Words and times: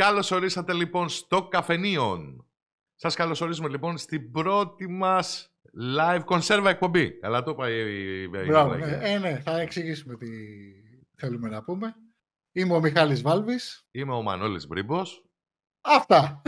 Καλώς 0.00 0.30
ορίσατε 0.30 0.72
λοιπόν 0.72 1.08
στο 1.08 1.48
Καφενείον. 1.48 2.46
Σας 2.94 3.14
καλωσορίζουμε 3.14 3.68
λοιπόν 3.68 3.98
στην 3.98 4.30
πρώτη 4.30 4.88
μας 4.88 5.52
live 5.98 6.20
κονσέρβα 6.24 6.70
εκπομπή. 6.70 7.18
Καλά 7.18 7.42
το 7.42 7.50
είπα 7.50 7.70
η 7.70 8.28
Μπράβο, 8.28 8.74
ναι. 8.74 8.98
Ε, 9.02 9.18
ναι, 9.18 9.38
θα 9.44 9.60
εξηγήσουμε 9.60 10.16
τι 10.16 10.26
θέλουμε 11.16 11.48
να 11.48 11.62
πούμε. 11.62 11.94
Είμαι 12.52 12.74
ο 12.74 12.80
Μιχάλης 12.80 13.22
Βάλβης. 13.22 13.86
Είμαι 13.90 14.12
ο 14.12 14.22
Μανώλης 14.22 14.66
Μπρίμπος. 14.66 15.24
Αυτά. 15.80 16.42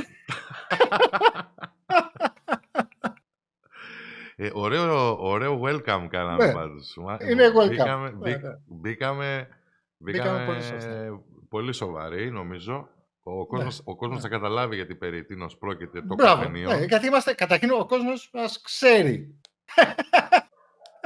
Ε, 4.36 4.50
ωραίο, 4.52 5.16
ωραίο 5.20 5.60
welcome 5.64 6.06
κάναμε 6.10 6.46
Ναι. 6.46 6.52
πάντως. 6.52 6.96
Μα- 6.96 7.18
Είναι 7.30 7.44
welcome. 7.48 7.68
Μπήκαμε, 7.68 8.10
Ναι, 8.10 8.16
μπή- 8.16 8.42
ναι. 8.42 8.50
μπήκαμε, 8.66 8.66
Μπήκαμε 8.66 9.48
μπήκαμε 9.96 10.44
πολύ 10.46 10.62
σωστά. 10.62 11.22
πολύ 11.48 11.72
σοβαροί 11.72 12.30
νομίζω. 12.30 12.88
Ο 13.22 13.46
κόσμος, 13.46 13.80
ο 13.84 13.96
κόσμος 13.96 14.16
ναι. 14.16 14.22
θα 14.22 14.28
καταλάβει 14.28 14.74
γιατί 14.74 14.94
περί 14.94 15.24
τίνος 15.24 15.56
πρόκειται 15.58 16.02
το 16.02 16.14
Μπράβο. 16.14 16.40
καφενείο. 16.42 16.68
Ναι, 16.72 16.84
γιατί 16.84 17.06
είμαστε, 17.06 17.32
καταρχήν 17.34 17.70
ο 17.70 17.86
κόσμος 17.86 18.30
μας 18.32 18.60
ξέρει. 18.60 19.40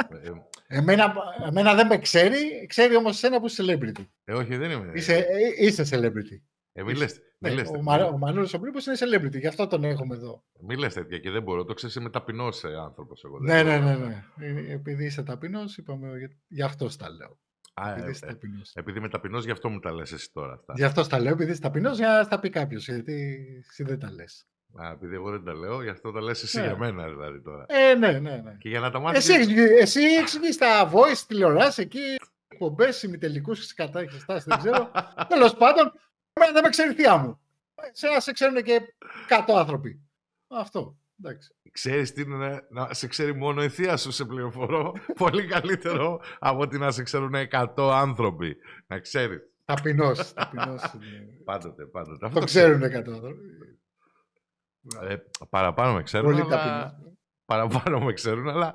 Ε, 0.09 0.31
Εμένα, 0.69 1.15
εμένα 1.47 1.75
δεν 1.75 1.87
με 1.87 1.99
ξέρει, 1.99 2.67
ξέρει 2.69 2.97
όμως 2.97 3.13
εσένα 3.15 3.41
που 3.41 3.47
είσαι 3.47 3.63
celebrity. 3.67 4.05
ε, 4.25 4.33
όχι, 4.35 4.57
δεν 4.57 4.71
είμαι. 4.71 4.93
Είσαι, 4.95 5.15
ε, 5.17 5.65
είσαι 5.65 5.83
celebrity. 5.91 6.41
Ε, 6.73 6.83
μη 6.83 6.95
λες, 6.95 7.21
μη 7.39 7.49
Ναι, 7.49 7.55
λες 7.55 7.69
ο, 7.69 7.73
τέτοια. 7.73 7.83
Μα, 7.83 8.05
ο 8.05 8.19
Μανώλης 8.19 8.55
ο 8.55 8.59
Μπρίπος 8.59 8.87
είναι 8.87 8.97
celebrity, 9.01 9.39
γι' 9.39 9.47
αυτό 9.47 9.67
τον 9.67 9.85
έχουμε 9.85 10.15
εδώ. 10.15 10.45
Μη 10.61 10.77
λες 10.77 10.95
τέτοια 10.95 11.19
και 11.19 11.31
δεν 11.31 11.43
μπορώ. 11.43 11.65
Το 11.65 11.75
ξέρεις, 11.75 11.95
είμαι 11.95 12.11
ταπεινός 12.11 12.65
ε, 12.65 12.77
άνθρωπος 12.77 13.25
εγώ. 13.25 13.39
Ναι, 13.39 13.63
δεν 13.63 13.85
ναι, 13.85 13.93
μπορώ. 13.95 14.07
ναι, 14.37 14.47
ναι. 14.47 14.61
Ε, 14.71 14.73
Επειδή 14.73 15.05
είσαι 15.05 15.23
ταπεινός, 15.23 15.77
είπαμε, 15.77 16.19
για- 16.19 16.37
γι' 16.49 16.63
αυτό 16.63 16.97
τα 16.97 17.11
λέω. 17.11 17.39
Α, 17.83 17.91
Επειδή 17.91 18.07
ε, 18.07 18.11
είσαι 18.11 18.25
ε, 18.25 18.29
ταπεινός. 18.29 18.73
επειδή 18.75 18.99
είμαι 18.99 19.09
ταπεινός, 19.09 19.45
γι' 19.45 19.51
αυτό 19.51 19.69
μου 19.69 19.79
τα 19.81 19.93
λες 19.93 20.13
εσύ 20.13 20.33
τώρα 20.33 20.53
αυτά. 20.53 20.73
Γι' 20.77 20.85
αυτό 20.85 21.07
τα 21.07 21.19
λέω, 21.19 21.33
επειδή 21.33 21.51
είσαι 21.51 21.61
ταπεινός, 21.61 21.97
για 21.99 22.09
να 22.09 22.29
τα 22.29 22.41
πει 22.41 22.51
κάποιος, 22.51 22.89
γιατί 22.89 23.47
εσύ 23.69 23.83
δεν 23.83 23.99
τα 23.99 24.11
λες. 24.13 24.47
Α, 24.75 24.91
επειδή 24.91 25.15
εγώ 25.15 25.31
δεν 25.31 25.45
τα 25.45 25.55
λέω, 25.55 25.83
γι' 25.83 25.89
αυτό 25.89 26.13
τα 26.13 26.21
λες 26.21 26.43
εσύ 26.43 26.59
Ναι. 26.59 26.65
για 26.67 26.77
μένα 26.77 27.09
δηλαδή 27.09 27.41
τώρα. 27.43 27.65
Ε, 27.69 27.95
ναι, 27.95 28.13
ναι, 28.19 28.37
ναι. 28.37 28.57
Και 28.59 28.69
για 28.69 28.81
να 28.81 28.91
τα 28.91 28.99
μάθεις... 28.99 29.29
Εσύ, 29.29 29.39
εξηγεί- 29.41 29.81
εσύ 29.81 30.01
εξηγείς 30.01 30.57
τα 30.57 30.91
voice 30.93 31.19
τηλεοράσει 31.27 31.83
εκεί, 31.83 32.15
εκπομπές, 32.49 33.03
ημιτελικούς 33.03 33.75
κατά 33.75 34.01
εξετάσει, 34.01 34.45
δεν 34.49 34.59
ξέρω. 34.59 34.91
Τέλος 35.29 35.55
πάντων, 35.55 35.93
εμένα 36.33 36.53
δεν 36.53 36.63
με 36.63 36.69
ξέρει 36.69 36.91
η 36.91 36.95
θεία 36.95 37.17
μου. 37.17 37.41
Σε 37.93 38.07
σε 38.21 38.33
ξέρουν 38.33 38.63
και 38.63 38.81
100 39.29 39.55
άνθρωποι. 39.59 40.01
Αυτό. 40.49 40.97
Εντάξει. 41.23 41.55
Ξέρεις 41.71 42.13
τι 42.13 42.23
είναι 42.23 42.67
να 42.71 42.95
σε 42.95 43.07
ξέρει 43.07 43.35
μόνο 43.35 43.63
η 43.63 43.69
θεία 43.69 43.97
σου 43.97 44.11
σε 44.11 44.25
πληροφορώ. 44.25 44.93
Πολύ 45.25 45.47
καλύτερο 45.47 46.21
από 46.39 46.61
ότι 46.61 46.79
να 46.79 46.91
σε 46.91 47.03
ξέρουν 47.03 47.33
100 47.51 47.91
άνθρωποι. 47.93 48.57
Να 48.87 48.99
ξέρεις. 48.99 49.41
Ταπεινός. 49.65 50.33
Ταπεινός 50.35 50.93
είναι. 50.95 51.27
Πάντοτε, 51.45 51.87
πάντοτε. 51.87 52.19
Το 52.19 52.27
Αυτό 52.27 52.41
ξέρουν 52.41 52.83
100 52.83 52.93
άνθρωποι. 52.95 53.47
Ε, 55.03 55.17
παραπάνω 55.51 55.95
με 55.95 56.03
ξέρουν, 56.03 56.27
Πολύ 56.31 56.41
αλλά... 56.41 56.57
ταπεινός. 56.57 57.15
παραπάνω 57.45 58.01
με 58.01 58.13
ξέρουν, 58.13 58.49
αλλά 58.49 58.75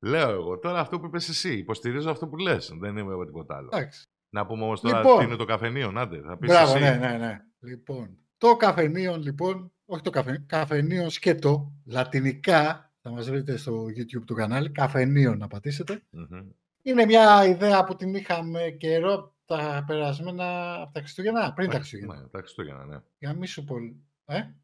λέω 0.00 0.30
εγώ 0.30 0.58
τώρα 0.58 0.80
αυτό 0.80 1.00
που 1.00 1.06
είπες 1.06 1.28
εσύ. 1.28 1.56
Υποστηρίζω 1.56 2.10
αυτό 2.10 2.28
που 2.28 2.36
λες. 2.36 2.72
Δεν 2.80 2.96
είμαι 2.96 3.12
εγώ 3.12 3.24
τίποτα 3.24 3.56
άλλο. 3.56 3.68
Εντάξει. 3.72 4.06
Να 4.28 4.46
πούμε 4.46 4.64
όμως 4.64 4.80
τώρα 4.80 4.98
Λοιπόν. 5.00 5.18
τι 5.18 5.24
είναι 5.24 5.36
το 5.36 5.44
καφενείο, 5.44 5.90
Νάντε. 5.90 6.20
Θα 6.20 6.36
πεις 6.38 6.50
Μπράβο, 6.50 6.74
εσύ. 6.74 6.82
ναι, 6.82 6.96
ναι, 6.96 7.16
ναι. 7.18 7.38
Λοιπόν, 7.60 8.18
το 8.38 8.56
καφενείο, 8.56 9.16
λοιπόν, 9.16 9.72
όχι 9.92 10.02
το 10.02 10.10
καφενείο, 10.10 10.42
καφενείο 10.46 11.10
σκέτο, 11.10 11.72
λατινικά, 11.84 12.92
θα 13.02 13.10
μας 13.10 13.30
βρείτε 13.30 13.56
στο 13.56 13.84
YouTube 13.84 14.24
του 14.26 14.34
κανάλι, 14.34 14.70
καφενείο 14.70 15.34
να 15.34 15.48
πατήσετε. 15.48 16.02
Μμμ. 16.10 16.48
Είναι 16.82 17.04
μια 17.04 17.44
ιδέα 17.46 17.84
που 17.84 17.96
την 17.96 18.14
είχαμε 18.14 18.70
καιρό 18.70 19.12
από 19.14 19.32
τα 19.44 19.84
περασμένα, 19.86 20.74
από 20.82 20.92
τα 20.92 21.00
Χριστούγεννα, 21.00 21.52
πριν 21.52 21.70
τα 21.70 21.76
Χριστούγεννα. 21.76 22.20
Ναι, 22.20 22.26
τα 22.26 22.38
Χριστούγεννα, 22.38 22.84
ναι. 22.84 22.98
Για 23.18 23.28
να 23.28 23.34
μην 23.34 23.46
σου 23.46 23.64
πω, 23.64 23.76
ε, 24.24 24.54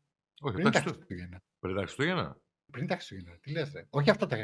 Όχι, 0.40 0.54
πριν 0.54 0.64
τα 0.64 0.70
τα 0.70 0.78
Χριστού- 0.80 0.94
Χριστούγεννα. 0.96 1.38
πριν 1.60 1.74
τα 1.74 1.80
Χριστούγεννα; 1.82 2.36
Πριν 2.70 2.86
τα 2.86 2.94
Χριστούγεννα, 2.94 3.36
τι 3.40 3.50
λες 3.50 3.72
ρε; 3.72 3.86
Όχι 3.90 4.10
αυτά 4.10 4.26
τα, 4.26 4.36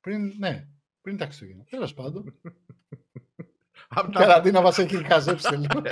πριν, 0.00 0.34
ναι, 0.38 0.66
πριν 1.00 1.16
τα 1.16 1.24
Χριστούγεννα. 1.24 1.64
Τέλος 1.70 1.94
πάντων, 1.94 2.34
Απ' 3.88 4.08
η 4.08 4.12
τα 4.12 4.20
καραντίνα 4.20 4.60
μας 4.60 4.78
έχει 4.78 5.04
χαζέψει 5.04 5.54
λίγο. 5.54 5.82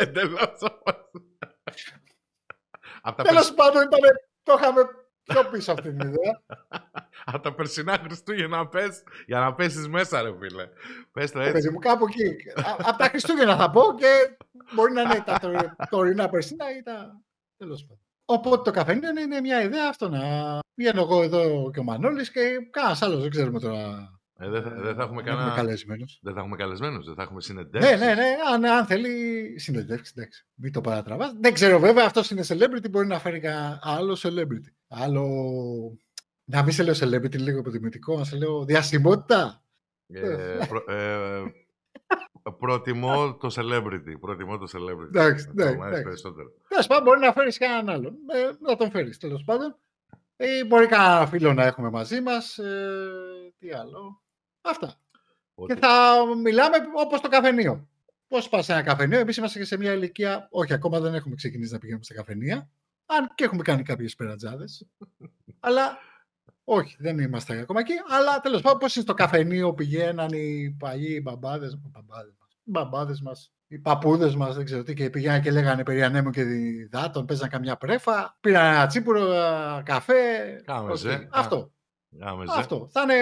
Εντελώς. 3.09 3.17
Απ' 3.17 3.17
τα, 3.17 3.23
Τέλος 3.23 3.55
πάντων, 3.55 3.83
ήταν, 3.83 4.01
το 4.43 4.55
είχαμε 4.59 4.81
πιο 5.23 5.45
πίσω 5.51 5.73
αυτή 5.73 5.89
την 5.91 6.01
ιδέα. 6.09 6.43
απ' 7.33 7.43
τα 7.43 7.55
περσινά 7.55 7.99
Χριστούγεννα 8.05 8.67
πες, 8.69 9.03
για 9.27 9.39
να 9.41 9.55
πέσεις 9.55 9.89
μέσα 9.89 10.23
ρε 10.23 10.33
φίλε. 10.41 10.69
Πες 11.13 11.31
το 11.31 11.39
Ε, 11.41 11.43
έτσι. 11.43 11.53
παιδί 11.53 11.71
μου, 11.71 11.79
κάπου 11.79 12.05
εκεί. 12.05 12.37
Από 12.79 12.99
τα 12.99 13.05
Χριστούγεννα 13.09 13.57
θα 13.57 13.71
πω 13.71 13.83
και 13.97 14.37
μπορεί 14.75 14.93
να 14.93 15.01
είναι 15.03 15.23
τα 15.27 15.39
τωρι- 15.39 15.71
τωρινά 15.91 16.29
περσινά 16.29 16.77
ή 16.77 16.83
τα. 16.83 17.21
Τέλος 17.57 17.81
πάντων. 17.83 18.03
Οπότε 18.25 18.63
το 18.63 18.71
καφενείο 18.71 19.09
είναι 19.21 19.41
μια 19.41 19.63
ιδέα 19.63 19.89
αυτό 19.89 20.09
να 20.09 20.19
βγαίνω 20.75 21.01
εγώ 21.01 21.23
εδώ 21.23 21.71
και 21.73 21.81
ο 21.81 21.83
Μανώλης 21.83 22.31
και 22.31 22.41
κανένας 22.71 23.03
άλλος 23.03 23.21
δεν 23.21 23.31
ξέρουμε 23.31 23.61
τώρα. 23.61 24.18
Ε, 24.41 24.49
δεν, 24.49 24.63
θα, 24.63 24.71
δεν 24.71 24.95
θα 24.95 25.03
έχουμε 25.03 25.03
αν 25.03 25.07
έχουμε 25.07 25.23
κανένα... 25.23 25.55
καλεσμένους. 25.55 26.19
Δεν 26.23 26.35
θα 26.35 26.41
έχουμε 26.41 26.57
καλεσμένους, 26.57 27.05
δεν 27.07 27.15
θα 27.15 27.23
έχουμε 27.23 27.37
Ναι, 27.37 27.43
συνεντεύξεις. 27.43 27.99
ναι, 27.99 28.15
ναι. 28.15 28.37
Αν, 28.53 28.65
αν 28.65 28.87
θέλει 28.87 29.55
συνεντεύξεις, 29.59 30.15
εντάξει. 30.17 30.47
Μην 30.55 30.73
το 30.73 30.81
παρατραβάς. 30.81 31.33
Δεν 31.41 31.53
ξέρω 31.53 31.79
βέβαια, 31.79 32.05
αυτός 32.05 32.31
είναι 32.31 32.43
celebrity. 32.49 32.91
Μπορεί 32.91 33.07
να 33.07 33.19
φέρει 33.19 33.41
κανένα 33.41 33.79
άλλο 33.83 34.19
celebrity. 34.23 34.73
Άλλο. 34.89 35.25
Να 36.45 36.63
μην 36.63 36.73
σε 36.73 36.83
λέω 36.83 36.95
celebrity, 36.99 37.37
λίγο 37.39 37.59
υποτιμητικό, 37.59 38.19
να 38.19 38.25
σε 38.25 38.37
λέω 38.37 38.65
διασημότητα. 38.65 39.63
Ε, 40.07 40.59
προ- 40.69 40.89
ε, 40.91 41.43
προτιμώ 42.59 43.35
το 43.37 43.49
celebrity. 43.55 44.21
Προτιμώ 44.21 44.59
το 44.59 44.67
celebrity. 44.73 45.07
Εντάξει, 45.15 45.47
Αυτό 45.49 45.63
εντάξει, 45.63 45.77
μου 45.77 45.83
αρέσει 45.83 46.01
εντάξει. 46.01 46.03
περισσότερο. 46.03 46.49
Τέλος 46.69 46.87
πάντων, 46.87 47.05
μπορεί 47.05 47.21
να 47.21 47.33
φέρεις 47.33 47.59
κανέναν 47.59 47.89
άλλον. 47.95 48.13
Ε, 48.13 48.51
να 48.61 48.77
τον 48.77 48.91
φέρεις 48.91 49.19
τέλος 49.19 49.45
πάντων. 49.45 49.77
Ή 50.37 50.65
μπορεί 50.67 50.87
κανένα 50.87 51.27
φίλο 51.27 51.53
να 51.53 51.65
έχουμε 51.65 51.91
μαζί 51.91 52.21
μας. 52.21 52.59
Ε, 52.59 53.11
τι 53.59 53.73
άλλο. 53.73 54.23
Αυτά. 54.61 54.95
Ότι- 55.55 55.75
Και 55.75 55.81
θα 55.81 56.15
μιλάμε 56.43 56.77
όπως 56.97 57.21
το 57.21 57.29
καφενείο. 57.29 57.89
Πώς 58.29 58.49
πας 58.49 58.65
σε 58.65 58.73
ένα 58.73 58.83
καφενείο, 58.83 59.19
εμείς 59.19 59.37
είμαστε 59.37 59.59
και 59.59 59.65
σε 59.65 59.77
μια 59.77 59.93
ηλικία. 59.93 60.49
Όχι, 60.51 60.73
ακόμα 60.73 61.01
δεν 61.01 61.15
έχουμε 61.15 61.35
ξεκινήσει 61.35 61.73
να 61.73 61.79
πηγαίνουμε 61.79 62.05
στα 62.05 62.15
καφενεία. 62.15 62.71
Αν 63.07 63.33
και 63.35 63.45
έχουμε 63.45 63.63
κάνει 63.63 63.83
κάποιες 63.83 64.15
περατζάδε. 64.15 64.65
αλλά 65.61 65.99
όχι, 66.65 66.97
δεν 66.99 67.19
είμαστε 67.19 67.59
ακόμα 67.59 67.81
εκεί. 67.81 67.93
Αλλά 68.09 68.41
τέλος 68.41 68.61
πάντων, 68.63 68.79
πώς 68.79 68.95
είναι 68.95 69.05
στο 69.05 69.15
καφενείο 69.15 69.75
πηγαίναν 69.75 70.29
οι 70.33 70.77
παλιοί 70.79 71.15
οι 71.19 71.21
μπαμπάδες 71.21 71.79
μπαμπάδες 71.81 72.35
μας, 72.41 72.51
οι 72.65 72.71
μπαμπάδες 72.71 73.21
μας, 73.21 73.53
οι 73.67 73.79
παππούδες 73.79 74.37
μας, 74.37 74.57
δεν 74.57 74.65
ξέρω 74.65 74.83
τι, 74.83 74.95
και 74.95 75.11
πηγαίναν 75.11 75.43
και 75.43 75.51
λέγανε 75.51 75.83
περί 75.83 76.03
ανέμου 76.03 76.31
και 76.31 76.43
διδάτων, 76.43 77.25
παίζαν 77.25 77.49
καμιά 77.49 77.77
πρέφα, 77.77 78.37
πήραν 78.41 78.75
ένα 78.75 78.87
τσίπουρο, 78.87 79.33
ένα 79.33 79.83
καφέ. 79.85 80.15
Κάμεζε. 80.65 81.15
οκ. 81.15 81.37
Αυτό. 81.37 81.73
Άμεσα. 82.21 82.55
Αυτό. 82.55 82.89
Θα 82.93 83.03
είναι... 83.03 83.15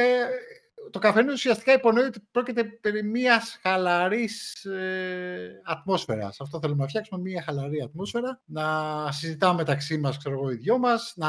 Το 0.90 0.98
καφενείο 0.98 1.32
ουσιαστικά 1.32 1.72
υπονοεί 1.72 2.04
ότι 2.04 2.20
πρόκειται 2.30 2.64
περί 2.64 3.02
μιας 3.02 3.58
χαλαρής 3.62 4.64
ε, 4.64 5.60
ατμόσφαιρας. 5.64 6.40
Αυτό 6.40 6.58
θέλουμε 6.60 6.82
να 6.82 6.88
φτιάξουμε, 6.88 7.20
μια 7.20 7.42
χαλαρή 7.42 7.80
ατμόσφαιρα. 7.82 8.40
Να 8.44 8.64
συζητάμε 9.12 9.54
μεταξύ 9.54 9.98
μας, 9.98 10.18
ξέρω 10.18 10.34
εγώ, 10.34 10.50
οι 10.50 10.54
δυο 10.54 10.78
μας. 10.78 11.12
Να... 11.16 11.28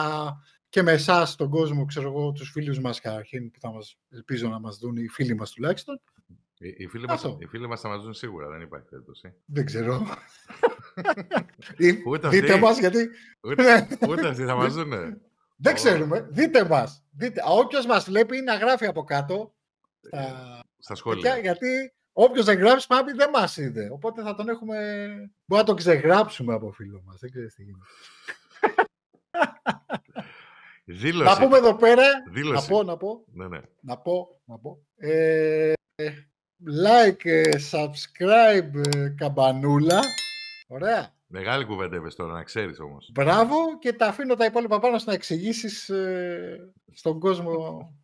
Και 0.70 0.82
με 0.82 0.92
εσάς, 0.92 1.36
τον 1.36 1.50
κόσμο, 1.50 1.86
ξέρω 1.86 2.08
εγώ, 2.10 2.32
τους 2.32 2.50
φίλους 2.52 2.80
μας 2.80 3.00
καταρχήν 3.02 3.52
που 3.52 3.60
θα 3.60 3.72
μας, 3.72 3.98
ελπίζω 4.10 4.50
να 4.50 4.60
μας 4.60 4.78
δουν 4.78 4.96
οι 4.98 5.08
φίλοι 5.08 5.36
μας 5.36 5.52
τουλάχιστον. 5.52 6.02
Οι, 6.60 6.74
οι 6.78 6.88
φίλοι 6.88 7.06
μας, 7.06 7.24
Αυτό. 7.26 7.38
οι 7.42 7.46
φίλοι 7.46 7.68
μας 7.68 7.82
θα 7.82 7.90
μας 7.90 8.04
δουν 8.04 8.14
σίγουρα, 8.14 8.50
δεν 8.50 8.62
υπάρχει 8.62 8.88
περίπτωση. 8.88 9.34
Δεν 9.46 9.66
ξέρω. 9.66 10.08
Ή- 11.78 12.04
Ούτε 12.10 12.28
Δείτε 12.30 12.48
αυτοί. 12.52 12.64
μας, 12.64 12.80
γιατί 12.80 13.10
Ούτε, 13.42 13.64
Ναι. 13.64 13.88
ούτε 14.10 14.28
αυτοί 14.28 14.44
θα 14.44 14.56
μας 14.56 14.74
δουν. 14.74 14.90
δεν 15.56 15.72
Ω. 15.72 15.76
ξέρουμε. 15.76 16.28
Δείτε 16.32 16.66
μας. 16.66 17.04
Δείτε. 17.12 17.42
Όποιος 17.48 17.86
μας 17.86 18.06
βλέπει 18.06 18.42
να 18.42 18.56
γράφει 18.56 18.86
από 18.86 19.04
κάτω. 19.04 19.56
Στα... 20.02 20.20
Στα 20.78 20.94
τέτοια, 20.94 20.96
σχόλια. 20.96 21.38
γιατί 21.38 21.94
όποιος 22.14 22.46
δεν 22.46 22.58
γράψει 22.58 22.88
πάμε 22.88 23.14
δεν 23.14 23.30
μας 23.30 23.58
είδε. 23.58 23.90
Οπότε 23.92 24.22
θα 24.22 24.36
τον 24.36 24.50
έχουμε. 24.50 24.78
Μπορεί 25.46 25.62
να 25.62 25.68
τον 25.68 25.76
ξεγράψουμε 25.76 26.54
από 26.54 26.72
φίλο 26.72 27.02
μας. 27.06 27.20
Δεν 27.20 27.32
ξέρεις 27.32 27.54
τι 27.54 27.64
γίνεται. 27.64 27.86
Δήλωση. 30.86 31.24
Να 31.24 31.38
πούμε 31.38 31.58
εδώ 31.58 31.76
πέρα. 31.76 32.04
Να 32.26 32.32
Δήλωση. 32.32 32.68
πω, 32.68 32.84
να 32.84 32.98
πω. 32.98 33.24
Ναι, 33.34 33.48
ναι. 33.48 33.60
Να 33.80 33.98
πω. 33.98 34.42
Να 34.46 34.58
πω. 34.58 34.80
Ε, 34.96 35.74
like, 36.86 37.26
ε, 37.26 37.50
subscribe, 37.72 38.96
ε, 38.96 39.10
καμπανούλα. 39.18 40.02
Ωραία. 40.68 41.16
Μεγάλη 41.28 41.66
κουβέντα 41.66 41.96
είπες 41.96 42.16
τώρα, 42.16 42.34
να 42.34 42.44
ξέρεις 42.44 42.80
όμως. 42.80 43.10
Μπράβο 43.14 43.56
και 43.80 43.94
τα 43.94 44.08
αφήνω 44.08 44.36
τα 44.36 44.46
υπόλοιπα 44.46 44.80
πάνω 44.80 44.98
στο 44.98 45.10
να 45.10 45.16
εξηγήσεις 45.16 45.92
στον 46.94 47.20
κόσμο 47.20 47.97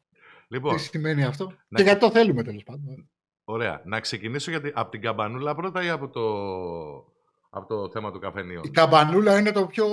Λοιπόν, 0.53 0.75
τι 0.75 0.81
σημαίνει 0.81 1.23
αυτό; 1.23 1.45
να- 1.67 1.77
Και 1.77 1.83
γιατί 1.83 1.99
το 1.99 2.11
θέλουμε 2.11 2.43
τέλος 2.43 2.63
πάντων. 2.63 3.09
ωραία. 3.43 3.81
Να 3.85 3.99
ξεκινήσω 3.99 4.51
γιατί, 4.51 4.71
από 4.75 4.91
την 4.91 5.01
καμπανούλα 5.01 5.55
πρώτα 5.55 5.83
ή 5.83 5.89
από 5.89 6.09
το, 6.09 6.21
από 7.49 7.67
το 7.67 7.89
θέμα 7.89 8.11
του 8.11 8.19
καφενείου; 8.19 8.61
Η 8.63 8.69
καμπανούλα 8.69 9.39
είναι 9.39 9.51
το 9.51 9.65
πιο 9.65 9.85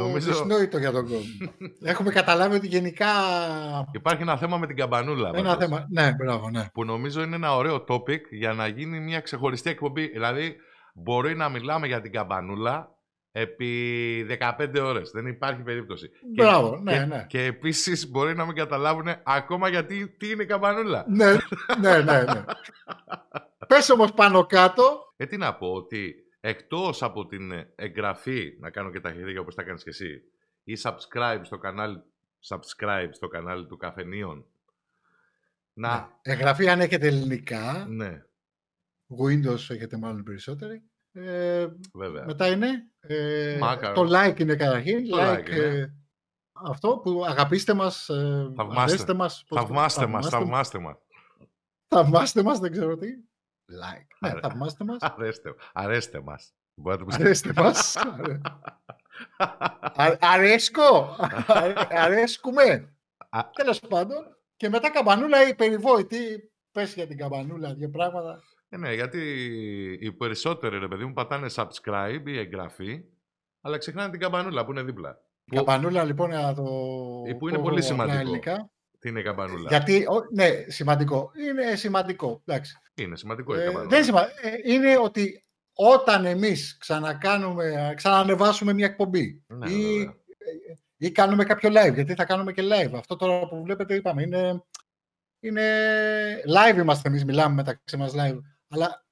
Νομίζω- 0.00 0.26
δυσνόητο 0.32 0.78
για 0.78 0.92
τον 0.92 1.02
κόσμο. 1.08 1.50
Έχουμε 1.92 2.10
καταλάβει 2.10 2.56
ότι 2.56 2.66
γενικά. 2.66 3.06
Υπάρχει 3.92 4.22
ένα 4.22 4.36
θέμα 4.36 4.58
με 4.58 4.66
την 4.66 4.76
καμπανούλα. 4.76 5.30
Ένα 5.34 5.42
πάντως, 5.48 5.64
θέμα. 5.64 5.86
Ναι, 5.90 6.12
μπράβο, 6.14 6.50
ναι. 6.50 6.66
Που 6.72 6.84
νομίζω 6.84 7.22
είναι 7.22 7.36
ένα 7.36 7.56
ωραίο 7.56 7.84
topic 7.88 8.20
για 8.30 8.52
να 8.52 8.66
γίνει 8.66 9.00
μια 9.00 9.20
ξεχωριστή 9.20 9.70
εκπομπή. 9.70 10.06
Δηλαδή, 10.06 10.56
μπορεί 10.94 11.36
να 11.36 11.48
μιλάμε 11.48 11.86
για 11.86 12.00
την 12.00 12.12
καμπανούλα 12.12 12.95
επί 13.38 14.26
15 14.40 14.80
ώρες. 14.82 15.10
Δεν 15.10 15.26
υπάρχει 15.26 15.62
περίπτωση. 15.62 16.10
Μπράβο, 16.36 16.76
ναι, 16.76 16.92
και, 16.92 16.98
ναι. 16.98 17.26
Και 17.28 17.44
επίσης 17.44 18.10
μπορεί 18.10 18.34
να 18.34 18.46
μην 18.46 18.54
καταλάβουν 18.54 19.08
ακόμα 19.24 19.68
γιατί 19.68 20.08
τι 20.08 20.30
είναι 20.30 20.42
η 20.42 20.46
καμπανούλα. 20.46 21.04
ναι, 21.08 21.32
ναι, 21.80 22.02
ναι, 22.02 22.22
ναι. 22.22 22.44
Πες 23.66 23.90
όμως 23.90 24.12
πάνω 24.12 24.46
κάτω. 24.46 25.12
Ε, 25.16 25.26
τι 25.26 25.36
να 25.36 25.54
πω, 25.54 25.72
ότι 25.72 26.14
εκτός 26.40 27.02
από 27.02 27.26
την 27.26 27.52
εγγραφή, 27.74 28.56
να 28.60 28.70
κάνω 28.70 28.90
και 28.90 29.00
τα 29.00 29.12
χέρια 29.12 29.40
όπως 29.40 29.54
τα 29.54 29.62
κάνεις 29.62 29.82
και 29.82 29.90
εσύ, 29.90 30.22
ή 30.64 30.72
subscribe 30.82 31.40
στο 31.42 31.58
κανάλι, 31.58 32.02
subscribe 32.48 33.08
στο 33.10 33.28
κανάλι 33.28 33.66
του 33.66 33.76
Καφενείων, 33.76 34.46
να... 35.72 35.96
Ναι. 35.96 36.32
Εγγραφή 36.32 36.68
αν 36.68 36.80
έχετε 36.80 37.06
ελληνικά. 37.06 37.86
Ναι, 37.88 38.22
Windows 39.24 39.70
έχετε 39.70 39.96
μάλλον 39.98 40.22
περισσότεροι. 40.22 40.82
Ε, 41.16 41.66
βέβαια. 41.94 42.24
μετά 42.24 42.46
είναι. 42.46 42.68
Ε, 43.00 43.56
Μάκαρο. 43.60 43.94
το 43.94 44.10
like 44.18 44.40
είναι 44.40 44.56
καταρχήν. 44.56 45.08
Το 45.08 45.16
like, 45.20 45.38
like 45.38 45.48
είναι. 45.50 45.64
ε, 45.64 45.92
αυτό 46.52 46.98
που 46.98 47.24
αγαπήστε 47.26 47.74
μας, 47.74 48.08
ε, 48.08 48.52
Θαυμάστε. 48.56 48.80
αρέστε 48.82 49.14
μας. 49.14 49.44
πώς 49.48 49.58
το- 49.60 49.66
Θαυμάστε 49.66 50.06
μας, 50.06 50.28
θαυμάστε 50.28 50.78
μας. 50.78 50.96
Θαυμάστε 51.88 52.42
μας, 52.42 52.58
δεν 52.58 52.72
ξέρω 52.72 52.96
τι. 52.96 53.08
Like. 53.72 54.06
Ναι, 54.20 54.28
Αρέ- 54.30 54.42
θαυμάστε 54.46 54.84
μας. 54.84 54.96
Αρέστε, 55.00 55.54
αρέστε 55.72 56.20
μας. 56.20 56.52
Μπορεί 56.80 56.98
να 56.98 57.04
το 57.04 57.04
πεις. 57.04 57.24
Αρέστε 57.24 57.52
μας. 57.56 57.96
Α, 59.36 60.16
αρέσκω. 60.20 61.16
Α- 61.46 61.86
αρέσκουμε. 61.90 62.94
Α. 63.28 63.40
Τέλος 63.52 63.80
πάντων. 63.80 64.36
Και 64.56 64.68
μετά 64.68 64.90
καμπανούλα 64.90 65.48
η 65.48 65.54
περιβόητη. 65.54 66.52
Πες 66.72 66.94
για 66.94 67.06
την 67.06 67.16
καμπανούλα 67.16 67.74
δύο 67.74 67.90
πράγματα. 67.90 68.42
Ε, 68.68 68.76
ναι, 68.76 68.94
γιατί 68.94 69.20
οι 70.00 70.12
περισσότεροι, 70.12 70.78
ρε 70.78 70.88
παιδί 70.88 71.04
μου, 71.04 71.12
πατάνε 71.12 71.46
subscribe 71.54 72.22
ή 72.26 72.38
εγγραφή, 72.38 73.04
αλλά 73.60 73.78
ξεχνάνε 73.78 74.10
την 74.10 74.20
καμπανούλα 74.20 74.64
που 74.64 74.70
είναι 74.70 74.82
δίπλα. 74.82 75.20
Η 75.44 75.56
καμπανούλα 75.56 76.04
λοιπόν 76.04 76.30
να 76.30 76.54
το 76.54 76.62
Ε, 77.26 77.32
που 77.32 77.48
είναι 77.48 77.56
πω 77.56 77.62
πολύ 77.62 77.78
απλά 77.78 77.80
σημαντικό. 77.90 78.18
ελληνικά. 78.18 78.70
Τι 78.98 79.08
είναι 79.08 79.20
η 79.20 79.22
καμπανούλα; 79.22 79.68
Γιατί, 79.68 80.06
ο- 80.06 80.26
ναι, 80.32 80.48
σημαντικό. 80.68 81.30
Είναι 81.48 81.76
σημαντικό. 81.76 82.42
Εντάξει. 82.44 82.78
Είναι 82.94 83.16
σημαντικό 83.16 83.54
η 83.56 83.60
Ε, 83.60 83.64
καμπανούλα. 83.64 83.88
δεν 83.88 83.98
είναι 83.98 84.06
σημαντικό. 84.06 84.38
είναι 84.72 84.98
ότι 84.98 85.44
όταν 85.74 86.24
εμείς 86.24 86.76
ξανακάνουμε, 86.78 87.92
ξανανεβάσουμε 87.96 88.72
μια 88.72 88.86
εκπομπή 88.86 89.44
Ναι, 89.46 89.70
ή, 89.70 89.98
βέβαια. 89.98 90.14
ή 90.96 91.10
κάνουμε 91.10 91.44
κάποιο 91.44 91.70
live, 91.70 91.94
γιατί 91.94 92.14
θα 92.14 92.24
κάνουμε 92.24 92.52
και 92.52 92.62
live. 92.62 92.92
Αυτό 92.94 93.16
τώρα 93.16 93.48
που 93.48 93.62
βλέπετε 93.62 93.94
είπαμε 93.94 94.22
είναι, 94.22 94.62
είναι 95.40 95.64
live 96.56 96.76
είμαστε 96.76 97.08
εμείς, 97.08 97.24
μιλάμε 97.24 97.54
μεταξύ 97.54 97.96
μας 97.96 98.12
live. 98.16 98.38
Αλλά 98.68 99.06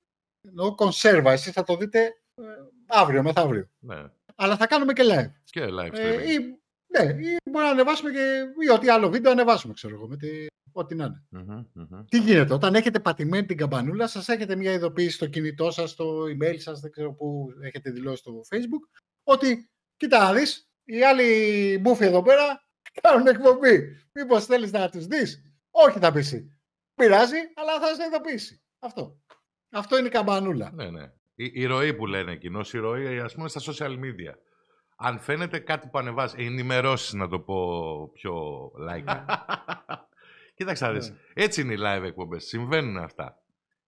εννοώ 0.49 0.75
κονσέρβα, 0.75 1.33
εσείς 1.33 1.53
θα 1.53 1.63
το 1.63 1.77
δείτε 1.77 2.01
ε, 2.35 2.43
αύριο, 2.87 3.23
μεθαύριο. 3.23 3.69
Ναι. 3.79 4.05
Αλλά 4.35 4.57
θα 4.57 4.67
κάνουμε 4.67 4.93
και 4.93 5.03
live. 5.07 5.33
Και 5.45 5.65
live 5.65 5.93
Ε, 5.93 6.17
streaming. 6.17 6.29
ή, 6.29 6.39
ναι, 6.87 7.29
ή 7.29 7.37
μπορεί 7.51 7.65
να 7.65 7.71
ανεβάσουμε 7.71 8.11
και 8.11 8.45
ή 8.67 8.71
ό,τι 8.71 8.89
άλλο 8.89 9.11
βίντεο 9.11 9.33
ανεβάσουμε, 9.33 9.73
ξέρω 9.75 9.95
εγώ, 9.95 10.09
με 10.09 10.17
τη, 10.17 10.47
ό,τι 10.73 10.95
να 10.95 11.05
είναι. 11.05 11.25
Μμμ, 11.31 11.65
μμμ. 11.73 12.05
Τι 12.09 12.19
γίνεται, 12.19 12.55
όταν 12.55 12.75
έχετε 12.75 13.01
πατημένη 13.01 13.47
την 13.47 13.57
καμπανούλα, 13.57 14.07
σας 14.07 14.29
έχετε 14.29 14.57
μια 14.57 14.73
ειδοποίηση 14.73 15.15
στο 15.17 15.27
κινητό 15.27 15.71
σας, 15.71 15.91
στο 15.91 16.23
email 16.23 16.55
σας, 16.59 16.81
δεν 16.81 16.91
ξέρω 16.91 17.13
πού 17.15 17.49
έχετε 17.61 17.91
δηλώσει 17.91 18.17
στο 18.17 18.41
facebook, 18.49 19.01
ότι 19.23 19.71
κοίτα 19.97 20.19
να 20.19 20.33
δεις, 20.33 20.69
οι 20.85 21.05
άλλοι 21.05 21.79
μπούφοι 21.81 22.05
εδώ 22.05 22.23
πέρα 22.23 22.69
κάνουν 23.01 23.27
εκπομπή. 23.27 23.97
Μήπως 24.13 24.45
θέλεις 24.47 24.73
να 24.73 24.89
τους 24.91 25.07
δεις; 25.07 25.43
Όχι 25.71 25.99
θα 25.99 26.13
πεις 26.13 26.33
εσύ. 26.33 26.59
Πειράζει, 26.95 27.37
αλλά 27.55 27.81
θα 27.81 27.95
σε 27.95 28.05
ειδοποιήσει. 28.05 28.63
Αυτό. 28.79 29.19
Αυτό 29.75 29.99
είναι 29.99 30.07
η 30.07 30.11
καμπανούλα. 30.11 30.71
Ναι, 30.75 30.91
ναι. 30.91 31.11
Η, 31.35 31.51
η 31.55 31.65
ροή 31.67 31.95
που 31.95 32.07
λένε 32.07 32.37
κοινώ, 32.37 32.61
η 32.73 32.79
ροή 32.79 33.19
ας 33.19 33.35
πούμε 33.35 33.49
στα 33.49 33.61
social 33.61 33.91
media. 33.91 34.35
Αν 34.97 35.19
φαίνεται 35.19 35.59
κάτι 35.59 35.89
που 35.89 35.99
ανεβάζει, 35.99 36.35
ενημερώσεις 36.39 37.13
να 37.13 37.29
το 37.29 37.39
πω 37.39 38.11
πιο 38.13 38.35
like. 38.89 39.25
Κοίταξε 40.57 40.87
να 40.87 40.93
δεις. 40.93 41.11
Ναι. 41.11 41.17
Έτσι 41.35 41.61
είναι 41.61 41.73
οι 41.73 41.79
live 41.81 42.03
εκπομπές. 42.05 42.45
Συμβαίνουν 42.45 42.97
αυτά. 42.99 43.39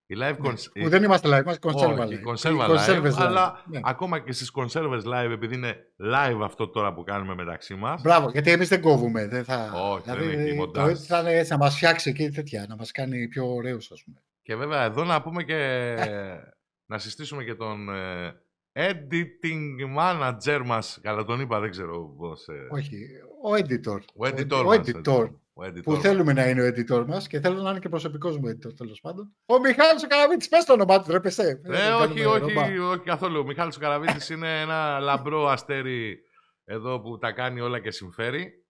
Οι 0.06 0.14
live 0.18 0.36
Ναι, 0.38 0.50
cons- 0.50 0.80
Που 0.82 0.88
δεν 0.88 1.02
είμαστε 1.02 1.28
live, 1.28 1.42
είμαστε 1.42 1.68
κονσέρβα 1.68 2.04
Όχι, 2.04 2.14
live. 2.16 2.22
κονσέρβα 2.22 2.64
Οι 2.64 2.66
live, 2.66 2.70
κονσέρβες 2.70 3.16
αλλά 3.18 3.62
Ναι. 3.66 3.80
ακόμα 3.84 4.18
και 4.18 4.32
στις 4.32 4.50
κονσέρβες 4.50 5.04
live, 5.06 5.30
επειδή 5.30 5.54
είναι 5.54 5.76
live 6.14 6.40
αυτό 6.42 6.68
τώρα 6.68 6.94
που 6.94 7.02
κάνουμε 7.04 7.34
μεταξύ 7.34 7.74
μας, 7.74 8.02
Μπράβο, 8.02 8.30
γιατί 8.30 8.50
εμείς 8.50 8.68
δεν 8.68 8.80
κόβουμε. 8.80 9.26
Δεν 9.28 9.44
θα... 9.44 9.72
Όχι, 9.90 10.02
δεν 10.06 10.18
δηλαδή, 10.18 10.36
έχει 10.42 10.48
το 10.50 10.54
μοντάζ. 10.54 10.90
έτσι 10.90 11.06
θα 11.06 11.20
είναι 11.20 11.32
έτσι, 11.32 11.50
να 11.52 11.58
μας 11.58 11.76
φτιάξει 11.76 12.10
εκεί 12.10 12.28
τέτοια, 12.30 12.64
να 12.68 12.76
μας 12.76 12.90
κάνει 12.90 13.28
πιο 13.28 13.54
ωραίους, 13.54 13.90
ας 13.92 14.02
πούμε. 14.04 14.16
Και 14.46 14.56
βέβαια 14.56 14.82
εδώ 14.84 15.04
να 15.04 15.22
πούμε 15.22 15.42
και 15.42 15.94
να 16.90 16.98
συστήσουμε 16.98 17.44
και 17.44 17.54
τον 17.54 17.88
ε, 17.94 18.34
editing 18.72 19.98
manager 19.98 20.62
μας. 20.64 20.98
Καλά 21.02 21.24
τον 21.24 21.40
είπα, 21.40 21.60
δεν 21.60 21.70
ξέρω 21.70 22.14
πώς. 22.18 22.48
ε, 22.48 22.66
Όχι, 22.70 22.96
ο 23.44 23.52
editor. 23.54 23.98
Ο 24.14 24.26
editor 24.26 24.60
ο 24.60 24.64
μας, 24.64 24.76
editor. 24.78 25.30
Ο 25.52 25.62
editor 25.64 25.82
που 25.82 25.92
μας. 25.92 26.00
θέλουμε 26.00 26.32
να 26.32 26.48
είναι 26.48 26.62
ο 26.62 26.66
editor 26.66 27.04
μας 27.06 27.26
και 27.26 27.40
θέλω 27.40 27.62
να 27.62 27.70
είναι 27.70 27.78
και 27.78 27.88
προσωπικός 27.88 28.38
μου 28.38 28.48
editor 28.48 28.74
τέλος 28.76 29.00
πάντων. 29.00 29.34
Ο 29.46 29.58
Μιχάλης 29.60 30.04
ο 30.04 30.06
Καραβίτης, 30.06 30.48
πες 30.48 30.64
το 30.64 30.72
όνομά 30.72 31.02
του, 31.02 31.10
ρε 31.12 31.20
πεσέ. 31.20 31.60
Ε, 31.64 31.68
Δεν 31.70 31.92
όχι, 31.92 32.20
κάνουμε 32.20 32.24
όχι, 32.26 32.54
ρομπά. 32.78 32.90
όχι 32.90 33.02
καθόλου. 33.04 33.38
Ο 33.40 33.44
Μιχάλης 33.44 33.76
ο 33.76 33.80
Καραβίτης 33.80 34.28
είναι 34.28 34.60
ένα 34.60 34.98
λαμπρό 34.98 35.46
αστέρι 35.46 36.18
εδώ 36.64 37.00
που 37.00 37.18
τα 37.18 37.32
κάνει 37.32 37.60
όλα 37.60 37.80
και 37.80 37.90
συμφέρει. 37.90 38.64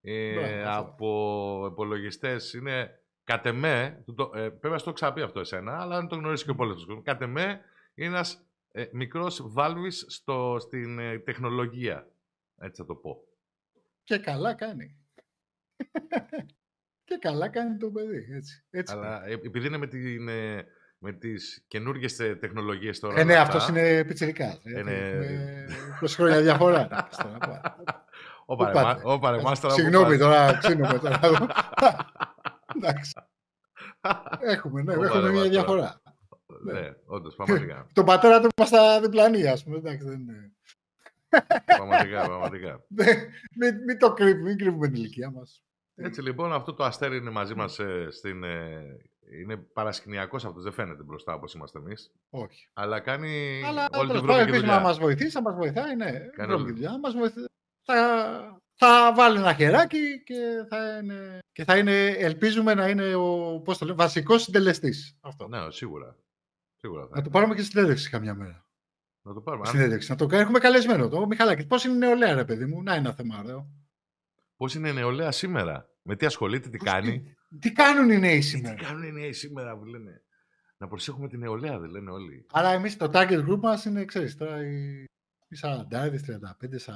Ε, 0.00 0.32
Μπράβο, 0.34 0.68
αυτό. 0.68 0.80
από 0.80 1.66
υπολογιστές 1.70 2.52
είναι 2.52 2.90
κατ' 3.24 3.46
εμέ, 3.46 4.02
του 4.04 4.14
το, 4.14 4.30
ε, 4.34 4.48
πρέπει 4.48 4.68
να 4.68 4.78
στο 4.78 4.92
ξαπεί 4.92 5.22
αυτό 5.22 5.40
εσένα, 5.40 5.80
αλλά 5.80 5.96
αν 5.96 6.08
το 6.08 6.16
γνωρίζει 6.16 6.44
και 6.44 6.50
ο 6.50 6.54
πόλεμος. 6.54 6.86
Κατ' 7.02 7.22
εμέ 7.22 7.60
είναι 7.94 8.08
ένας 8.08 8.46
ε, 8.72 8.84
μικρός 8.92 9.40
βάλβη 9.44 9.90
στην 10.58 10.98
ε, 10.98 11.18
τεχνολογία. 11.18 12.08
Έτσι 12.60 12.80
θα 12.80 12.86
το 12.86 12.94
πω. 12.94 13.24
Και 14.02 14.18
καλά 14.18 14.54
κάνει. 14.54 14.96
και 17.04 17.16
καλά 17.20 17.48
κάνει 17.48 17.76
το 17.76 17.90
παιδί, 17.90 18.26
έτσι. 18.34 18.64
έτσι 18.70 18.94
Αλλά 18.94 19.26
ε, 19.26 19.32
επειδή 19.32 19.66
είναι 19.66 19.76
με, 19.76 19.86
την, 19.86 20.28
ε, 20.28 20.66
με 20.98 21.12
τις 21.12 21.64
καινούργιες 21.68 22.18
ε, 22.20 22.34
τεχνολογίες 22.36 23.00
τώρα. 23.00 23.20
ε, 23.20 23.24
ναι, 23.24 23.32
όλα 23.32 23.40
αυτός 23.42 23.64
αυτά, 23.64 23.80
είναι 23.80 24.04
πιτσιρικάς. 24.04 24.60
ε, 24.64 24.78
Είναι- 24.78 24.92
έχουμε 24.92 25.98
20 26.02 26.06
χρόνια 26.08 26.40
διαφορά. 26.42 26.88
να 26.90 27.04
πεις 27.04 27.16
τώρα, 27.16 27.38
πά. 27.38 27.76
Ο 28.46 28.56
Πού 28.56 28.62
παρεμά- 28.64 28.82
πάτε; 28.94 29.00
ο 29.04 29.18
παρεμάστρα. 29.18 29.70
Συγγνώμη 29.70 30.18
τώρα, 30.18 30.58
ξύνομαι 30.58 30.98
τώρα. 30.98 31.20
Εντάξει. 32.76 33.12
Έχουμε, 34.40 34.82
ναι, 34.82 34.92
Ο 34.96 35.04
έχουμε 35.04 35.08
μια 35.08 35.20
παρεμάστρα. 35.20 35.48
διαφορά. 35.50 36.02
Ναι, 36.62 36.90
όντως, 37.06 37.34
πραγματικά. 37.34 37.86
Τον 37.92 38.04
πατέρα 38.04 38.40
του 38.40 38.48
είμαστε 38.56 38.76
στα 38.76 39.00
διπλανή, 39.00 39.46
ας 39.48 39.64
πούμε. 39.64 39.76
Εντάξει, 39.76 40.06
δεν 40.08 40.20
είναι. 40.20 40.52
πραγματικά, 41.76 42.24
πραγματικά. 42.24 42.84
Δεν- 42.88 43.18
Μην, 43.56 43.84
μην 43.86 43.98
το 43.98 44.12
κρύβουμε, 44.12 44.48
μην 44.48 44.58
κρύβουμε 44.58 44.86
την 44.86 44.94
ηλικία 44.96 45.30
μας. 45.30 45.62
Έτσι 45.96 46.22
λοιπόν, 46.22 46.52
αυτό 46.52 46.74
το 46.74 46.84
αστέρι 46.84 47.16
είναι 47.16 47.30
μαζί 47.30 47.54
μας 47.54 47.78
ε, 47.78 48.06
στην... 48.10 48.42
ε, 48.44 48.96
είναι 49.42 49.56
παρασκηνιακός 49.56 50.44
αυτός, 50.44 50.62
δεν 50.62 50.72
φαίνεται 50.72 51.02
μπροστά 51.02 51.34
όπως 51.34 51.54
είμαστε 51.54 51.78
εμείς. 51.78 52.12
Όχι. 52.30 52.70
Αλλά 52.72 53.00
κάνει 53.00 53.62
Αλλά 53.66 53.88
όλη 53.92 54.06
τέλος 54.06 54.06
την 54.06 54.08
πάντων, 54.08 54.20
βρώμικη 54.22 54.40
ελπίζουμε 54.42 54.58
δουλειά. 54.66 54.76
να 54.76 54.80
μας 54.88 54.98
βοηθήσει, 54.98 55.30
θα 55.30 55.42
μας 55.42 55.54
βοηθάει, 55.54 55.96
ναι. 55.96 56.10
Κάνει 56.10 56.28
βρώμικη 56.48 56.52
όλη- 56.62 56.72
δουλειά, 56.72 56.98
μας 56.98 57.12
βοηθάει. 57.14 57.44
Θα, 57.86 58.62
θα 58.74 59.12
βάλει 59.16 59.38
ένα 59.38 59.54
χεράκι 59.54 60.22
και 60.24 60.64
θα 60.68 60.98
είναι, 60.98 61.38
και 61.52 61.64
θα 61.64 61.78
είναι, 61.78 62.06
ελπίζουμε 62.06 62.74
να 62.74 62.88
είναι 62.88 63.14
ο 63.14 63.60
πώς 63.64 63.78
το 63.78 63.84
λέμε, 63.84 63.96
βασικός 63.96 64.42
συντελεστής. 64.42 65.18
Αυτό. 65.20 65.48
Ναι, 65.48 65.70
σίγουρα. 65.70 66.16
Σίγουρα 66.76 67.02
θα 67.02 67.08
Να 67.10 67.14
είναι. 67.16 67.24
το 67.24 67.30
πάρουμε 67.30 67.54
και 67.54 67.62
στη 67.62 67.70
συνέντευξη 67.70 68.10
καμιά 68.10 68.34
μέρα. 68.34 68.66
Να 69.22 69.34
το 69.34 69.40
πάρουμε. 69.40 69.68
Αν- 69.68 69.74
Συνέντευξη. 69.74 70.10
Να 70.10 70.16
το 70.16 70.24
κάνουμε. 70.26 70.42
Έχουμε 70.44 70.58
καλεσμένο 70.58 71.08
το. 71.08 71.26
Μιχαλάκης, 71.26 71.66
πώς 71.66 71.84
είναι 71.84 71.94
η 71.94 71.98
νεολαία, 71.98 72.34
ρε 72.34 72.44
παιδί 72.44 72.64
μου; 72.66 72.82
Να 72.82 72.94
είναι 72.94 73.06
ένα 73.06 73.14
θέμα, 73.14 73.38
ωραίο. 73.38 73.68
Πώς 74.56 74.74
είναι 74.74 74.88
η 74.88 74.92
νεολαία 74.92 75.30
σήμερα; 75.32 75.88
Με 76.02 76.16
τι 76.16 76.26
ασχολείται, 76.26 76.68
τι 76.68 76.78
κάνει; 76.78 77.20
Τι, 77.48 77.58
τι 77.58 77.72
κάνουν 77.72 78.10
οι 78.10 78.18
νέοι 78.18 78.38
Τι 78.38 78.44
σήμερα; 78.44 78.74
κάνουν 78.74 79.02
οι 79.02 79.12
νέοι 79.12 79.32
σήμερα 79.32 79.76
που 79.78 79.84
λένε; 79.84 80.22
Να 80.76 80.88
προσέχουμε 80.88 81.28
τη 81.28 81.38
νεολαία, 81.38 81.78
δεν 81.78 81.90
λένε 81.90 82.10
όλοι. 82.10 82.46
Άρα 82.52 82.68
εμείς 82.68 82.96
το 82.96 83.10
target 83.12 83.48
group 83.48 83.58
μας 83.58 83.84
είναι, 83.84 84.04
ξέρεις, 84.04 84.36
τώρα 84.36 84.64
οι, 84.66 85.02
οι 85.48 85.56
40, 85.60 86.20
35, 86.22 86.78
40, 86.78 86.94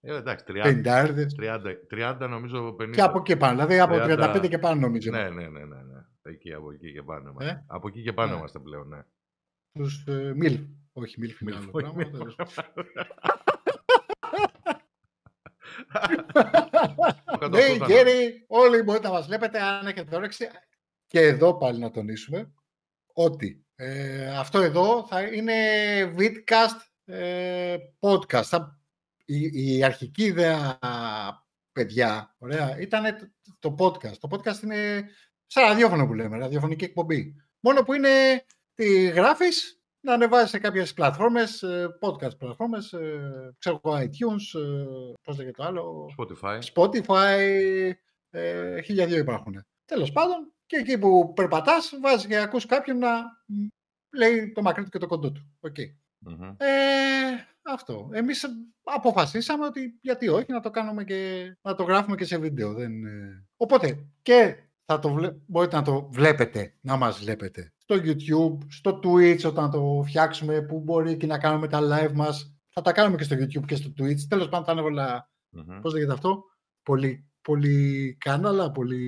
Ε, 0.00 0.16
εντάξει, 0.16 0.44
30, 0.48 0.82
50. 0.84 1.26
30, 1.40 2.16
30 2.20 2.28
νομίζω 2.28 2.76
50. 2.80 2.90
Και 2.92 3.00
από 3.02 3.18
εκεί 3.18 3.36
πάνω. 3.36 3.52
Δηλαδή 3.66 3.78
από 3.78 3.94
30. 3.94 4.36
35 4.36 4.48
και 4.48 4.58
πάνω 4.58 4.80
νομίζω. 4.80 5.10
Ναι, 5.10 5.28
ναι, 5.28 5.48
ναι, 5.48 5.64
ναι, 5.64 5.82
ναι. 5.82 6.00
Εκεί, 6.22 6.52
από 6.52 6.72
εκεί 6.72 6.92
και 6.92 7.02
πάνω 7.02 7.28
είμαστε. 7.30 7.50
Ε; 7.50 7.64
Από 7.66 7.88
εκεί 7.88 8.02
και 8.02 8.12
πάνω 8.12 8.30
Ναι. 8.32 8.36
είμαστε 8.38 8.58
πλέον, 8.58 8.88
ναι. 8.88 8.98
Τους 9.72 10.04
ε, 10.06 10.32
μιλ. 10.36 10.60
Όχι, 10.92 11.20
μιλ 11.20 11.36
είναι 11.40 11.54
άλλο 11.56 11.70
Όχι, 11.72 11.82
πράγμα. 11.82 11.92
μιλ. 11.96 12.10
τέλος. 12.10 12.36
Κάτω 17.38 17.48
Ναι, 17.48 17.58
αυτό 17.62 17.74
ήταν. 17.74 17.88
γέροι, 17.90 18.44
όλοι 18.48 18.82
μπορείτε 18.82 19.06
να 19.06 19.12
μας 19.12 19.26
βλέπετε 19.26 19.62
αν 19.62 19.86
έχετε 19.86 20.16
όρεξη. 20.16 20.48
Και 21.06 21.20
εδώ 21.20 21.56
πάλι 21.56 21.78
να 21.78 21.90
τονίσουμε 21.90 22.52
ότι 23.12 23.66
ε, 23.74 24.36
αυτό 24.36 24.58
εδώ 24.60 25.06
θα 25.06 25.22
είναι 25.22 25.54
vidcast 26.18 26.80
ε, 27.04 27.76
podcast. 28.00 28.42
Θα- 28.42 28.75
η, 29.26 29.76
η 29.76 29.84
αρχική 29.84 30.24
ιδέα, 30.24 30.78
παιδιά, 31.72 32.34
ωραία, 32.38 32.80
ήταν 32.80 33.04
το, 33.18 33.28
το 33.58 33.74
podcast. 33.78 34.16
Το 34.20 34.28
podcast 34.30 34.62
είναι 34.62 35.04
σαν 35.46 35.64
ραδιόφωνο 35.64 36.06
που 36.06 36.14
λέμε, 36.14 36.38
ραδιοφωνική 36.38 36.84
εκπομπή. 36.84 37.34
Μόνο 37.60 37.82
που 37.82 37.92
είναι, 37.92 38.44
τη 38.74 39.06
γράφεις 39.06 39.80
να 40.00 40.12
ανεβάζει 40.12 40.48
σε 40.48 40.58
κάποιες 40.58 40.92
πλατφόρμες, 40.92 41.62
ε, 41.62 41.98
podcast 42.00 42.38
πλατφόρμες, 42.38 42.92
ε, 42.92 43.54
ξέρω 43.58 43.80
εγώ, 43.84 43.96
iTunes, 43.96 44.60
ε, 44.60 45.12
πώς 45.22 45.36
λέγεται 45.36 45.56
το 45.56 45.64
άλλο, 45.64 46.10
Spotify. 46.18 46.60
Spotify, 46.74 47.92
ε, 48.30 48.80
χίλια 48.80 49.06
δύο 49.06 49.18
υπάρχουν. 49.18 49.66
Τέλος 49.84 50.12
πάντων, 50.12 50.52
και 50.66 50.76
εκεί 50.76 50.98
που 50.98 51.32
περπατάς, 51.32 51.98
βάζεις 52.00 52.26
και 52.26 52.36
ακούς 52.36 52.66
κάποιον 52.66 52.98
να 52.98 53.22
μ, 53.46 53.66
λέει 54.16 54.52
το 54.52 54.62
μακρύ 54.62 54.84
του 54.84 54.90
και 54.90 54.98
το 54.98 55.06
κοντό 55.06 55.32
του. 55.32 55.56
Οκ. 55.60 55.76
Μμμ. 56.18 56.54
Ε, 56.56 56.66
αυτό. 57.72 58.08
Εμείς 58.12 58.44
αποφασίσαμε 58.82 59.64
ότι 59.66 59.98
γιατί 60.00 60.28
όχι 60.28 60.52
να 60.52 60.60
το 60.60 60.70
κάνουμε 60.70 61.04
και 61.04 61.50
να 61.62 61.74
το 61.74 61.82
γράφουμε 61.82 62.16
και 62.16 62.24
σε 62.24 62.38
βίντεο. 62.38 62.72
Δεν, 62.74 63.04
ε. 63.04 63.46
Οπότε 63.56 64.06
και 64.22 64.56
θα 64.84 64.98
το 64.98 65.12
βλέ... 65.12 65.32
μπορείτε 65.46 65.76
να 65.76 65.82
το 65.82 66.08
βλέπετε, 66.12 66.74
να 66.80 66.96
μας 66.96 67.18
βλέπετε 67.18 67.72
στο 67.76 67.96
YouTube, 68.04 68.58
στο 68.68 69.00
Twitch 69.02 69.44
όταν 69.46 69.70
το 69.70 70.02
φτιάξουμε 70.06 70.62
που 70.62 70.80
μπορεί 70.80 71.16
και 71.16 71.26
να 71.26 71.38
κάνουμε 71.38 71.68
τα 71.68 71.80
live 71.82 72.12
μας. 72.12 72.54
Θα 72.68 72.82
τα 72.82 72.92
κάνουμε 72.92 73.16
και 73.16 73.24
στο 73.24 73.36
YouTube 73.36 73.64
και 73.66 73.76
στο 73.76 73.92
Twitch. 73.98 74.20
Τέλος 74.28 74.48
πάντων 74.48 74.64
θα 74.64 74.72
είναι 74.72 74.80
όλα, 74.80 75.30
Μμμ. 75.50 75.80
πώς 75.80 75.92
λέγεται 75.92 76.12
αυτό, 76.12 76.44
πολύ, 76.82 77.28
πολύ 77.42 78.16
κάναλα, 78.20 78.70
πολύ... 78.70 79.00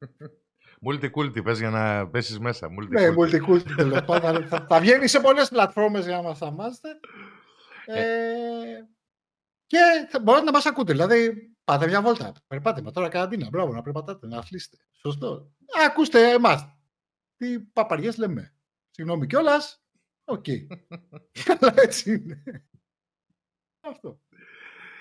Multi-culti, 0.86 1.44
πες 1.44 1.58
για 1.58 1.70
να 1.70 2.08
πέσεις 2.08 2.38
μέσα. 2.38 2.68
Ναι, 2.88 3.08
Multi-culti. 3.18 3.48
multi 3.48 3.72
τέλος 3.76 4.02
πάντων. 4.06 4.46
θα, 4.46 4.66
θα 4.68 4.80
βγαίνει 4.80 5.06
σε 5.06 5.20
πολλές 5.20 5.48
πλατφόρμες 5.48 6.04
για 6.06 6.16
να 6.16 6.22
μας 6.22 6.42
αμάστε. 6.42 6.88
Ε, 7.94 8.88
και 9.66 9.78
θα 10.08 10.20
μπορείτε 10.20 10.44
να 10.44 10.52
μας 10.52 10.66
ακούτε. 10.66 10.92
Δηλαδή, 10.92 11.50
πάτε 11.64 11.86
μια 11.86 12.02
βόλτα. 12.02 12.32
Περπάτημα 12.46 12.90
τώρα 12.90 13.08
καραντίνα. 13.08 13.48
Μπράβο, 13.48 13.72
να 13.72 13.82
περπατάτε, 13.82 14.26
να 14.26 14.38
αθλήσετε. 14.38 14.76
Σωστό. 14.92 15.52
Ακούστε 15.86 16.30
εμάς. 16.30 16.76
Τι 17.36 17.60
παπαριές 17.60 18.16
λέμε. 18.16 18.54
Συγγνώμη 18.90 19.26
κιόλας. 19.26 19.82
Οκ. 20.24 20.44
Αλλά 21.60 21.72
έτσι 21.76 22.12
είναι. 22.12 22.42
Αυτό. 23.80 24.20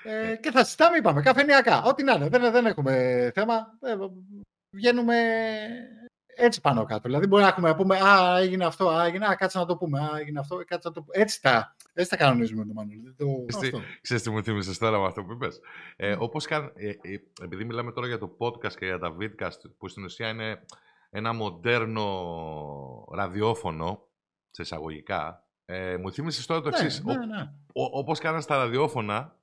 Ε, 0.03 0.35
και 0.35 0.51
θα 0.51 0.63
συζητάμε, 0.63 0.97
είπαμε, 0.97 1.21
καφενιακά. 1.21 1.83
Ό,τι 1.83 2.03
να 2.03 2.13
είναι. 2.13 2.29
Δεν, 2.29 2.51
δεν 2.51 2.65
έχουμε 2.65 3.31
θέμα. 3.33 3.77
Ε, 3.81 3.95
βγαίνουμε 4.75 5.15
έτσι 6.35 6.61
πάνω 6.61 6.85
κάτω. 6.85 7.01
Δηλαδή, 7.01 7.27
μπορεί 7.27 7.41
να 7.41 7.47
έχουμε 7.47 7.69
να 7.69 7.75
πούμε 7.75 7.99
Α, 7.99 8.37
έγινε 8.37 8.65
αυτό, 8.65 8.89
Α, 8.89 9.05
έγινε, 9.05 9.25
Α, 9.27 9.35
κάτσε 9.35 9.57
να 9.57 9.65
το 9.65 9.77
πούμε. 9.77 9.99
Α, 9.99 10.17
έγινε 10.17 10.39
αυτό, 10.39 10.55
κάτσε 10.55 10.87
να 10.87 10.93
το 10.93 11.03
πούμε. 11.03 11.17
Έτσι 11.17 11.41
τα, 11.41 11.75
έτσι 11.93 12.09
τα 12.09 12.17
κανονίζουμε 12.17 12.65
το 12.65 12.73
Μανώλη. 12.73 13.13
Το, 13.17 13.25
Στη- 13.47 13.65
αυτό. 13.65 13.81
Ξέρεις 14.01 14.23
τι 14.23 14.29
μου 14.29 14.43
θύμισες 14.43 14.77
τώρα 14.77 14.99
με 14.99 15.05
αυτό 15.05 15.23
που 15.23 15.31
είπες; 15.31 15.59
Ε, 15.95 16.15
όπως 16.19 16.45
καν, 16.45 16.71
ε, 16.75 16.89
ε, 16.89 16.95
επειδή 17.43 17.63
μιλάμε 17.63 17.91
τώρα 17.91 18.07
για 18.07 18.17
το 18.17 18.35
podcast 18.37 18.73
και 18.73 18.85
για 18.85 18.99
τα 18.99 19.15
vidcast, 19.19 19.71
που 19.77 19.87
στην 19.87 20.03
ουσία 20.03 20.29
είναι 20.29 20.61
ένα 21.09 21.33
μοντέρνο 21.33 23.07
ραδιόφωνο, 23.11 24.03
σε 24.51 24.61
εισαγωγικά, 24.61 25.43
ε, 25.65 25.97
μου 25.97 26.11
θύμισες 26.11 26.45
τώρα 26.45 26.61
το 26.61 26.69
Ναι, 26.69 26.75
εξής. 26.77 27.03
ναι, 27.03 27.11
Ο- 27.13 27.25
ναι. 27.25 27.41
ο- 27.73 27.97
όπως 27.99 28.19
κάναν 28.19 28.41
στα 28.41 28.57
ραδιόφωνα, 28.57 29.35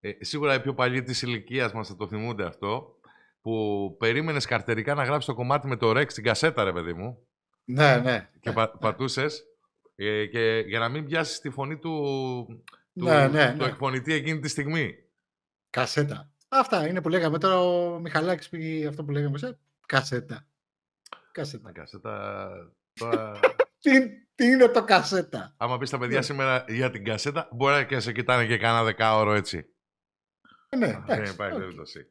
ε, 0.00 0.10
σίγουρα 0.20 0.54
οι 0.54 0.60
πιο 0.60 0.74
παλιοί 0.74 1.02
της 1.02 1.22
ηλικίας 1.22 1.72
μας 1.72 1.88
θα 1.88 1.96
το 1.96 2.08
θυμούνται 2.08 2.44
αυτό, 2.44 2.96
που 3.42 3.96
περίμενες 3.98 4.46
καρτερικά 4.46 4.94
να 4.94 5.04
γράψεις 5.04 5.26
το 5.26 5.34
κομμάτι 5.34 5.66
με 5.66 5.76
το 5.76 5.92
ρεξ 5.92 6.12
στην 6.12 6.24
κασέτα, 6.24 6.64
ρε 6.64 6.72
παιδί 6.72 6.92
μου, 6.92 7.18
ναι, 7.64 7.96
ναι. 7.96 8.28
και 8.40 8.52
πα, 8.52 8.68
πατούσες, 8.70 9.44
ε, 10.00 10.26
και 10.26 10.64
για 10.66 10.78
να 10.78 10.88
μην 10.88 11.04
πιάσεις 11.04 11.40
τη 11.40 11.50
φωνή 11.50 11.78
του, 11.78 11.90
του, 12.94 13.04
Ναι, 13.04 13.28
ναι, 13.28 13.50
του 13.52 13.62
ναι. 13.62 13.68
εκφωνητή 13.68 14.12
εκείνη 14.12 14.40
τη 14.40 14.48
στιγμή. 14.48 14.94
Κασέτα. 15.70 16.30
Αυτά 16.48 16.88
είναι 16.88 17.00
που 17.02 17.08
λέγαμε 17.08 17.38
τώρα 17.38 17.60
ο 17.60 17.98
Μιχαλάκης 18.00 18.48
πήγε 18.48 18.86
αυτό 18.86 19.04
που 19.04 19.10
λέγαμε 19.10 19.38
σε 19.38 19.58
κασέτα. 19.86 20.46
Κασέτα. 21.32 21.62
Τα 21.64 21.72
κασέτα. 21.80 22.48
Τώρα, 22.92 23.40
Τι, 23.80 23.90
τι 24.34 24.46
είναι 24.46 24.68
το 24.68 24.84
κασέτα; 24.84 25.54
άμα 25.56 25.78
πεις 25.78 25.88
στα 25.88 25.98
παιδιά 25.98 26.16
Ναι. 26.16 26.22
σήμερα 26.24 26.64
για 26.68 26.90
την 26.90 27.04
κασέτα, 27.04 27.48
μπορεί 27.52 27.86
και 27.86 28.00
σε 28.00 28.12
κοιτάνε 28.12 28.46
και 28.46 28.56
κάνα 28.58 28.84
δεκάωρο 28.84 29.32
έτσι. 29.32 29.66
Ναι, 30.76 30.86
Δεν 30.86 31.02
εντάξει, 31.08 31.32
υπάρχει 31.32 31.54
οκ. 31.54 31.60
περίπτωση. 31.60 32.06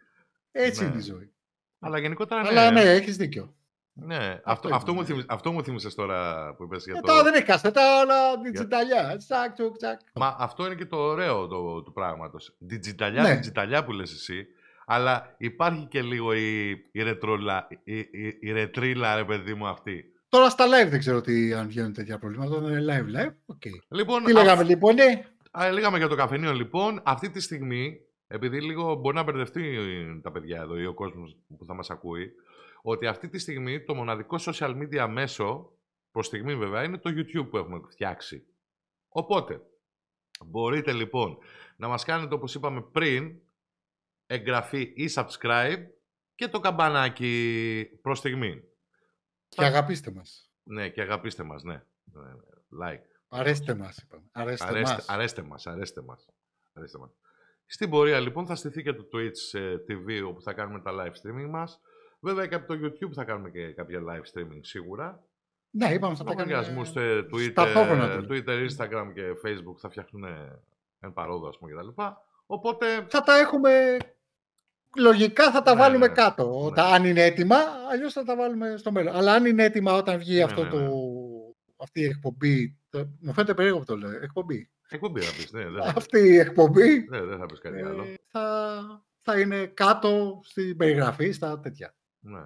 Έτσι 0.51 0.83
Ναι. 0.83 0.89
είναι 0.89 0.97
η 0.97 1.01
ζωή. 1.01 1.31
Αλλά 1.79 1.99
γενικότερα 1.99 2.41
ναι. 2.41 2.47
Αλλά 2.47 2.71
ναι, 2.71 2.81
έχεις 2.81 3.17
δίκιο. 3.17 3.55
Ναι, 3.99 4.39
αυτό, 4.43 4.67
είναι, 4.67 4.77
αυτό, 4.77 4.93
μου 4.93 4.99
ναι. 4.99 5.05
θύμισες, 5.05 5.25
αυτό 5.29 5.51
μου 5.51 5.63
θύμισες 5.63 5.95
τώρα 5.95 6.53
που 6.57 6.63
είπες 6.63 6.83
για 6.83 6.93
Ε, 6.97 6.99
το... 6.99 7.07
τώρα 7.07 7.23
δεν 7.23 7.33
έχει 7.33 7.43
κασέτα, 7.43 8.01
όλα 8.01 8.41
ντιτζιταλιά. 8.43 9.17
Τσακ, 9.17 9.53
τσουκ, 9.53 9.77
τσακ. 9.77 9.99
Μα 10.13 10.35
αυτό 10.39 10.65
είναι 10.65 10.75
και 10.75 10.85
το 10.85 10.97
ωραίο 10.97 11.47
το, 11.47 11.81
του 11.81 11.91
πράγματος. 11.93 12.55
Ντιτζιταλιά, 12.59 13.21
Ναι. 13.21 13.33
ντιτζιταλιά 13.33 13.83
που 13.83 13.91
λες 13.91 14.11
εσύ, 14.11 14.47
αλλά 14.85 15.35
υπάρχει 15.37 15.85
και 15.85 16.01
λίγο 16.01 16.33
η, 16.33 16.69
η, 16.91 17.03
ρετρόλα, 17.03 17.67
η, 17.83 17.97
η, 17.97 18.37
η 18.39 18.51
ρετρίλα, 18.51 19.15
ρε 19.15 19.25
παιδί 19.25 19.53
μου, 19.53 19.67
αυτή. 19.67 20.03
Τώρα 20.29 20.49
στα 20.49 20.65
live 20.65 20.89
δεν 20.89 20.99
ξέρω 20.99 21.21
τι, 21.21 21.53
αν 21.53 21.67
βγαίνουν 21.67 21.93
τέτοια 21.93 22.17
προβλήματα. 22.19 22.55
Όταν 22.55 22.71
είναι 22.71 22.85
live, 22.85 23.17
live. 23.27 23.33
οκ. 23.45 23.61
Λοιπόν, 23.87 24.23
Τι 24.23 24.33
λέγαμε 24.33 24.63
λοιπόν, 24.63 24.97
ε; 24.99 25.25
Α, 25.51 25.71
λέγαμε 25.71 25.97
για 25.97 26.07
το 26.07 26.15
καφενείο 26.15 26.53
λοιπόν. 26.53 27.01
Αυτή 27.03 27.29
τη 27.29 27.41
στιγμή, 27.41 27.97
επειδή 28.27 28.61
λίγο 28.61 28.95
μπορεί 28.95 29.15
να 29.15 29.23
μπερδευτεί 29.23 29.77
τα 30.23 30.31
παιδιά 30.31 30.61
εδώ 30.61 30.77
ή 30.77 30.85
ο 30.85 30.93
κόσμος 30.93 31.37
που 31.57 31.65
θα 31.65 31.73
μας 31.73 31.89
ακούει, 31.89 32.31
ότι 32.89 33.07
αυτή 33.07 33.29
τη 33.29 33.39
στιγμή 33.39 33.83
το 33.83 33.95
μοναδικό 33.95 34.37
social 34.39 34.77
media 34.81 35.07
μέσο, 35.09 35.71
προς 36.11 36.25
στιγμή 36.25 36.55
βέβαια, 36.55 36.83
είναι 36.83 36.97
το 36.97 37.09
YouTube 37.09 37.49
που 37.49 37.57
έχουμε 37.57 37.79
φτιάξει. 37.89 38.47
Οπότε, 39.07 39.61
μπορείτε 40.45 40.93
λοιπόν 40.93 41.37
να 41.77 41.87
μας 41.87 42.03
κάνετε 42.03 42.33
όπως 42.33 42.55
είπαμε 42.55 42.81
πριν, 42.81 43.41
εγγραφή 44.25 44.93
ή 44.95 45.09
subscribe 45.13 45.85
και 46.35 46.47
το 46.47 46.59
καμπανάκι 46.59 47.99
προς 48.01 48.17
στιγμή. 48.17 48.63
Και 49.47 49.65
αγαπήστε 49.65 50.11
μας. 50.11 50.51
Ναι, 50.63 50.89
και 50.89 51.01
αγαπήστε 51.01 51.43
μας, 51.43 51.63
ναι. 51.63 51.73
Ε, 51.73 52.35
Like. 52.81 53.03
Αρέστε 53.27 53.75
μας, 53.75 53.97
είπαμε. 53.97 54.23
Αρέστε, 54.31 54.65
Αρέστε, 54.65 54.95
μας. 54.95 55.09
αρέστε 55.09 55.41
μας, 55.41 55.67
αρέστε 55.67 56.01
μας. 56.01 56.29
Αρέστε 56.73 56.97
μας. 56.97 57.11
Στην 57.65 57.89
πορεία 57.89 58.19
λοιπόν 58.19 58.45
θα 58.45 58.55
στηθεί 58.55 58.83
και 58.83 58.93
το 58.93 59.07
Twitch 59.13 59.59
ε, 59.59 59.75
TV 59.87 60.27
όπου 60.27 60.41
θα 60.41 60.53
κάνουμε 60.53 60.81
τα 60.81 60.91
live 60.93 61.13
streaming 61.21 61.49
μας. 61.49 61.81
Βέβαια 62.19 62.47
και 62.47 62.55
από 62.55 62.67
το 62.67 62.79
YouTube 62.83 63.13
θα 63.13 63.23
κάνουμε 63.23 63.49
και 63.49 63.73
κάποια 63.73 63.99
live 63.99 64.39
streaming 64.39 64.59
σίγουρα. 64.61 65.23
Ναι, 65.69 65.93
είπαμε 65.93 66.15
θα 66.15 66.23
τα 66.23 66.31
Λογαριασμούς 66.31 66.91
κάνουμε 66.91 67.21
σε 67.21 67.27
Twitter, 67.31 67.53
ταυτόχρονα 67.53 68.17
του. 68.17 68.27
Twitter, 68.29 68.67
Instagram 68.69 69.11
και 69.13 69.23
Facebook 69.45 69.77
θα 69.77 69.89
φτιάχνουν 69.89 70.23
ε, 70.23 70.59
εν 70.99 71.13
παρόδο 71.13 71.47
ας 71.47 71.57
πούμε 71.57 71.71
κτλ. 71.71 72.01
Οπότε 72.45 73.05
Θα 73.09 73.21
τα 73.21 73.37
έχουμε... 73.37 73.97
Λογικά 74.97 75.51
θα 75.51 75.61
τα 75.61 75.73
Ναι, 75.73 75.79
βάλουμε 75.81 76.07
ναι. 76.07 76.13
κάτω. 76.13 76.43
Ναι. 76.43 76.65
Όταν, 76.65 76.93
αν 76.93 77.05
είναι 77.05 77.23
έτοιμα, 77.23 77.55
αλλιώς 77.91 78.13
θα 78.13 78.23
τα 78.23 78.35
βάλουμε 78.35 78.77
στο 78.77 78.91
μέλλον. 78.91 79.15
Αλλά 79.15 79.33
αν 79.33 79.45
είναι 79.45 79.63
έτοιμα 79.63 79.93
όταν 79.93 80.17
βγει 80.17 80.35
Ναι, 80.35 80.43
αυτό 80.43 80.63
ναι, 80.63 80.69
το... 80.69 80.79
ναι. 80.79 80.89
αυτή 81.77 81.99
η 81.99 82.05
εκπομπή. 82.05 82.77
Το... 82.89 83.09
Μου 83.19 83.33
φαίνεται 83.33 83.53
περίεργο 83.53 83.79
που 83.79 83.85
το 83.85 83.97
λέω. 83.97 84.09
Εκπομπή. 84.09 84.69
εκπομπή 84.89 85.21
θα 85.21 85.35
πεις, 85.35 85.51
ναι, 85.51 85.69
δεν 85.69 85.83
θα, 85.83 85.93
Αυτή 85.95 86.19
η 86.19 86.37
εκπομπή 86.37 87.07
ναι, 87.09 87.21
δεν 87.21 87.37
θα 87.37 87.45
πεις 87.45 87.59
κάτι 87.59 87.77
ε, 87.77 87.85
άλλο. 87.85 88.05
θα, 88.27 89.05
θα 89.21 89.39
είναι 89.39 89.65
κάτω 89.65 90.39
στην 90.43 90.77
περιγραφή, 90.77 91.31
στα 91.31 91.59
τέτοια. 91.59 91.95
Ναι. 92.27 92.41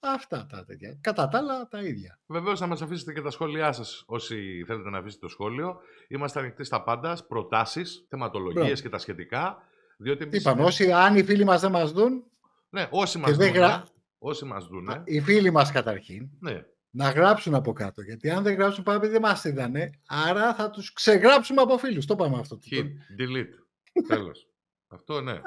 Αυτά 0.00 0.46
τα 0.46 0.64
τέτοια. 0.64 0.98
Κατά 1.00 1.28
τα 1.28 1.38
άλλα, 1.38 1.68
τα 1.68 1.80
ίδια. 1.82 2.18
Βεβαίως, 2.26 2.60
να 2.60 2.66
μα 2.66 2.74
αφήσετε 2.74 3.12
και 3.12 3.20
τα 3.22 3.30
σχόλιά 3.30 3.72
σας 3.72 4.02
όσοι 4.06 4.64
θέλετε 4.66 4.90
να 4.90 4.98
αφήσετε 4.98 5.20
το 5.26 5.28
σχόλιο. 5.32 5.80
Είμαστε 6.08 6.40
ανοιχτοί 6.40 6.64
στα 6.64 6.82
πάντα, 6.82 7.16
προτάσεις, 7.28 8.06
θεματολογίες 8.08 8.64
Μπράβο. 8.64 8.80
και 8.80 8.88
τα 8.88 8.98
σχετικά. 8.98 9.62
Διότι 9.96 10.18
Τι 10.18 10.24
εμείς- 10.24 10.40
είπαμε, 10.40 10.62
όσοι, 10.62 10.92
αν 10.92 11.16
οι 11.16 11.22
φίλοι 11.24 11.44
μας 11.44 11.60
δεν 11.60 11.70
μας 11.70 11.92
δουν, 11.92 12.24
Ναι, 12.68 12.88
όσοι 12.90 13.18
μας 13.18 13.30
και 13.30 13.36
δεν 13.36 13.46
δουν. 13.46 13.56
γρα- 13.56 13.84
Όσοι 14.18 14.44
μας 14.44 14.66
δουν. 14.66 14.88
α, 14.90 15.02
οι 15.04 15.20
φίλοι 15.20 15.50
μας 15.50 15.72
καταρχήν, 15.72 16.28
Ναι. 16.40 16.64
να 16.90 17.10
γράψουν 17.10 17.54
από 17.54 17.72
κάτω. 17.72 18.02
Γιατί 18.02 18.30
αν 18.30 18.42
δεν 18.42 18.54
γράψουν 18.54 18.84
πάμε 18.84 19.08
δεν 19.08 19.20
μας 19.20 19.44
είδανε, 19.44 19.90
άρα 20.06 20.54
θα 20.54 20.70
τους 20.70 20.92
ξεγράψουμε 20.92 21.60
από 21.62 21.78
φίλους. 21.78 22.06
Το 22.06 22.14
είπαμε 22.18 22.38
αυτό. 22.38 22.58
Hit, 22.70 22.84
delete. 23.20 24.06
Τέλος. 24.08 24.48
Αυτό 24.88 25.20
ναι. 25.20 25.40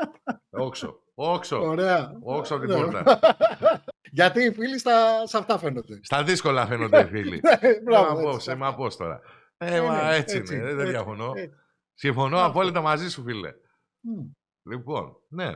Όξο. 0.49 1.00
Όξο. 1.13 1.59
Ωραία. 1.61 2.17
Όξο 2.23 2.55
από 2.55 2.65
την 2.65 2.75
Ναι. 2.75 2.83
πόρτα. 2.83 3.19
Γιατί 4.13 4.43
οι 4.43 4.51
φίλοι 4.51 4.79
στα, 4.79 5.25
σε 5.27 5.37
αυτά 5.37 5.57
φαίνονται. 5.57 5.99
Στα 6.03 6.23
δύσκολα 6.23 6.65
φαίνονται 6.65 6.99
οι 7.01 7.05
φίλοι. 7.05 7.41
Μπράβο, 7.85 8.13
Μα 8.15 8.21
πώς, 8.21 8.35
έτσι, 8.35 8.51
ε, 8.51 8.55
μα 8.55 8.65
αυτά. 8.67 8.77
πώς 8.77 8.95
τώρα. 8.97 9.21
Ε, 9.57 9.75
Ε, 9.75 9.81
μα 9.81 10.03
ναι, 10.09 10.15
έτσι 10.15 10.37
έτσι, 10.37 10.55
είναι, 10.55 10.63
δεν 10.65 10.79
έτσι, 10.79 10.91
διαφωνώ. 10.91 11.31
έτσι. 11.35 11.55
Συμφωνώ 11.93 12.37
Αυτό. 12.37 12.49
απόλυτα 12.49 12.81
μαζί 12.81 13.09
σου, 13.09 13.23
φίλε. 13.23 13.51
Μμ. 14.01 14.29
Λοιπόν, 14.69 15.15
ναι. 15.27 15.49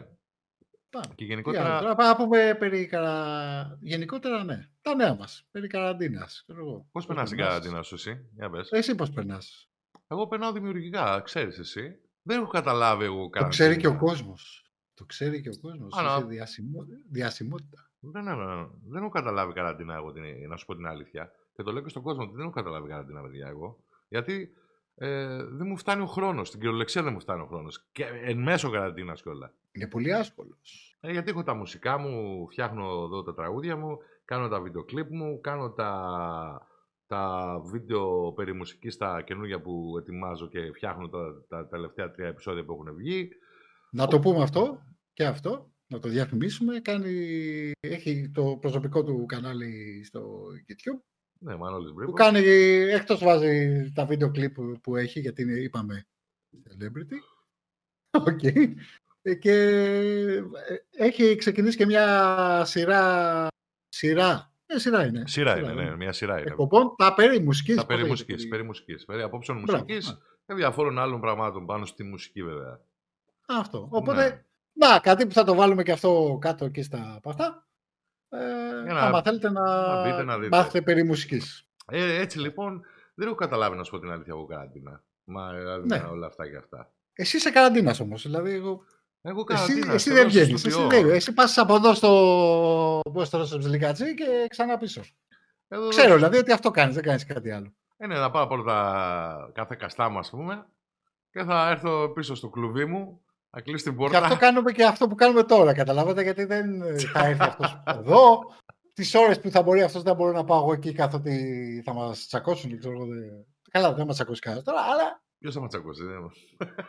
Πάμε. 0.89 1.05
Και 1.15 1.15
Τι 1.15 1.23
άλλο, 1.23 1.27
γενικότερα. 1.33 1.79
Τώρα 1.79 1.95
πάμε 1.95 2.09
να 2.09 2.15
πούμε 2.15 2.55
περί 2.59 2.85
καρα... 2.85 3.77
Γενικότερα, 3.81 4.43
ναι. 4.43 4.69
Τα 4.81 4.95
νέα 4.95 5.15
μας. 5.15 5.47
Περί 5.51 5.67
καραντίνας. 5.67 6.43
ξέρω 6.47 6.59
εγώ. 6.67 6.87
Πώς 6.91 7.05
περνάς 7.05 7.29
την 7.29 7.37
περνάς. 7.37 7.55
καραντίνα 7.55 7.81
σου, 7.83 7.95
εσύ, 7.95 8.29
για 8.35 8.49
πες. 8.49 8.69
Εσύ 8.71 8.95
πώς 8.95 9.09
περνάς. 9.11 9.69
Εγώ 10.07 10.27
περνάω 10.27 10.51
δημιουργικά, 10.51 11.21
ξέρεις 11.23 11.57
εσύ. 11.59 11.99
Δεν 12.21 12.39
έχω 12.41 12.47
καταλάβει 12.47 13.03
εγώ 13.03 13.23
Το 13.23 13.29
καραντίνα. 13.29 13.49
ξέρει 13.63 13.77
και 13.77 13.87
ο 13.87 13.97
κόσμος. 13.97 14.64
Το 14.95 15.05
ξέρει 15.05 15.41
και 15.41 15.49
ο 15.49 15.53
κόσμος. 15.61 15.97
Α, 15.97 16.01
να. 16.01 16.15
Είσαι 16.15 16.25
διασημο... 16.25 16.85
διασημότητα. 17.11 17.89
Δεν, 17.99 18.27
έχω- 18.27 18.71
δεν 18.87 19.01
έχω 19.01 19.09
καταλάβει 19.11 19.53
καραντίνα 19.53 19.95
εγώ, 19.95 20.11
την, 20.11 20.23
να 20.49 20.55
σου 20.55 20.65
πω 20.65 20.75
την 20.75 20.85
αλήθεια. 20.87 21.31
Και 21.55 21.63
το 21.63 21.71
λέω 21.71 21.81
και 21.81 21.89
στον 21.89 22.01
κόσμο 22.01 22.23
ότι 22.23 22.31
δεν 22.35 22.41
έχω 22.41 22.51
καταλάβει 22.53 22.87
καραντίνα, 22.87 23.21
παιδιά, 23.21 23.47
εγώ. 23.47 23.83
Γιατί 24.07 24.53
ε, 24.95 25.43
δεν 25.43 25.67
μου 25.67 25.77
φτάνει 25.77 26.01
ο 26.01 26.05
χρόνος. 26.05 26.47
Στην 26.47 26.59
κυριολεξία 26.59 27.03
δεν 27.03 27.13
μου 27.13 27.19
φτάνει 27.19 27.41
ο 27.41 27.45
χρόνος. 27.45 27.85
Και 27.91 28.05
εν 28.23 28.41
μέσω 28.41 28.69
καραντίνας 28.69 29.21
κιόλα. 29.21 29.53
Είναι 29.71 29.87
πολύ 29.87 30.13
άσχολος. 30.13 30.97
Ε, 30.99 31.11
γιατί 31.11 31.29
έχω 31.29 31.43
τα 31.43 31.53
μουσικά 31.53 31.97
μου, 31.97 32.47
φτιάχνω 32.51 33.03
εδώ 33.03 33.23
τα 33.23 33.33
τραγούδια 33.33 33.75
μου, 33.75 33.97
κάνω 34.25 34.47
τα 34.47 34.61
βίντεο 34.61 34.83
κλιπ 34.83 35.11
μου, 35.11 35.41
κάνω 35.41 35.71
τα, 35.71 36.67
τα 37.07 37.61
βίντεο 37.65 38.31
περί 38.31 38.53
μουσικής, 38.53 38.97
τα 38.97 39.21
καινούργια 39.21 39.61
που 39.61 39.95
ετοιμάζω 39.97 40.47
και 40.47 40.71
φτιάχνω 40.73 41.09
τα, 41.09 41.45
τα 41.49 41.67
τελευταία 41.67 42.11
τρία 42.11 42.27
επεισόδια 42.27 42.63
που 42.65 42.73
έχουν 42.73 42.95
βγει. 42.95 43.29
Να 43.95 44.07
το 44.07 44.19
πούμε 44.19 44.43
αυτό 44.43 44.81
και 45.13 45.25
αυτό, 45.25 45.71
να 45.87 45.99
το 45.99 46.09
διαφημίσουμε. 46.09 46.79
Κάνει, 46.79 47.11
έχει 47.79 48.31
το 48.33 48.57
προσωπικό 48.61 49.03
του 49.03 49.25
κανάλι 49.25 50.03
στο 50.05 50.45
YouTube. 50.67 51.01
Ναι, 51.39 51.55
Μανώλης 51.55 51.89
Που 51.89 51.95
Μπρίπος. 51.95 52.13
κάνει, 52.15 52.39
εκτός 52.91 53.23
βάζει 53.23 53.91
τα 53.95 54.05
βίντεο 54.05 54.31
κλιπ 54.31 54.53
που, 54.53 54.79
που 54.83 54.95
έχει, 54.95 55.19
γιατί 55.19 55.41
είναι, 55.41 55.53
είπαμε, 55.59 56.07
celebrity. 56.69 57.17
Οκ. 58.27 58.43
Ε, 59.21 59.35
Και 59.35 59.51
ε, 59.51 60.43
έχει 60.91 61.35
ξεκινήσει 61.35 61.77
και 61.77 61.85
μια 61.85 62.65
σειρά, 62.65 63.47
σειρά, 63.89 64.53
ε, 64.65 64.77
σειρά 64.79 65.05
είναι. 65.05 65.23
Σειρά 65.27 65.57
είναι, 65.59 65.73
ναι, 65.73 65.95
μια 65.95 66.11
σειρά 66.13 66.39
είναι. 66.39 66.49
Εκπομπών, 66.49 66.95
τα 66.97 67.13
περί 67.13 67.39
μουσικής. 67.39 67.75
Τα 67.75 67.81
πώς 67.85 67.87
περί 67.87 68.01
λέγεται, 68.01 68.11
μουσικής, 68.11 68.35
περί- 68.35 68.49
περί 68.51 68.63
μουσικής, 68.63 69.05
περί 69.05 69.21
απόψεων 69.21 69.61
Μπράβο, 69.61 69.83
μουσικής 69.83 70.09
ναι. 70.11 70.17
και 70.45 70.53
διαφόρων 70.53 70.99
άλλων 70.99 71.21
πραγμάτων 71.21 71.65
πάνω 71.65 71.85
στη 71.85 72.03
μουσική 72.03 72.43
βέβαια. 72.43 72.81
Αυτό. 73.47 73.87
Οπότε, 73.91 74.23
Ναι. 74.73 74.87
να, 74.87 74.99
κάτι 74.99 75.27
που 75.27 75.33
θα 75.33 75.43
το 75.43 75.55
βάλουμε 75.55 75.83
και 75.83 75.91
αυτό 75.91 76.37
κάτω 76.41 76.65
εκεί 76.65 76.81
στα 76.81 77.13
από 77.15 77.29
αυτά. 77.29 77.67
Ε, 78.29 78.37
Για 78.83 78.93
να- 78.93 79.01
άμα 79.01 79.21
θέλετε 79.21 79.49
να, 79.51 79.61
να 79.95 80.03
μπείτε, 80.03 80.23
να 80.23 80.37
δείτε. 80.37 80.55
μάθετε 80.57 80.81
περί 80.81 81.03
μουσικής. 81.03 81.67
Ε, 81.91 82.19
έτσι 82.21 82.39
λοιπόν, 82.39 82.81
δεν 83.15 83.27
έχω 83.27 83.35
καταλάβει 83.35 83.77
να 83.77 83.83
σου 83.83 83.91
πω 83.91 83.99
την 83.99 84.11
αλήθεια 84.11 84.33
από 84.33 84.45
καραντίνα. 84.45 85.03
Μα 85.23 85.53
δηλαδή, 85.53 85.87
Ναι. 85.87 85.99
με 85.99 86.07
όλα 86.07 86.27
αυτά 86.27 86.49
και 86.49 86.57
αυτά. 86.57 86.91
Εσύ 87.13 87.37
είσαι 87.37 87.51
καραντίνας 87.51 87.99
όμως, 87.99 88.21
δηλαδή 88.21 88.53
εγώ... 88.53 88.83
Εγώ 89.21 89.43
Εσύ, 89.49 89.63
καραντίνα, 89.65 89.93
εσύ 89.93 90.09
εδώ 90.11 90.19
δεν 90.21 90.29
στο 90.29 90.39
βγαίνεις, 90.39 90.65
εσύ, 90.65 90.75
στούντιο. 90.75 91.01
δεν, 91.01 91.09
εσύ 91.15 91.33
πας 91.33 91.57
από 91.57 91.75
εδώ 91.75 91.93
στο, 91.93 92.09
πώς 93.13 93.29
το 93.29 93.37
λέω, 93.37 93.45
στο 93.45 93.57
Ψιλικατσί 93.57 94.13
και 94.13 94.45
ξανά 94.49 94.77
πίσω. 94.77 95.01
Εδώ- 95.67 95.89
Ξέρω 95.89 96.15
δηλαδή 96.15 96.37
ότι 96.37 96.51
αυτό 96.51 96.71
κάνεις, 96.71 96.95
δεν 96.95 97.03
κάνεις 97.03 97.25
κάτι 97.25 97.51
άλλο. 97.51 97.73
Είναι 97.97 98.19
να 98.19 98.31
πάω 98.31 98.47
πρώτα 98.47 99.51
κάθε 99.53 99.75
καστά 99.79 100.09
μου, 100.09 100.17
ας 100.19 100.29
πούμε, 100.29 100.65
και 101.31 101.43
θα 101.43 101.69
έρθω 101.69 102.09
πίσω 102.09 102.35
στο 102.35 102.49
κλουβί 102.49 102.85
μου, 102.85 103.24
θα 103.55 103.61
κλείσω 103.61 103.83
την 103.83 103.91
Και 103.93 103.97
πόρτα. 103.97 104.17
αυτό 104.21 104.37
κάνουμε 104.37 104.71
και 104.71 104.83
αυτό 104.83 105.07
που 105.07 105.15
κάνουμε 105.15 105.43
τώρα, 105.43 105.73
καταλάβατε, 105.73 106.21
γιατί 106.21 106.43
δεν 106.45 106.81
ε, 106.81 106.97
θα 106.97 107.25
έρθει 107.27 107.41
αυτός 107.43 107.81
εδώ. 107.85 108.39
Τις 108.93 109.15
ώρες 109.15 109.39
που 109.39 109.49
θα 109.49 109.61
μπορεί 109.61 109.81
αυτός 109.81 110.01
δεν 110.03 110.15
μπορώ 110.15 110.31
να 110.31 110.43
πάω 110.43 110.61
εγώ 110.61 110.73
εκεί 110.73 110.91
καθότι 110.93 111.81
θα 111.85 111.93
μας 111.93 112.27
τσακώσουν. 112.27 112.79
Ξέρω, 112.79 112.93
εγώ, 112.95 113.05
δεν- 113.05 113.45
Καλά, 113.71 113.93
δεν 113.93 114.05
μας 114.05 114.15
τσακώσει 114.15 114.41
κανένας 114.41 114.65
τώρα, 114.65 114.79
αλλά 114.81 115.23
Ποιος 115.39 115.53
θα 115.53 115.61
με 115.61 115.67
τσακώσει, 115.67 116.03
δεν 116.03 116.31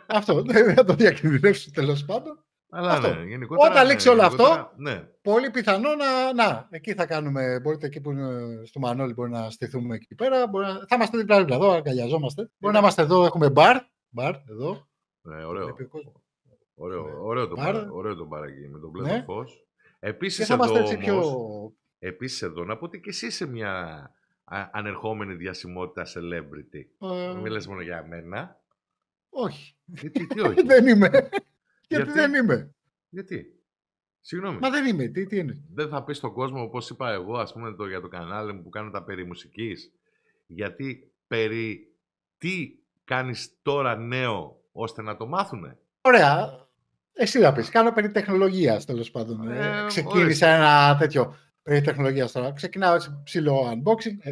αυτό 0.07 0.41
δεν 0.43 0.73
θα 0.73 0.83
το 0.83 0.93
διακινδυνεύσω 0.93 1.71
τέλος 1.71 2.05
πάντων. 2.05 2.45
Αλλά 2.71 2.91
Αυτό. 2.91 3.13
ναι, 3.13 3.23
γενικότερα. 3.23 3.71
Όταν 3.71 3.85
ναι, 3.85 3.91
λήξει 3.91 4.09
όλο 4.09 4.21
αυτό, 4.21 4.43
γενικότερα, 4.43 4.73
Ναι, 4.77 5.07
Πολύ 5.21 5.51
πιθανό 5.51 5.89
να, 5.95 6.33
να, 6.33 6.67
εκεί 6.69 6.93
θα 6.93 7.05
κάνουμε, 7.05 7.59
μπορείτε 7.59 7.85
εκεί 7.85 8.01
που 8.01 8.11
είναι 8.11 8.29
στο 8.65 8.79
Μανώλη, 8.79 9.13
μπορεί 9.13 9.29
να 9.29 9.49
στηθούμε 9.49 9.95
εκεί 9.95 10.15
πέρα, 10.15 10.47
μπορεί 10.47 10.65
να, 10.65 10.73
θα 10.73 10.95
είμαστε 10.95 11.17
δίπλα 11.17 11.37
δίπλα 11.39 11.55
εδώ, 11.55 11.71
αγκαλιαζόμαστε. 11.71 12.49
Μπορεί 12.57 12.73
να 12.73 12.79
είμαστε 12.79 13.01
εδώ, 13.01 13.25
έχουμε 13.25 13.49
μπαρ, 13.49 13.77
μπαρ 14.09 14.35
εδώ. 14.49 14.87
ναι, 15.21 15.45
ωραίο. 15.45 15.63
βλέπει 15.63 15.83
ο 15.83 15.87
κόσμος. 15.87 16.13
Ωραίο, 16.79 17.03
Ναι. 17.03 17.11
ωραίο 17.13 17.47
το 17.47 17.55
Μπαρ. 17.55 17.73
μπαρ, 17.73 17.91
ωραίο 17.91 18.15
το 18.15 18.25
μπαρ 18.25 18.43
εκεί 18.43 18.67
με 18.67 18.79
τον 18.79 18.89
μπλε 18.89 19.03
Ναι. 19.03 19.17
το 19.17 19.23
φως. 19.23 19.65
Και 19.99 20.07
Επίσης 20.07 20.45
θα 20.47 20.53
εδώ 20.53 20.63
είμαστε 20.63 20.79
έτσι 20.95 21.11
όμως, 21.11 21.25
πιο... 21.25 21.73
επίσης 21.99 22.41
εδώ, 22.41 22.63
να 22.65 22.77
πω 22.77 22.85
ότι 22.85 22.99
και 22.99 23.09
εσύ 23.09 23.25
είσαι 23.25 23.45
μια 23.47 23.71
α, 24.43 24.69
ανερχόμενη 24.71 25.33
διασημότητα 25.35 26.05
celebrity. 26.15 27.07
ε, 27.15 27.33
Μην 27.33 27.41
μιλάς 27.41 27.67
μόνο 27.67 27.81
για 27.81 28.05
μένα. 28.07 28.61
όχι, 29.29 29.75
Γιατί, 29.85 30.27
τι 30.27 30.39
όχι; 30.41 30.61
δεν 30.73 30.87
είμαι. 30.87 31.07
Γιατί, 31.09 31.35
Γιατί; 31.87 32.11
δεν 32.11 32.33
είμαι. 32.33 32.75
Γιατί; 33.09 33.51
Συγγνώμη. 34.21 34.57
Μα 34.59 34.69
δεν 34.69 34.85
είμαι, 34.85 35.07
τι, 35.07 35.25
τι 35.25 35.37
είναι; 35.37 35.63
δεν 35.73 35.89
θα 35.89 36.03
πεις 36.03 36.17
στον 36.17 36.33
κόσμο, 36.33 36.61
όπως 36.61 36.89
είπα 36.89 37.11
εγώ, 37.11 37.37
ας 37.37 37.53
πούμε, 37.53 37.73
το, 37.75 37.87
για 37.87 38.01
το 38.01 38.07
κανάλι 38.07 38.53
μου 38.53 38.63
που 38.63 38.69
κάνω 38.69 38.91
τα 38.91 39.03
περί 39.03 39.25
μουσικής, 39.25 39.91
γιατί 40.47 41.11
περί 41.27 41.95
τι 42.37 42.79
κάνεις 43.03 43.59
τώρα 43.61 43.95
νέο 43.95 44.61
ώστε 44.71 45.01
να 45.01 45.17
το 45.17 45.25
μάθουνε; 45.27 45.79
Ωραία. 46.01 46.66
Εσύ 47.19 47.39
θα 47.39 47.51
πεις, 47.53 47.69
κάνω 47.69 47.91
περί 47.91 48.11
τεχνολογίας 48.11 48.85
τέλος 48.85 49.11
πάντων. 49.11 49.47
Ε, 49.51 49.83
Ε, 49.83 49.85
ξεκίνησα 49.87 50.47
ένα 50.47 50.97
τέτοιο 50.99 51.35
περί 51.61 51.81
τεχνολογίας 51.81 52.31
τώρα. 52.31 52.51
Ξεκινάω 52.53 52.95
έτσι 52.95 53.21
ψηλό 53.23 53.71
unboxing, 53.71 54.17
ε, 54.19 54.31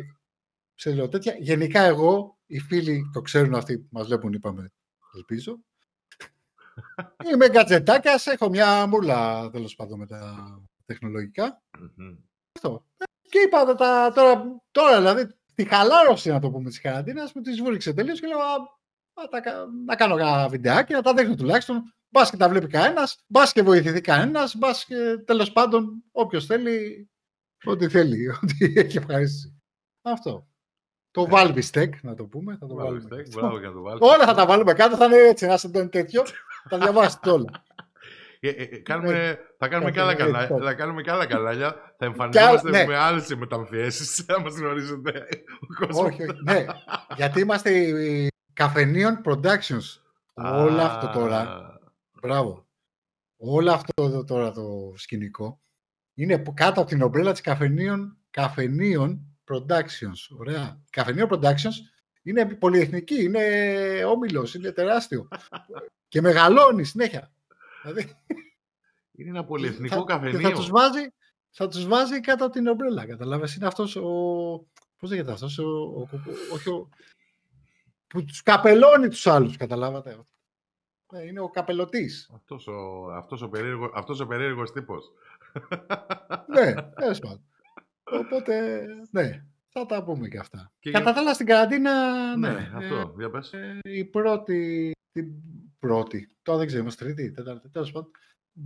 ψηλό 0.76 1.08
τέτοια. 1.10 1.36
Γενικά 1.39 1.82
εγώ, 1.82 2.38
οι 2.45 2.60
φίλοι 2.60 3.10
το 3.13 3.21
ξέρουν 3.21 3.56
αυτοί 3.56 3.78
που 3.78 3.88
μας 3.91 4.08
βλέπουν, 4.08 4.34
είπαμε, 4.34 4.71
ελπίζω. 5.15 5.60
Είμαι 7.34 7.50
γκατζετάκας, 7.50 8.28
έχω 8.28 8.50
μια 8.50 8.86
μούλα 8.88 9.50
τέλος 9.50 9.76
πάντων 9.76 10.00
με 10.00 10.06
τα 10.08 10.36
τεχνολογικά. 10.86 11.62
Μμμ. 11.95 12.15
Αυτό. 12.56 12.86
Ε, 12.98 13.04
Και 13.30 13.39
είπα 13.39 13.65
τα, 13.65 13.76
τα- 13.76 14.12
τώρα, 14.12 14.43
τώρα 14.71 14.98
δηλαδή, 14.98 15.28
τη 15.56 15.65
χαλάρωση 15.65 16.30
να 16.30 16.39
το 16.39 16.50
πούμε 16.52 16.69
της 16.69 16.82
καραντίνας, 16.82 17.34
μου 17.34 17.41
τη 17.41 17.54
βούριξε 17.62 17.93
τελείως 17.93 18.19
και 18.19 18.28
λέω 18.28 18.38
«Α, 18.39 18.54
α, 19.13 19.28
τα 19.30 19.41
κα- 19.41 19.65
να 19.86 19.95
κάνω 19.95 20.17
ένα 20.17 20.48
βιντεάκι, 20.50 20.93
να 20.93 21.02
τα 21.02 21.13
δείχνω 21.13 21.36
τουλάχιστον. 21.36 21.93
Μπας 22.15 22.30
και 22.30 22.38
τα 22.38 22.49
βλέπει 22.49 22.67
κανένας, 22.67 23.23
μπας 23.28 23.51
και 23.51 23.62
βοηθηθεί 23.62 24.01
κανένας, 24.01 24.56
μπας 24.56 24.86
και 24.86 24.95
τέλος 25.25 25.51
πάντων 25.51 26.04
όποιος 26.12 26.45
θέλει, 26.45 27.10
ό,τι 27.63 27.88
θέλει, 27.89 28.30
ό,τι 28.43 28.73
έχει 28.80 28.97
ευχαρίστηση. 28.97 29.62
Αυτό. 30.01 30.47
Το 31.12 31.21
Ναι. 31.21 31.28
Valve 31.32 31.62
Stack, 31.71 31.89
να 32.01 32.15
το 32.15 32.23
πούμε. 32.23 32.58
Θα 32.60 32.67
το 32.67 32.75
Βάλε 32.75 32.88
βάλουμε. 32.89 33.06
steak, 33.06 33.15
και 33.15 33.21
αυτό. 33.21 33.39
Μπράβο 33.39 33.60
για 33.60 33.67
να 33.67 33.73
το 33.73 33.82
βάλεις. 33.82 33.99
Όλα 34.01 34.25
θα 34.25 34.34
τα 34.34 34.45
βάλουμε 34.45 34.73
κάτω, 34.73 34.95
θα 34.95 35.06
είναι 35.06 35.15
έτσι, 35.17 35.45
να 35.45 35.58
σε 35.58 35.69
τον 35.69 35.89
τέτοιο. 35.89 36.23
θα 36.69 36.78
διαβάσετε 36.78 37.30
όλα. 37.30 37.63
Ε, 38.39 38.49
ε, 38.49 38.63
ε, 38.63 38.78
κάνουμε, 38.78 39.39
θα 39.58 39.67
κάνουμε 39.67 39.91
και 39.91 39.97
Κάτι 39.99 40.10
άλλα 40.10 40.12
έτσι, 40.12 40.25
κανάλια. 40.25 40.56
έτσι. 40.56 40.65
Θα 40.67 40.73
κάνουμε 40.73 41.01
και 41.01 41.12
άλλα 41.12 41.25
κανάλια. 41.25 41.95
Θα 41.97 42.06
εμφανιζόμαστε 42.06 42.69
ναι. 42.69 42.86
με 42.86 42.97
άλλες 42.97 43.36
μεταμφιέσεις. 43.36 44.15
Θα 44.28 44.41
μας 44.41 44.56
γνωρίζετε 44.56 45.28
ο 45.62 45.86
κόσμος. 45.86 46.06
όχι, 46.06 46.23
όχι. 46.23 46.41
Ναι, 46.43 46.65
γιατί 47.15 47.39
είμαστε 47.39 47.69
οι 47.80 48.28
Καφενείων 48.54 49.21
Productions. 49.25 49.99
Όλα 50.34 50.84
αυτό 50.86 51.19
τώρα. 51.19 51.73
Α, 52.25 52.27
Μπράβο. 52.27 52.67
Όλο 53.38 53.71
αυτό 53.71 54.03
εδώ 54.03 54.23
τώρα 54.23 54.51
το 54.51 54.93
σκηνικό 54.95 55.61
είναι 56.13 56.38
που 56.38 56.53
κάτω 56.53 56.81
από 56.81 56.89
την 56.89 57.01
ομπρέλα 57.01 57.31
της 57.31 57.41
καφενείων, 57.41 58.17
καφενείων 58.31 59.38
Productions. 59.51 60.38
Ωραία. 60.38 60.81
Καφενείων 60.89 61.29
Productions 61.31 61.73
είναι 62.21 62.45
πολυεθνική, 62.45 63.23
είναι 63.23 64.03
όμιλος, 64.05 64.53
είναι 64.53 64.71
τεράστιο. 64.71 65.27
και 66.07 66.21
μεγαλώνει 66.21 66.83
συνέχεια. 66.83 67.31
Δηλαδή, 67.81 68.17
Είναι 69.11 69.29
ένα 69.29 69.45
πολυεθνικό 69.45 69.95
θα, 69.95 70.01
και 70.01 70.13
καφενείο. 70.13 70.49
θα 70.49 70.55
τους 70.55 70.69
βάζει, 70.69 71.07
θα 71.49 71.67
τους 71.67 71.85
βάζει 71.88 72.19
κάτω 72.19 72.43
από 72.45 72.53
την 72.53 72.67
ομπρέλα. 72.67 73.05
Καταλάβες, 73.05 73.55
είναι 73.55 73.67
αυτός 73.67 73.95
ο... 73.95 74.09
Πώς 74.97 75.09
λέγεται 75.09 75.31
αυτός, 75.31 75.57
ο, 75.57 75.63
ο, 75.67 75.99
ο- 75.99 76.53
όχι 76.53 76.69
ο, 76.69 76.89
που 78.07 78.23
τους 78.25 78.41
καπελώνει 78.43 79.07
τους 79.07 79.27
άλλους, 79.27 79.57
καταλάβατε. 79.57 80.19
Ε, 81.13 81.26
Είναι 81.28 81.39
ο 81.39 81.50
καπελωτής. 81.50 82.30
Αυτός 82.36 82.68
ο, 82.68 83.06
αυτός 83.13 83.41
ο, 83.41 83.50
περίεργο, 83.50 83.91
αυτός 83.96 84.20
ο 84.20 84.26
περίεργος 84.28 84.72
τύπος. 84.72 85.12
ναι, 86.48 86.74
τέλος 86.96 87.20
πάντων. 87.20 87.41
Οπότε, 88.04 88.86
ναι, 89.12 89.44
θα 89.70 89.86
τα 89.86 90.04
πούμε 90.04 90.28
και 90.28 90.38
αυτά. 90.38 90.72
Και 90.80 90.91
Κατά 90.91 91.04
για- 91.04 91.13
τα 91.13 91.20
άλλα 91.20 91.34
στην 91.34 91.46
καραντίνα, 91.46 91.91
ναι. 92.38 92.50
Ναι, 92.50 92.72
αυτό. 92.76 93.13
Για 93.18 93.30
πες. 93.30 93.54
ε, 93.54 93.80
η 93.84 94.06
πρώτη, 94.06 94.91
την 95.12 95.28
πρώτη, 95.80 96.30
τώρα 96.41 96.58
δεν 96.58 96.68
ξέρω, 96.68 96.82
είμαστε 96.82 97.06
τρίτη, 97.06 97.32
τέταρτη, 97.32 97.70
τέλος 97.70 97.91
πάντων. 97.91 98.12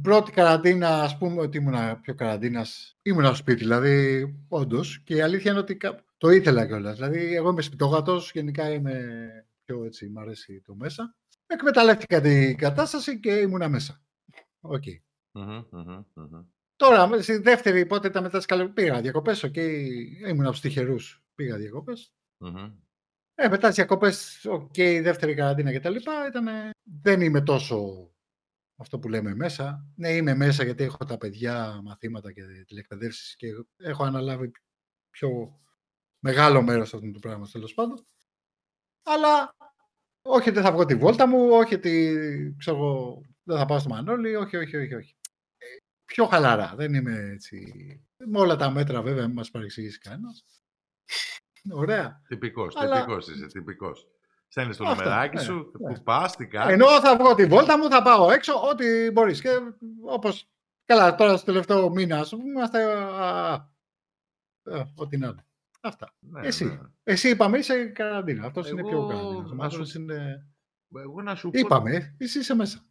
Πρώτη 0.02 0.32
καραντίνα, 0.32 1.02
ας 1.04 1.18
πούμε 1.18 1.42
ότι 1.42 1.58
ήμουν 1.58 2.02
πιο 2.02 2.16
καραντίνας, 2.16 2.98
ήμουν 3.02 3.26
στο 3.26 3.36
σπίτι, 3.36 3.60
δηλαδή, 3.60 4.26
όντως. 4.48 5.00
Και 5.04 5.16
η 5.16 5.22
αλήθεια 5.22 5.52
είναι 5.52 5.60
ότι 5.60 5.76
κα- 5.78 6.04
το 6.18 6.30
ήθελα 6.30 6.66
κιόλας. 6.66 6.96
Δηλαδή, 6.96 7.36
εγώ 7.36 7.50
είμαι 7.50 7.62
σπιτόγατος, 7.62 8.32
γενικά 8.32 8.70
είμαι 8.74 9.06
πιο 9.66 9.84
έτσι, 9.86 10.10
μ' 10.10 10.20
αρέσει 10.20 10.62
το 10.66 10.76
μέσα. 10.76 11.16
Εκμεταλλεύτηκα 11.52 12.22
την 12.22 12.58
κατάσταση 12.58 13.20
και 13.20 13.32
ήμουνα 13.32 13.70
μέσα. 13.70 14.02
Οκ. 14.60 14.84
Μμμ, 15.32 15.64
μμμ, 15.72 16.04
μμμ. 16.14 16.46
Τώρα, 16.76 17.08
με- 17.08 17.22
στη 17.22 17.38
δεύτερη, 17.38 17.86
πότε 17.86 18.08
ήταν 18.08 18.24
μετά 18.24 18.40
τι 18.40 18.46
καλοκαίρι, 18.46 18.74
πήγα 18.74 19.02
διακοπές. 19.02 19.44
Οκ, 19.44 19.56
ήμουν 19.56 20.46
από 20.46 20.56
τους 20.56 20.62
τυχερούς. 20.62 21.24
Πήγα 21.36 21.58
διακοπές. 21.58 22.14
Μμμ. 22.38 22.72
Ε, 23.36 23.48
μετά 23.48 23.68
τις 23.68 23.76
διακοπές, 23.76 24.46
οκ, 24.46 24.78
η 24.78 25.00
δεύτερη 25.00 25.34
καραντίνα 25.34 25.74
κτλ. 25.80 25.96
Δεν 27.02 27.22
είμαι 27.22 27.42
τόσο 27.42 28.10
αυτό 28.76 29.00
που 29.00 29.10
λέμε 29.10 29.36
μέσα. 29.36 29.86
Ναι, 29.96 30.10
είμαι 30.10 30.36
μέσα 30.36 30.64
γιατί 30.64 30.84
έχω 30.84 31.06
τα 31.06 31.18
παιδιά, 31.18 31.82
μαθήματα 31.84 32.32
και 32.32 32.42
τηλεκπαιδεύσεις 32.68 33.36
και 33.36 33.48
έχω 33.78 34.04
αναλάβει 34.04 34.52
πιο 35.10 35.60
μεγάλο 36.20 36.62
μέρος 36.62 36.94
αυτού 36.94 37.12
του 37.12 37.20
πράγματος 37.20 37.52
τέλος 37.52 37.74
πάντων. 37.74 38.08
Αλλά 39.04 39.56
όχι 40.30 40.50
ότι 40.50 40.62
θα 40.62 40.72
βγω 40.72 40.86
τη 40.86 40.96
βόλτα 40.96 41.28
μου, 41.28 41.50
όχι 41.50 41.76
ότι 41.76 42.56
ξέρω, 42.58 42.78
εγώ, 42.78 43.22
δεν 43.44 43.58
θα 43.58 43.66
πάω 43.66 43.80
στο 43.80 43.90
Μανώλη, 43.90 44.36
όχι, 44.36 44.58
όχι, 44.58 44.78
όχι. 44.78 44.96
όχι. 44.96 45.16
Ε, 45.58 45.66
Πιο 46.06 46.26
χαλαρά, 46.26 46.74
δεν 46.76 46.94
είμαι 46.94 47.30
έτσι. 47.34 47.64
Με 48.26 48.40
όλα 48.40 48.56
τα 48.56 48.70
μέτρα 48.70 49.02
βέβαια, 49.02 49.26
μην 49.28 49.36
μας 49.36 49.52
παρεξηγήσει 49.52 50.00
κανένας. 50.00 50.46
Ωραία. 51.72 52.22
Τυπικός, 52.28 52.76
Αλλά- 52.76 52.96
τυπικός 52.96 53.28
είσαι, 53.28 53.46
τυπικός. 53.46 54.08
Στέλνεις 54.48 54.78
το 54.78 54.84
Αυτό, 54.84 55.04
νομεράκι 55.04 55.36
ναι, 55.36 55.42
σου, 55.42 55.72
ναι. 55.80 55.94
που 55.94 56.04
πας, 56.04 56.36
τι 56.36 56.48
κάνεις. 56.48 56.74
Ενώ 56.74 57.02
θα 57.02 57.16
βγω 57.18 57.36
τη 57.36 57.46
βόλτα 57.46 57.78
μου, 57.78 57.90
θα 57.90 58.02
πάω 58.02 58.32
έξω, 58.32 58.54
ό,τι 58.70 59.12
μπορείς. 59.12 59.42
Και 59.42 59.50
όπως, 60.06 60.50
καλά, 60.86 61.16
τώρα 61.16 61.38
στο 61.38 61.46
τελευταίο 61.46 61.90
μήνα, 61.90 62.20
ας 62.20 62.30
πούμε, 62.30 62.44
είμαστε, 62.50 62.84
α, 62.94 63.54
α, 63.54 63.68
ό,τι 64.96 65.18
να 65.18 65.28
είναι. 65.28 65.44
Αυτά. 65.82 66.14
Ναι, 66.20 66.48
Εσύ. 66.48 66.66
ναι. 66.66 66.80
Εσύ 67.04 67.30
είπαμε 67.30 67.58
είσαι 67.58 67.86
καραντίνα. 67.86 68.46
Αυτός 68.46 68.70
είναι 68.70 68.82
πιο 68.82 68.98
Εγώ, 68.98 69.08
καραντίνας. 69.08 69.52
Ο 69.52 69.56
να 69.56 69.70
σου- 69.70 69.76
Μάνος 69.78 69.94
είναι... 69.96 70.48
Εγώ 70.96 71.22
να 71.22 71.36
σου 71.36 71.50
πω... 71.50 71.60
Είπαμε, 71.60 71.96
ε, 71.96 72.16
εσύ 72.18 72.40
είσαι 72.40 72.56
μέσα. 72.56 72.86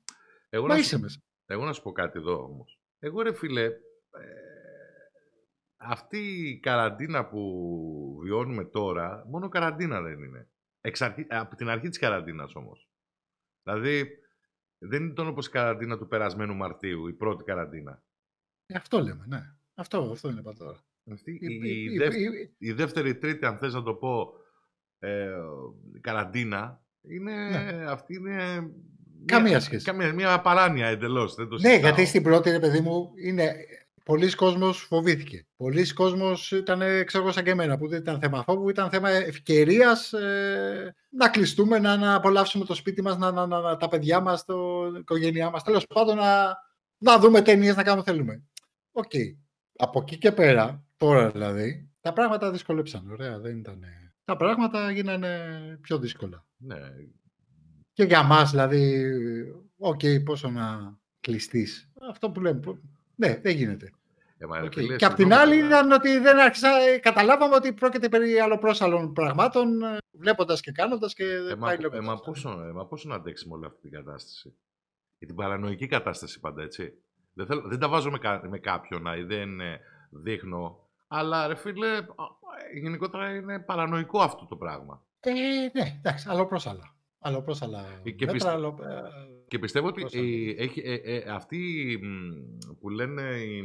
Εγώ 0.48 0.66
Μα 0.66 0.72
να, 0.72 0.78
είσαι 0.78 0.94
σου, 0.96 1.00
μέσα. 1.00 1.18
εγώ 1.46 1.64
να 1.64 1.72
σου 1.72 1.82
πω 1.82 1.92
κάτι 1.92 2.18
εδώ 2.18 2.44
όμως. 2.44 2.80
Εγώ 2.98 3.22
ρε 3.22 3.32
φίλε, 3.34 3.64
ε, 3.64 3.72
αυτή 5.76 6.18
η 6.48 6.58
καραντίνα 6.60 7.28
που 7.28 8.18
βιώνουμε 8.22 8.64
τώρα, 8.64 9.24
μόνο 9.28 9.48
καραντίνα 9.48 10.00
δεν 10.00 10.22
είναι. 10.22 10.48
Εξ 10.80 11.02
αρχή- 11.02 11.26
από 11.28 11.56
την 11.56 11.68
αρχή 11.68 11.88
της 11.88 11.98
καραντίνας 11.98 12.54
όμως. 12.54 12.88
Δηλαδή, 13.62 14.18
δεν 14.78 15.06
ήταν 15.06 15.26
όπως 15.26 15.46
η 15.46 15.50
καραντίνα 15.50 15.98
του 15.98 16.08
περασμένου 16.08 16.54
Μαρτίου, 16.54 17.08
η 17.08 17.12
πρώτη 17.12 17.44
καραντίνα. 17.44 18.02
Ε, 18.66 18.74
αυτό 18.76 19.00
λέμε, 19.00 19.24
ναι. 19.26 19.40
Αυτό, 19.74 20.10
αυτό 20.12 20.30
είναι 20.30 20.42
τώρα. 20.42 20.78
Αυτή, 21.12 21.30
Η- 21.30 21.38
η, 21.40 21.60
η- 21.62 21.82
η 21.82 21.92
η- 21.92 21.98
δεύ- 21.98 22.20
η- 22.20 22.50
η 22.58 22.72
δεύτερη, 22.72 23.14
τρίτη, 23.14 23.46
αν 23.46 23.56
θες 23.58 23.74
να 23.74 23.82
το 23.82 23.94
πω, 23.94 24.32
ε, 24.98 25.28
καραντίνα, 26.00 26.82
είναι, 27.02 27.32
Ναι. 27.32 27.84
αυτή 27.88 28.14
είναι... 28.14 28.70
Καμία 29.24 29.48
μια- 29.50 29.60
σχέση. 29.60 29.84
Καμία, 29.84 30.12
μια 30.12 30.40
παράνοια 30.40 30.86
εντελώς. 30.86 31.34
Δεν 31.34 31.48
το 31.48 31.54
Ναι, 31.54 31.60
συζητάω. 31.60 31.80
γιατί 31.90 32.06
στην 32.06 32.22
πρώτη, 32.22 32.50
ρε 32.50 32.58
παιδί 32.58 32.80
μου, 32.80 33.12
είναι... 33.24 33.54
Πολύς 34.04 34.34
κόσμος 34.34 34.78
φοβήθηκε. 34.82 35.46
Πολύς 35.56 35.92
κόσμος 35.92 36.52
ήταν, 36.52 36.82
ε, 36.82 37.02
ξέρω 37.04 37.22
εγώ, 37.22 37.32
σαν 37.32 37.44
και 37.44 37.50
εμένα, 37.50 37.78
που 37.78 37.88
δεν 37.88 38.00
ήταν 38.00 38.20
θέμα 38.20 38.42
φόβου, 38.42 38.68
ήταν 38.68 38.90
θέμα 38.90 39.10
ευκαιρίας 39.10 40.12
ε, 40.12 40.94
να 41.10 41.28
κλειστούμε, 41.28 41.78
να, 41.78 41.96
να 41.96 42.14
απολαύσουμε 42.14 42.64
το 42.64 42.74
σπίτι 42.74 43.02
μας, 43.02 43.18
να, 43.18 43.30
να, 43.32 43.46
να, 43.46 43.60
να- 43.60 43.76
τα 43.76 43.88
παιδιά 43.88 44.20
μας, 44.20 44.44
το 44.44 44.86
η 44.96 44.98
οικογένειά 44.98 45.50
μας. 45.50 45.62
Τέλος 45.62 45.86
πάντων, 45.86 46.16
να, 46.16 46.56
να 46.98 47.18
δούμε 47.18 47.40
ταινίες, 47.42 47.76
να 47.76 47.82
κάνουμε 47.82 48.02
θέλουμε. 48.04 48.42
Οκ. 48.92 49.10
Από 49.76 50.00
εκεί 50.00 50.18
και 50.18 50.32
πέρα, 50.32 50.84
τώρα 50.98 51.30
δηλαδή, 51.30 51.88
τα 52.00 52.12
πράγματα 52.12 52.50
δυσκολέψαν. 52.50 53.10
Ωραία, 53.10 53.38
δεν 53.38 53.58
ήταν... 53.58 53.84
Τα 54.24 54.36
πράγματα 54.36 54.90
γίνανε 54.90 55.38
πιο 55.80 55.98
δύσκολα. 55.98 56.46
Ναι, 56.56 56.76
Και 57.92 58.04
για 58.04 58.22
μας, 58.22 58.50
δηλαδή, 58.50 59.04
οκ, 59.78 60.00
πόσο 60.24 60.50
να 60.50 60.96
κλειστείς. 61.20 61.92
Αυτό 62.10 62.30
που 62.30 62.40
λέμε. 62.40 62.60
που- 62.60 62.78
Ναι, 63.14 63.40
δεν 63.42 63.56
γίνεται. 63.56 63.92
Ε, 64.38 64.46
μα, 64.46 64.58
ρε 64.58 64.64
Οκ. 64.66 64.72
φίλε, 64.72 64.96
Και 64.96 65.04
απ' 65.04 65.14
την 65.14 65.26
συγγνώμη 65.26 65.52
άλλη 65.52 65.60
τώρα. 65.62 65.66
ήταν 65.78 65.92
ότι 65.92 66.18
δεν 66.18 66.38
άρχισα, 66.38 66.68
ε, 66.94 66.98
καταλάβαμε 66.98 67.54
ότι 67.54 67.72
πρόκειται 67.72 68.08
περί 68.08 68.38
αλλοπρόσαλλων 68.38 69.12
πραγμάτων, 69.12 69.82
ε, 69.82 69.96
βλέποντας 70.10 70.60
και 70.60 70.72
κάνοντας 70.72 71.14
και 71.14 71.24
Ε, 71.24 71.42
δεν 71.42 71.56
μα, 71.58 71.66
πάει 71.66 71.76
ε, 71.76 71.80
λέγοντας. 71.80 72.04
μα, 72.04 72.16
πόσο, 72.20 72.50
ε, 72.68 72.72
μα 72.72 72.86
πόσο 72.86 73.08
να 73.08 73.14
αντέξει 73.14 73.48
με 73.48 73.54
όλη 73.54 73.64
αυτή 73.66 73.80
την 73.80 73.90
κατάσταση; 73.90 74.56
Για 75.18 75.26
την 75.26 75.36
παρανοϊκή 75.36 75.86
κατάσταση 75.86 76.40
πάντα, 76.40 76.62
έτσι. 76.62 76.92
Δεν, 77.32 77.46
θέλω, 77.46 77.68
δεν 77.68 77.78
τα 77.78 77.88
βάζω 77.88 78.10
με, 78.10 78.18
κα- 78.18 78.42
με 78.48 78.58
κάποιον 78.58 79.06
ή 79.18 79.22
δεν 79.22 79.60
ε, 79.60 79.80
δείχνω. 80.10 80.87
Αλλά 81.08 81.46
ρε 81.46 81.54
φίλε, 81.54 81.88
α, 81.96 82.02
ε, 82.74 82.78
γενικότερα 82.78 83.34
είναι 83.34 83.58
παρανοϊκό 83.58 84.20
αυτό 84.20 84.46
το 84.46 84.56
πράγμα. 84.56 85.02
Ε, 85.20 85.30
ναι, 85.72 85.96
εντάξει, 85.98 86.26
αλλοπρόσαλα. 86.30 86.96
Αλλοπρόσαλα 87.18 87.84
Ε, 88.04 88.10
και 88.10 88.24
μέτρα, 88.24 88.32
πιστε- 88.32 88.52
αλλο- 88.52 88.78
ε, 88.82 89.02
Και 89.48 89.58
πιστεύω 89.58 89.86
ότι 89.86 90.00
Πρόσαλα. 90.00 90.24
η, 90.24 90.54
έχει, 90.58 90.80
ε, 90.84 90.94
ε, 90.94 91.30
αυτή 91.30 91.58
μ, 92.02 92.74
που 92.80 92.88
λένε 92.88 93.22
η, 93.22 93.56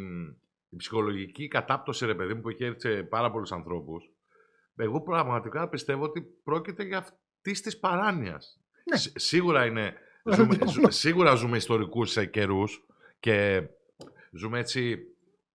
η 0.69 0.75
ψυχολογική 0.75 1.47
κατάπτωση, 1.47 2.05
ρε 2.05 2.15
παιδί 2.15 2.33
μου, 2.33 2.41
που 2.41 2.49
έχει 2.49 2.63
έρθει 2.63 2.79
σε 2.79 3.03
πάρα 3.03 3.31
πολλούς 3.31 3.51
ανθρώπους, 3.51 4.09
εγώ 4.75 5.01
πραγματικά 5.01 5.69
πιστεύω 5.69 6.03
ότι 6.03 6.21
πρόκειται 6.21 6.83
για 6.83 6.97
αυτής 6.97 7.61
της 7.61 7.79
παράνοιας. 7.79 8.59
Ναι. 8.91 8.97
Σίγουρα 9.15 9.65
είναι. 9.65 9.93
Ε, 10.23 10.33
Ζούμε, 10.35 10.55
ναι. 10.55 10.67
ζου- 10.67 10.91
σίγουρα 10.91 11.35
ζούμε 11.35 11.57
ιστορικούς 11.57 12.17
ε, 12.17 12.25
καιρούς 12.25 12.85
και 13.19 13.63
ζούμε 14.31 14.59
έτσι 14.59 14.97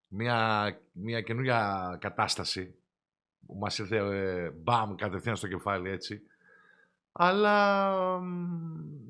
μια, 0.09 0.79
μια 0.92 1.21
καινούργια 1.21 1.97
κατάσταση 2.01 2.75
που 3.47 3.55
μας 3.61 3.79
ήρθε 3.79 3.97
ε, 3.97 4.51
μπαμ 4.51 4.94
κατευθείαν 4.94 5.37
στο 5.37 5.49
κεφάλι 5.49 5.90
έτσι. 5.90 6.21
Αλλά 7.12 7.90
μ, 8.21 8.35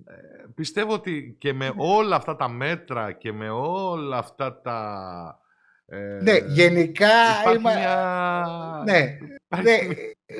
ε, 0.06 0.46
πιστεύω 0.54 0.92
ότι 0.92 1.36
και 1.38 1.52
με 1.52 1.72
όλα 1.76 2.16
αυτά 2.16 2.36
τα 2.36 2.48
μέτρα 2.48 3.12
και 3.12 3.32
με 3.32 3.50
όλα 3.50 4.18
αυτά 4.18 4.60
τα... 4.60 5.40
ε, 5.86 6.18
Ναι, 6.22 6.36
γενικά 6.36 7.08
υπάρχει 7.40 7.58
είμα- 7.58 7.74
μια... 7.74 8.82
Ναι, 8.84 9.18
υπάρχει, 9.44 9.86
ναι, 9.86 9.94
ε, 10.26 10.36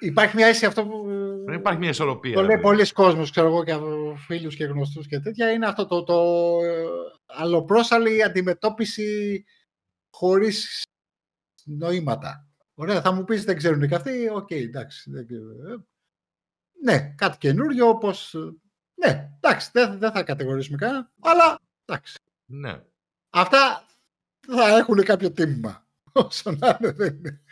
υπάρχει 0.00 0.36
μια 0.36 0.46
αίσθηση 0.46 0.66
αυτό 0.66 0.86
που 0.86 1.06
δεν 1.46 1.54
υπάρχει 1.54 1.78
μια 1.78 1.88
ισορροπία. 1.88 2.34
το 2.34 2.40
ρε 2.40 2.46
λέει 2.46 2.56
παιδί. 2.56 2.68
πολλοί 2.68 2.92
κόσμος, 2.92 3.30
ξέρω 3.30 3.46
εγώ, 3.46 3.64
και 3.64 3.72
από 3.72 4.14
φίλους 4.26 4.56
και 4.56 4.64
γνωστούς 4.64 5.06
και 5.06 5.18
τέτοια, 5.20 5.50
είναι 5.50 5.66
αυτό 5.66 5.86
το, 5.86 6.02
το 6.04 6.20
ε, 6.64 6.84
αλλοπρόσαλη 7.26 8.22
αντιμετώπιση 8.24 9.44
χωρίς 10.12 10.82
νοήματα. 11.64 12.46
Ωραία, 12.74 13.00
θα 13.00 13.12
μου 13.12 13.24
πεις 13.24 13.44
δεν 13.44 13.56
ξέρουν 13.56 13.88
και 13.88 13.94
αυτοί, 13.94 14.28
οκ, 14.28 14.50
εντάξει. 14.50 15.10
δεν 15.10 15.26
ξέρω, 15.26 15.50
ε. 15.50 15.84
Ναι, 16.84 17.14
κάτι 17.16 17.38
καινούριο, 17.38 17.88
όπως... 17.88 18.34
ε, 18.34 18.52
Ναι, 18.94 19.30
εντάξει, 19.36 19.70
δεν, 19.72 19.98
δεν 19.98 20.12
θα 20.12 20.22
κατηγορήσουμε 20.22 20.76
κανένα, 20.76 21.12
αλλά 21.20 21.58
εντάξει. 21.84 22.18
Ναι. 22.46 22.84
Αυτά 23.30 23.86
θα 24.40 24.76
έχουν 24.76 25.02
κάποιο 25.04 25.32
τίμημα. 25.32 25.86
Όσο 26.12 26.50
να 26.50 26.78
είναι, 26.80 26.92
δεν 26.92 27.16
είναι. 27.16 27.42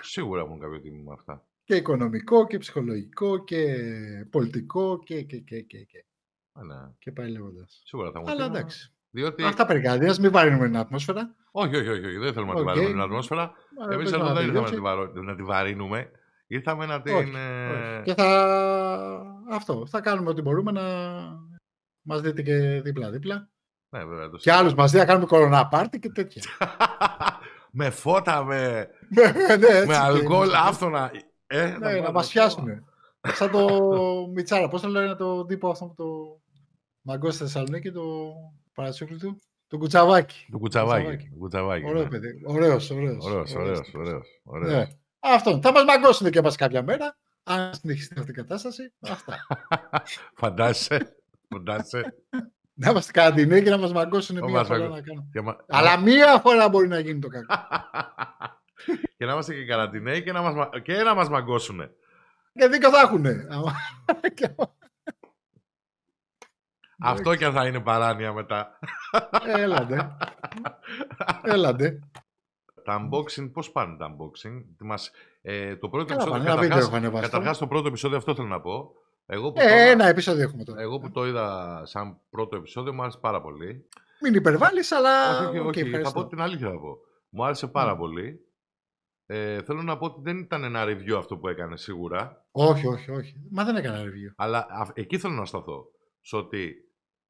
Σίγουρα 0.00 0.40
έχουν 0.40 0.58
κάποιο 0.60 0.80
τίμημα 0.80 1.12
αυτά. 1.12 1.48
Και 1.64 1.76
οικονομικό 1.76 2.46
και 2.46 2.58
ψυχολογικό 2.58 3.44
και 3.44 3.76
πολιτικό 4.30 4.98
και, 4.98 5.22
και, 5.22 5.38
και, 5.38 5.60
και, 5.62 5.84
και, 5.84 6.04
Α, 6.52 6.64
ναι. 6.64 6.92
και 6.98 7.12
πάει 7.12 7.30
λέγοντας. 7.30 7.82
Σίγουρα 7.84 8.10
θα 8.10 8.18
έχουν 8.18 8.30
Αλλά 8.30 8.42
τίμημα. 8.42 8.58
εντάξει. 8.58 8.92
Διότι... 9.10 9.42
Αυτά 9.42 9.66
περί 9.66 9.80
καρδιάς, 9.80 10.18
μην 10.18 10.30
βαρύνουμε 10.30 10.66
την 10.66 10.76
ατμόσφαιρα. 10.76 11.34
Όχι, 11.50 11.76
όχι, 11.76 11.88
όχι, 11.88 12.06
όχι, 12.06 12.16
δεν 12.16 12.32
θέλουμε 12.32 12.52
να 12.52 12.58
Οκ. 12.60 12.64
την 12.64 12.66
βαρύνουμε 12.66 12.92
την 12.92 13.00
ατμόσφαιρα. 13.00 13.52
Ε, 13.90 13.94
Εμείς 13.94 14.10
πες 14.10 14.12
εδώ 14.12 14.24
να 14.28 14.32
δεν 14.34 14.42
ήρθαμε 14.46 14.60
να 14.60 14.64
τελειώσει. 14.64 14.72
την, 14.74 14.82
βαρώ- 14.82 15.14
να 15.14 15.34
την 15.36 15.46
βαρύνουμε. 15.46 16.10
Ήρθαμε 16.46 16.86
να 16.86 17.02
την... 17.02 17.14
Όχι, 17.14 17.32
ε, 17.36 17.68
όχι. 17.70 18.02
Και 18.04 18.14
θα... 18.14 18.26
Αυτό, 19.50 19.86
θα 19.86 20.00
κάνουμε 20.00 20.30
ό,τι 20.30 20.42
μπορούμε 20.42 20.72
να 20.72 20.82
μας 22.02 22.20
δείτε 22.20 22.42
και 22.42 22.80
δίπλα-δίπλα. 22.84 23.48
Ναι, 23.88 24.04
βέβαια. 24.04 24.28
Το 24.30 24.36
Και 24.36 24.52
άλλους 24.52 24.74
μας 24.74 24.90
δει 24.92 24.98
να 24.98 25.04
κάνουμε 25.04 25.26
κορόνα 25.26 25.68
πάρτι 25.68 25.98
και 25.98 26.08
τέτοια. 26.10 26.42
με 27.78 27.90
φώτα, 27.90 28.44
με, 28.44 28.88
Ναι, 29.14 29.22
ναι, 29.56 29.66
έτσι 29.66 29.86
με 29.86 29.92
και 29.92 29.98
αλκοόλ, 30.00 30.46
είμαστε. 30.48 30.68
άφθονα. 30.68 31.10
Ε, 31.46 31.66
Ναι, 31.66 31.78
βάλω 31.78 32.02
να 32.02 32.12
μας 32.12 32.26
αυτό. 32.26 32.38
πιάσουν. 32.40 32.66
Σαν 33.26 33.50
το 33.50 33.66
Μιτσάρα, 34.34 34.68
πώς 34.68 34.80
το 34.80 34.88
λένε 34.88 35.14
το 35.14 35.44
τύπο 35.46 35.68
αυτό 35.70 35.84
που 35.84 35.94
το 35.94 36.04
μαγκώσει 37.02 37.34
στη 37.36 37.44
Θεσσαλονίκη, 37.44 37.92
το 37.92 38.02
παρατσούκλι 38.78 39.16
του, 39.18 39.40
το 39.66 39.78
κουτσαβάκι. 39.78 40.46
Το 40.50 40.58
κουτσαβάκι. 40.58 41.02
Κουτσαβάκι. 41.04 41.28
το 41.28 41.36
κουτσαβάκι, 41.38 41.84
Ωραίο 41.84 42.02
ναι. 42.02 42.08
παιδί, 42.08 42.42
ωραίος, 42.46 42.90
ωραίος. 42.90 43.24
Ωραίος, 43.24 43.54
ωραίος, 43.54 43.92
ωραίος, 43.94 44.40
ωραίος. 44.44 44.72
Ναι. 44.72 44.86
Αυτό, 45.20 45.60
θα 45.62 45.72
μας 45.72 45.84
μαγκώσουν 45.84 46.30
και 46.30 46.42
μας 46.42 46.56
κάποια 46.56 46.82
μέρα, 46.82 47.16
αν 47.42 47.74
συνεχιστεί 47.74 48.18
αυτή 48.18 48.30
η 48.30 48.34
κατάσταση. 48.34 48.92
Αυτά. 49.00 49.36
Φαντάσαι, 50.40 51.16
φαντάσαι. 51.48 52.14
να 52.74 52.90
είμαστε 52.90 53.12
καραντινοί 53.12 53.62
και 53.62 53.70
να 53.70 53.78
μας 53.78 53.92
μαγκώσουν 53.92 54.36
Ω, 54.38 54.44
μία 54.44 54.54
μας 54.58 54.66
φορά 54.66 54.78
μαγκώ- 54.78 54.94
να 54.94 55.00
κάνουμε. 55.02 55.28
Και 55.32 55.40
μα- 55.40 55.56
Αλλά 55.68 56.00
μία 56.00 56.38
φορά 56.38 56.68
μπορεί 56.68 56.88
να 56.88 56.98
γίνει 56.98 57.18
το 57.20 57.28
κακό. 57.28 57.54
και 59.16 59.24
να 59.24 59.32
είμαστε 59.32 59.54
και 59.54 59.64
καραντινέοι 59.64 60.22
και 60.22 60.32
να 60.32 60.40
μας, 60.42 60.54
μα- 60.54 60.80
και 60.82 60.92
να 61.02 61.14
μας 61.14 61.28
μαγκώσουνε. 61.28 61.90
και 62.54 62.66
δίκιο 62.68 62.90
θα 62.90 63.00
έχουνε. 63.00 63.46
Και- 67.02 67.08
Αυτό 67.08 67.34
και 67.34 67.44
αν 67.44 67.52
θα 67.52 67.66
είναι 67.66 67.80
παράνοια 67.80 68.32
μετά. 68.32 68.78
Έλαντε. 69.46 70.16
Έλαντε. 71.42 71.98
τα 72.84 73.00
unboxing, 73.10 73.50
πώς 73.52 73.70
πάνε 73.72 73.96
τα 73.96 74.06
unboxing; 74.10 74.64
Τι 74.78 74.84
Μας, 74.84 75.10
ε, 75.42 75.76
το 75.76 75.88
πρώτο 75.88 76.04
Καλά 76.04 76.20
επεισόδιο, 76.22 76.44
πάνε, 76.44 76.44
ένα 76.50 76.54
βίντεο 76.60 76.68
καταρχάς, 76.68 76.86
έχω 76.88 76.96
ανεβάσει. 76.96 77.22
καταρχάς 77.30 77.58
το 77.58 77.66
πρώτο 77.66 77.88
επεισόδιο 77.88 78.16
αυτό 78.16 78.34
θέλω 78.34 78.48
να 78.48 78.60
πω. 78.60 78.92
Εγώ 79.26 79.52
που, 79.52 79.60
Ε, 79.60 79.64
το, 79.66 79.74
ένα 79.90 80.06
επεισόδιο 80.06 80.42
έχουμε 80.42 80.64
τώρα. 80.64 80.80
εγώ 80.80 80.98
που 80.98 81.10
το 81.10 81.26
είδα 81.26 81.80
σαν 81.86 82.20
πρώτο 82.30 82.56
επεισόδιο 82.56 82.92
μου 82.94 83.02
άρεσε 83.02 83.18
πάρα 83.18 83.40
πολύ. 83.40 83.88
Μην 84.22 84.34
υπερβάλλεις, 84.34 84.92
αλλά... 84.92 85.38
όχι, 85.38 85.46
όχι, 85.48 85.58
οκ, 85.58 85.66
όχι, 85.66 85.80
θα 85.80 85.86
ευχαριστώ. 85.86 86.20
πω 86.22 86.26
την 86.28 86.40
αλήθεια 86.40 86.68
θα 86.70 86.78
πω. 86.78 86.96
Μου 87.28 87.44
άρεσε 87.44 87.66
πάρα 87.66 87.90
Ναι. 87.92 87.96
πολύ. 87.98 88.40
Ε, 89.26 89.62
θέλω 89.62 89.82
να 89.82 89.98
πω 89.98 90.06
ότι 90.06 90.20
δεν 90.22 90.38
ήταν 90.38 90.64
ένα 90.64 90.84
review 90.84 91.12
αυτό 91.18 91.36
που 91.36 91.48
έκανε 91.48 91.76
σίγουρα. 91.76 92.46
Όχι, 92.50 92.86
όχι, 92.86 93.10
όχι. 93.10 93.34
Μα 93.50 93.64
δεν 93.64 93.76
έκανα 93.76 94.00
review. 94.02 94.32
Αλλά 94.36 94.58
α- 94.58 94.90
εκεί 94.94 95.18
θέλω 95.18 95.34
να 95.34 95.44
σταθώ. 95.44 95.84
Στο 96.20 96.38
ότι 96.38 96.74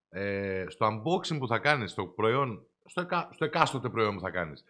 ε, 0.09 0.65
στο 0.69 0.87
unboxing 0.87 1.39
που 1.39 1.47
θα 1.47 1.59
κάνεις, 1.59 1.91
στο 1.91 2.07
προϊόν, 2.07 2.67
στο, 2.85 3.01
εκα, 3.01 3.29
στο 3.33 3.45
εκάστοτε 3.45 3.89
προϊόν 3.89 4.15
που 4.15 4.21
θα 4.21 4.31
κάνεις, 4.31 4.65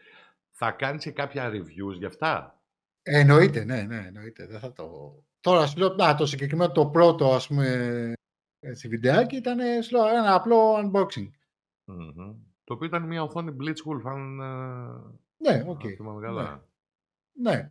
θα 0.51 0.71
κάνεις 0.71 1.05
και 1.05 1.11
κάποια 1.11 1.51
reviews 1.51 1.95
γι' 1.99 2.05
αυτά; 2.05 2.61
Ε, 3.03 3.19
εννοείται, 3.19 3.65
ναι, 3.65 3.83
ναι, 3.83 4.05
εννοείται. 4.07 4.47
Δεν 4.47 4.61
θα 4.61 4.73
το... 4.73 5.15
Τώρα 5.41 5.67
σου 5.67 5.79
λέω, 5.79 5.95
να, 5.95 6.15
το 6.15 6.27
συγκεκριμένο 6.27 6.73
το 6.73 6.87
πρώτο, 6.87 7.35
ας 7.35 7.47
πούμε, 7.47 8.13
έτσι, 8.61 8.89
βιντεάκι 8.89 9.37
ήταν 9.37 9.59
ε, 9.59 9.83
σου 9.83 9.97
λέω, 9.97 10.07
ένα 10.07 10.35
απλό 10.35 10.75
unboxing. 10.77 11.31
Μμμ. 11.85 12.35
Το 12.65 12.75
οποίο 12.75 12.87
ήταν 12.87 13.03
μια 13.03 13.23
οθόνη 13.23 13.57
Blitzwolf, 13.61 14.01
αν 14.05 14.37
Ναι, 15.37 15.55
ε, 15.55 15.65
οκ. 15.67 15.85
αν 15.85 15.95
θυμάμαι 15.97 16.21
καλά. 16.21 16.69
Ναι. 17.33 17.69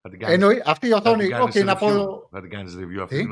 Θα 0.00 0.10
την 0.10 0.18
κάνεις, 0.18 0.34
Εννοεί, 0.34 0.62
αυτή 0.66 0.86
η 0.86 0.90
θα 0.90 0.96
οθόνη, 0.96 1.24
την 1.26 1.34
οκ, 1.34 1.38
κάνεις 1.38 1.64
να 1.64 1.76
πω... 1.76 1.86
review. 1.86 2.28
Θα 2.30 2.40
την 2.40 2.50
κάνεις 2.50 2.76
review 2.76 3.00
αυτή. 3.02 3.28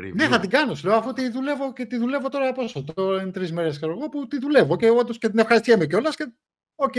Τι; 0.00 0.10
την 0.10 0.10
ο- 0.10 0.12
Review. 0.12 0.16
Ναι, 0.16 0.28
θα 0.28 0.40
την 0.40 0.50
κάνω, 0.50 0.74
σου 0.74 0.86
λέω, 0.86 0.96
αφού 0.96 1.12
τη 1.12 1.28
δουλεύω 1.30 1.72
και 1.72 1.84
τη 1.86 1.96
δουλεύω 1.96 2.28
τώρα 2.28 2.52
πόσο. 2.52 2.84
Τώρα 2.94 3.22
είναι 3.22 3.30
τρεις 3.30 3.52
μέρες 3.52 3.82
εγώ 3.82 4.08
που 4.08 4.26
τη 4.26 4.38
δουλεύω 4.38 4.76
και 4.76 4.90
όντως 4.90 5.12
και 5.12 5.28
την 5.28 5.38
ευχαριστιέμαι 5.38 5.86
κιόλας. 5.86 6.16
Και 6.16 6.32
οκ, 6.74 6.94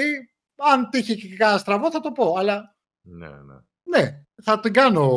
αν 0.74 0.90
τύχει 0.90 1.16
και 1.30 1.36
κανένα 1.36 1.58
στραβό 1.60 1.92
θα 1.92 2.00
το 2.00 2.12
πω. 2.12 2.34
Αλλά 2.38 2.76
Ναι, 3.02 3.28
ναι. 3.28 3.56
ναι, 4.00 4.22
θα 4.44 4.60
την 4.60 4.74
κάνω. 4.74 5.12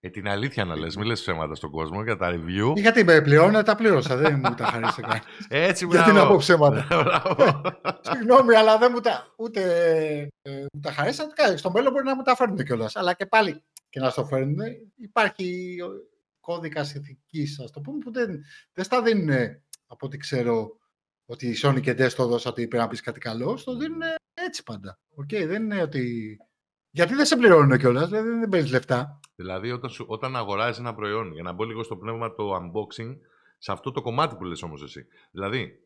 Ε, 0.00 0.10
την 0.10 0.28
αλήθεια 0.28 0.64
να 0.64 0.76
λες, 0.76 0.96
μην 0.96 1.06
λες 1.06 1.20
ψέματα 1.20 1.54
στον 1.54 1.70
κόσμο 1.70 2.02
για 2.02 2.16
τα 2.16 2.30
review. 2.34 2.72
Γιατί 2.76 3.04
με 3.04 3.20
πληρώνω, 3.22 3.62
τα 3.62 3.74
πλήρωσα. 3.74 4.16
δεν 4.16 4.40
μου 4.44 4.54
τα 4.54 4.64
χάρισε 4.64 5.00
καν. 5.08 5.18
Έτσι, 5.48 5.86
Γιατί 5.86 6.08
να 6.08 6.14
πω 6.14 6.20
μπράβο. 6.20 6.36
ψέματα. 6.36 6.86
Μπράβο. 7.04 7.62
Συγγνώμη, 8.00 8.54
αλλά 8.54 8.78
δεν 8.78 8.90
μου 8.94 9.00
τα, 9.00 9.34
ούτε 9.36 9.62
ε, 10.42 10.50
μου 10.72 10.80
τα 10.80 10.92
χαρίσαν. 10.92 11.32
Καλά, 11.34 11.56
Στο 11.56 11.70
μέλλον 11.70 11.92
μπορεί 11.92 12.04
να 12.04 12.14
μου 12.16 12.22
τα 12.22 12.36
φέρνουν 12.36 12.64
κιόλας. 12.64 12.96
Αλλά 12.96 13.12
και 13.14 13.26
πάλι 13.26 13.62
και 13.88 14.00
να 14.00 14.10
στο 14.10 14.24
φέρνουν, 14.24 14.58
υπάρχει 14.96 15.76
κώδικας 16.44 16.80
ηθικής, 16.80 17.48
ας 17.64 17.70
το 17.70 17.80
πούμε, 17.80 17.98
που 17.98 18.12
δεν, 18.12 18.44
δεν 18.72 18.84
στα 18.84 19.02
δίνουν 19.02 19.30
από 19.86 20.06
ό,τι 20.06 20.16
ξέρω 20.16 20.76
ότι 21.26 21.46
η 21.48 21.56
Sony 21.62 21.80
και 21.80 21.94
δεν 21.94 22.14
το 22.14 22.26
δώσα 22.26 22.50
ότι 22.50 22.68
πρέπει 22.68 22.82
να 22.82 22.88
πεις 22.88 23.00
κάτι 23.00 23.20
καλό. 23.20 23.56
Στο 23.56 23.76
δίνουν 23.76 24.00
έτσι 24.34 24.62
πάντα. 24.62 24.98
Οκ, 25.14 25.28
δεν 25.28 25.62
είναι 25.62 25.82
ότι. 25.82 26.36
Γιατί 26.90 27.14
δεν 27.14 27.26
σε 27.26 27.36
πληρώνουν 27.36 27.78
κιόλας, 27.78 28.08
δηλαδή 28.08 28.28
δεν 28.28 28.48
παίρνεις 28.48 28.70
λεφτά. 28.70 29.20
δηλαδή, 29.34 29.70
όταν, 29.70 29.90
σου, 29.90 30.04
όταν 30.08 30.36
αγοράζεις 30.36 30.78
ένα 30.78 30.94
προϊόν, 30.94 31.32
για 31.32 31.42
να 31.42 31.52
μπω 31.52 31.64
λίγο 31.64 31.82
στο 31.82 31.96
πνεύμα 31.96 32.34
το 32.34 32.56
unboxing, 32.56 33.16
σε 33.58 33.72
αυτό 33.72 33.92
το 33.92 34.02
κομμάτι 34.02 34.36
που 34.36 34.44
λες 34.44 34.62
όμως 34.62 34.82
εσύ. 34.82 35.06
Δηλαδή, 35.30 35.80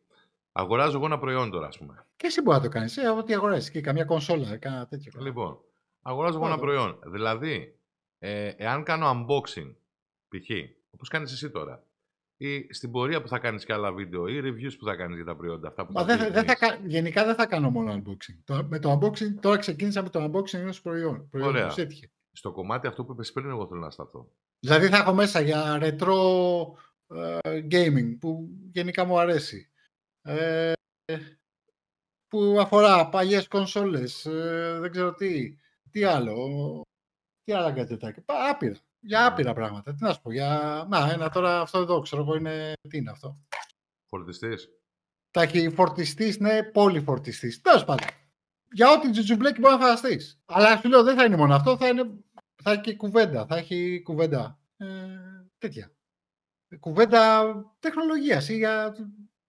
αγοράζω 0.51 0.97
εγώ 0.97 1.05
ένα 1.05 1.19
προϊόν 1.19 1.49
τώρα, 1.51 1.67
ας 1.67 1.77
πούμε. 1.77 2.05
Και 2.15 2.27
εσύ 2.27 2.41
μπορεί 2.41 2.57
να 2.57 2.63
το 2.63 2.69
κάνεις. 2.69 2.97
Ε, 2.97 3.09
ό,τι 3.09 3.33
αγοράζεις 3.33 3.69
και 3.69 3.81
καμιά 3.81 4.05
κονσόλα, 4.05 4.57
κάνα 4.57 4.87
τέτοιο. 4.87 5.11
Λοιπόν, 5.21 5.59
αγοράζω 6.01 6.37
εγώ 6.37 6.45
ένα 6.45 6.55
Πάντα. 6.55 6.67
προϊόν. 6.67 6.99
Δηλαδή, 7.05 7.79
ε, 8.19 8.47
εάν 8.57 8.83
κάνω 8.83 9.11
unboxing, 9.11 9.73
π.χ., 10.29 10.49
όπως 10.91 11.07
κάνεις 11.09 11.31
εσύ 11.31 11.49
τώρα, 11.49 11.83
ή 12.37 12.73
στην 12.73 12.91
πορεία 12.91 13.21
που 13.21 13.27
θα 13.27 13.39
κάνεις 13.39 13.65
και 13.65 13.73
άλλα 13.73 13.91
βίντεο, 13.93 14.27
ή 14.27 14.39
reviews 14.43 14.75
που 14.79 14.85
θα 14.85 14.95
κάνεις 14.95 15.15
για 15.15 15.25
τα 15.25 15.35
προϊόντα 15.35 15.67
αυτά 15.67 15.85
που 15.85 15.91
Μα 15.93 15.99
θα 16.01 16.05
δεν, 16.07 16.17
θα- 16.17 16.23
δεν 16.31 16.33
θα, 16.45 16.53
δείχνεις. 16.53 16.69
κα- 16.69 16.87
γενικά 16.87 17.25
δεν 17.25 17.35
θα 17.35 17.45
κάνω 17.45 17.69
μόνο 17.69 17.93
unboxing. 17.93 18.37
Το, 18.43 18.63
με 18.69 18.79
το 18.79 18.91
unboxing, 19.01 19.33
τώρα 19.41 19.57
ξεκίνησα 19.57 20.01
με 20.03 20.09
το 20.09 20.23
unboxing 20.23 20.53
ενός 20.59 20.81
προϊόν. 20.81 21.29
προϊόντος, 21.29 21.55
Ωραία. 21.61 21.73
έτυχε. 21.77 22.11
Στο 22.31 22.51
κομμάτι 22.51 22.87
αυτό 22.87 23.05
που 23.05 23.11
είπες 23.11 23.31
πριν, 23.31 23.49
εγώ 23.49 23.67
θέλω 23.67 23.79
να 23.79 23.89
σταθώ. 23.89 24.31
Δηλαδή 24.59 24.87
θα 24.87 24.97
έχω 24.97 25.13
μέσα 25.13 25.39
για 25.41 25.79
retro 25.81 26.15
ε, 27.15 27.37
gaming 27.71 28.17
που 28.19 28.49
γενικά 28.71 29.05
μου 29.05 29.19
αρέσει. 29.19 29.71
Ε, 30.21 30.73
που 32.27 32.57
αφορά 32.59 33.09
παλιές 33.09 33.47
κονσόλες, 33.47 34.25
ε, 34.25 34.77
δεν 34.81 34.91
ξέρω 34.91 35.13
τι, 35.13 35.55
τι 35.91 36.03
άλλο, 36.03 36.81
τι 37.43 37.53
άλλα 37.53 37.71
γκατζετάκια, 37.71 38.23
Πα- 38.25 38.49
άπειρα, 38.49 38.75
για 38.99 39.25
άπειρα 39.25 39.53
πράγματα. 39.53 39.93
Τι 39.93 40.03
να 40.03 40.13
σου 40.13 40.21
πω, 40.21 40.31
για... 40.31 40.85
Να, 40.89 41.11
ένα 41.11 41.29
τώρα 41.29 41.61
αυτό 41.61 41.79
εδώ, 41.79 41.99
ξέρω 41.99 42.21
εγώ, 42.21 42.35
είναι... 42.35 42.73
Τι 42.89 42.97
είναι 42.97 43.11
αυτό; 43.11 43.39
Φορτιστής. 44.09 44.69
Τα 45.31 45.41
έχει 45.41 45.69
φορτιστής, 45.69 46.39
ναι, 46.39 46.63
πολυφορτιστής. 46.63 47.61
Τέλος 47.61 47.85
πάντων. 47.85 48.07
Για 48.71 48.91
ό,τι 48.91 49.09
τζουτζουμπλέκι 49.09 49.59
μπορεί 49.59 49.73
να 49.73 49.79
φανταστείς. 49.79 50.41
Αλλά 50.45 50.77
σου 50.77 50.89
λέω 50.89 51.03
δεν 51.03 51.15
θα 51.15 51.23
είναι 51.23 51.35
μόνο 51.35 51.55
αυτό, 51.55 51.77
θα, 51.77 51.87
είναι, 51.87 52.03
θα 52.63 52.71
έχει 52.71 52.81
και 52.81 52.95
κουβέντα. 52.95 53.45
Θα 53.45 53.57
έχει 53.57 54.01
κουβέντα. 54.01 54.59
Ε, 54.77 54.87
τέτοια. 55.57 55.91
Κουβέντα 56.79 57.53
τεχνολογίας 57.79 58.49
ή 58.49 58.55
για 58.57 58.95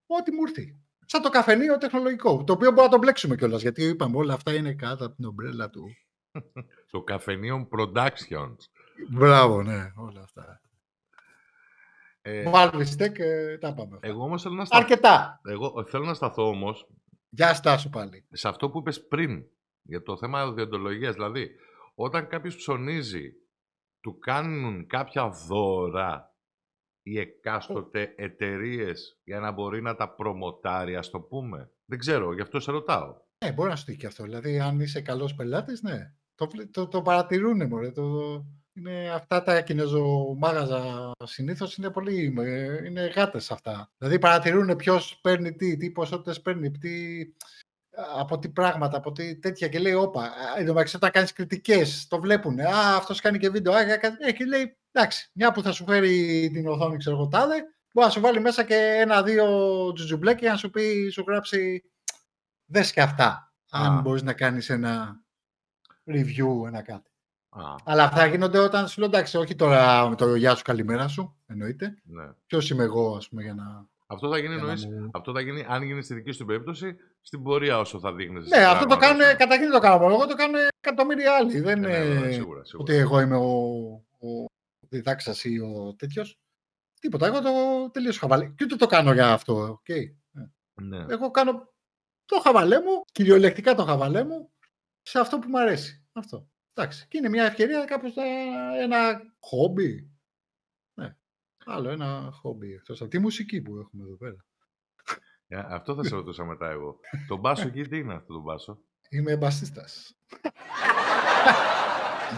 ό,τι 0.06 0.32
μου 0.32 0.42
έρθει. 0.46 0.80
Σαν 1.06 1.22
το 1.22 1.28
καφενείο 1.28 1.78
τεχνολογικό. 1.78 2.44
Το 2.44 2.52
οποίο 2.52 2.70
μπορεί 2.70 2.82
να 2.82 2.92
το 2.92 2.98
μπλέξουμε 2.98 3.36
κιόλας. 3.36 3.62
Γιατί 3.62 3.84
είπαμε 3.84 4.16
όλα 4.16 4.34
αυτά 4.34 4.54
είναι 4.54 4.74
κάτω 4.74 5.06
από 5.06 5.14
την 5.14 5.24
ομπρέλα 5.24 5.70
του. 5.70 5.84
Το 6.90 7.04
Cafenium 7.10 7.68
Productions. 7.68 8.56
Μπράβο, 9.08 9.62
ναι, 9.62 9.92
όλα 9.96 10.20
αυτά. 10.22 10.60
Ε, 12.22 12.50
Valve 12.54 12.84
Tech, 12.98 13.18
ε, 13.18 13.58
τα 13.58 13.74
πάμε. 13.74 13.94
αυτά. 13.94 14.08
εγώ 14.08 14.22
όμως 14.22 14.42
θέλω 14.42 14.54
να 14.54 14.64
σταθώ, 14.64 14.82
Αρκετά. 14.82 15.40
εγώ 15.44 15.84
θέλω 15.84 16.04
να 16.04 16.14
σταθώ 16.14 16.48
όμως 16.48 16.88
Γεια 17.28 17.54
στάσου 17.54 17.90
πάλι. 17.90 18.24
σε 18.32 18.48
αυτό 18.48 18.70
που 18.70 18.78
είπες 18.78 19.06
πριν, 19.06 19.44
για 19.82 20.02
το 20.02 20.16
θέμα 20.16 20.52
διοντολογίας. 20.52 21.14
Δηλαδή, 21.14 21.50
όταν 21.94 22.26
κάποιος 22.26 22.56
ψωνίζει, 22.56 23.32
του 24.00 24.18
κάνουν 24.18 24.86
κάποια 24.86 25.28
δώρα 25.28 26.34
οι 27.02 27.18
εκάστοτε 27.18 28.14
εταιρείες 28.16 29.20
για 29.24 29.40
να 29.40 29.50
μπορεί 29.50 29.82
να 29.82 29.94
τα 29.96 30.08
προμοτάρει, 30.14 30.96
ας 30.96 31.10
το 31.10 31.20
πούμε. 31.20 31.70
Δεν 31.84 31.98
ξέρω, 31.98 32.32
γι' 32.34 32.40
αυτό 32.40 32.60
σε 32.60 32.70
ρωτάω. 32.70 33.16
Ναι, 33.44 33.52
μπορεί 33.52 33.70
να 33.70 33.76
σου 33.76 33.84
τύχει 33.84 33.98
και 33.98 34.06
αυτό. 34.06 34.22
Δηλαδή, 34.22 34.60
αν 34.60 34.80
είσαι 34.80 35.00
καλός 35.00 35.34
πελάτης, 35.34 35.82
ναι. 35.82 36.14
Το, 36.34 36.46
βλέ- 36.48 36.70
το, 36.72 36.88
το 36.88 37.02
παρατηρούν, 37.02 37.66
μωρέ. 37.66 37.90
Το, 37.90 38.44
είναι 38.74 39.10
αυτά 39.10 39.42
τα 39.42 39.60
κινέζο-μάγαζα 39.62 41.12
συνήθως 41.24 41.76
είναι 41.76 41.90
πολύ. 41.90 42.34
ε, 42.38 42.86
Είναι 42.86 43.06
γάτες 43.06 43.50
αυτά. 43.50 43.92
Δηλαδή, 43.98 44.18
παρατηρούν 44.18 44.76
ποιος 44.76 45.18
παίρνει 45.22 45.52
τι, 45.54 45.76
τι 45.76 45.90
ποσότητες 45.90 46.40
παίρνει, 46.40 46.70
τι, 46.70 47.20
από 48.18 48.38
τι 48.38 48.48
πράγματα, 48.48 48.96
από 48.96 49.12
τι 49.12 49.38
τέτοια. 49.38 49.68
Και 49.68 49.78
λέει, 49.78 49.92
Όπα, 49.92 50.22
α, 50.22 50.30
εν 50.58 50.66
τω 50.66 50.72
μεταξύ, 50.72 50.96
όταν 50.96 51.10
κάνεις 51.10 51.32
κριτικές, 51.32 52.06
το 52.08 52.20
βλέπουν. 52.20 52.60
Α, 52.60 52.96
αυτός 52.96 53.20
κάνει 53.20 53.38
και 53.38 53.50
βίντεο. 53.50 53.72
Α, 53.72 53.96
κα- 53.96 54.16
ε, 54.18 54.32
και 54.32 54.44
λέει, 54.44 54.76
εντάξει, 54.92 55.30
μια 55.34 55.52
που 55.52 55.62
θα 55.62 55.72
σου 55.72 55.84
φέρει 55.84 56.50
την 56.52 56.66
οθόνη, 56.66 56.96
ξέρω 56.96 57.16
εγώ, 57.16 57.28
τάδε, 57.28 57.54
μπορεί 57.92 58.06
να 58.06 58.12
σου 58.12 58.20
βάλει 58.20 58.40
μέσα 58.40 58.64
και 58.64 58.74
ένα-δύο 58.74 59.46
τζουτζουμπλέκια 59.92 60.40
για 60.40 60.50
να 60.50 60.56
σου 60.56 60.70
πει, 60.70 61.08
σου 61.12 61.24
γράψει 61.28 61.82
δες 62.66 62.92
και 62.92 63.00
αυτά, 63.02 63.54
αν 63.70 63.96
Α. 63.98 64.00
μπορείς 64.00 64.22
να 64.22 64.32
κάνεις 64.32 64.70
ένα 64.70 65.20
review, 66.06 66.66
ένα 66.66 66.82
κάτι. 66.82 67.09
Α, 67.50 67.74
Αλλά 67.84 68.04
αυτά 68.04 68.26
γίνονται 68.26 68.58
όταν 68.58 68.88
σου 68.88 69.00
λέω 69.00 69.08
εντάξει, 69.08 69.36
όχι 69.36 69.54
τώρα 69.54 70.08
με 70.08 70.14
το 70.16 70.34
γεια 70.34 70.54
σου, 70.54 70.62
καλημέρα 70.62 71.08
σου, 71.08 71.36
εννοείται. 71.46 71.94
ναι. 72.02 72.24
Ποιος 72.46 72.70
είμαι 72.70 72.82
εγώ, 72.82 73.16
ας 73.16 73.28
πούμε, 73.28 73.42
για 73.42 73.54
να... 73.54 73.86
Αυτό 74.06 74.30
θα 74.30 74.38
γίνει, 74.38 74.54
για 74.54 74.62
να 74.62 74.70
εννοείς, 74.70 74.86
μου- 74.86 75.10
αυτό 75.12 75.32
θα 75.32 75.40
γίνει, 75.40 75.64
αν 75.68 75.82
γίνει 75.82 76.02
στη 76.02 76.14
δική 76.14 76.30
σου 76.32 76.44
περίπτωση, 76.44 76.96
στην 77.20 77.42
πορεία 77.42 77.78
όσο 77.78 77.98
θα 77.98 78.12
δείχνεις. 78.14 78.48
Ναι, 78.48 78.56
αυτό 78.64 78.86
το 78.86 78.96
πράγματα, 78.96 79.06
κάνουν, 79.06 79.20
ας 79.20 79.26
πούμε. 79.26 79.38
καταρχήν 79.38 79.64
δεν 79.70 79.80
το 79.80 79.86
κάνω 79.86 79.98
μόνο 79.98 80.14
εγώ, 80.14 80.26
το 80.26 80.34
κάνουν 80.34 80.54
εκατομμύρια 80.80 81.34
άλλοι. 81.34 81.60
Δεν 81.60 81.80
Ναι, 81.80 81.88
είναι 81.88 82.14
ναι, 82.14 82.20
ναι, 82.20 82.32
σίγουρα, 82.32 82.64
σίγουρα. 82.64 82.82
ότι 82.88 82.94
εγώ 82.94 83.20
είμαι 83.20 83.36
ο, 83.36 83.48
ο 84.28 84.44
διδάξας 84.88 85.44
ή 85.44 85.58
ο 85.60 85.94
τέτοιος. 85.98 86.38
Τίποτα, 87.00 87.26
εγώ 87.26 87.40
το 87.40 87.50
τελείως 87.92 88.18
χαβαλέ. 88.18 88.46
Και 88.46 88.64
ούτε 88.64 88.76
το 88.76 88.86
κάνω 88.86 89.12
για 89.12 89.32
αυτό, 89.32 89.52
οκ. 89.68 89.86
Ναι. 90.82 91.04
Εγώ 91.08 91.30
κάνω 91.30 91.68
το 92.24 92.40
χαβαλέ 92.40 92.80
μου, 92.80 93.04
κυριολεκτικά 93.12 93.74
το 93.74 93.84
χαβαλέ 93.84 94.24
μου, 94.24 94.50
σε 95.02 95.18
αυτό 95.20 95.38
που 95.38 95.48
μου 95.48 95.58
αρέσει. 95.60 96.04
Αυτό. 96.12 96.46
Εντάξει. 96.80 97.06
Και 97.08 97.18
είναι 97.18 97.28
μια 97.28 97.44
ευκαιρία 97.44 97.84
κάπως 97.84 98.14
να, 98.14 98.24
ένα 98.82 99.20
χόμπι. 99.40 100.10
Ναι. 100.94 101.16
Άλλο 101.64 101.88
ένα 101.90 102.28
χόμπι 102.32 102.72
εκτός 102.72 103.00
από 103.00 103.10
τη 103.10 103.18
μουσική 103.18 103.62
που 103.62 103.76
έχουμε 103.76 104.02
εδώ 104.04 104.16
πέρα. 104.16 104.36
Ε, 105.46 105.58
αυτό 105.74 105.94
θα 105.94 106.04
σε 106.04 106.14
ρωτούσα 106.14 106.44
μετά 106.44 106.70
εγώ. 106.70 107.00
το 107.28 107.36
μπάσο 107.36 107.66
εκεί 107.66 107.82
τι 107.82 107.98
είναι 107.98 108.14
αυτό 108.14 108.32
το 108.32 108.40
μπάσο; 108.40 108.78
Είμαι 109.10 109.36
μπασίστας. 109.36 110.16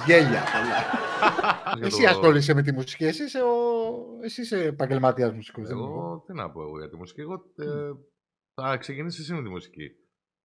Γέλια 0.07 0.43
πολλά. 0.53 1.01
Για 1.77 1.87
Εσύ 1.87 2.03
το- 2.03 2.09
ασχολείσαι 2.09 2.55
με 2.55 2.63
τη 2.63 2.73
μουσική, 2.73 3.05
εσύ 3.05 3.25
είσαι, 3.25 3.43
ο... 3.43 3.53
εσύ 4.23 4.41
είσαι 4.41 4.65
επαγγελματίας 4.65 5.33
μουσικός. 5.33 5.67
δεν 5.69 5.77
είμαι 5.77 5.87
εγώ. 5.87 5.95
Εγώ 5.95 6.25
τι 6.27 6.33
να 6.33 6.51
πω 6.51 6.63
εγώ 6.63 6.79
για 6.79 6.89
τη 6.89 6.97
μουσική. 6.97 7.21
Εγώ 7.21 7.35
ε, 7.57 7.93
θα 8.55 8.77
ξεκινήσει 8.77 9.21
εσύ 9.21 9.35
με 9.35 9.43
τη 9.43 9.49
μουσική. 9.49 9.91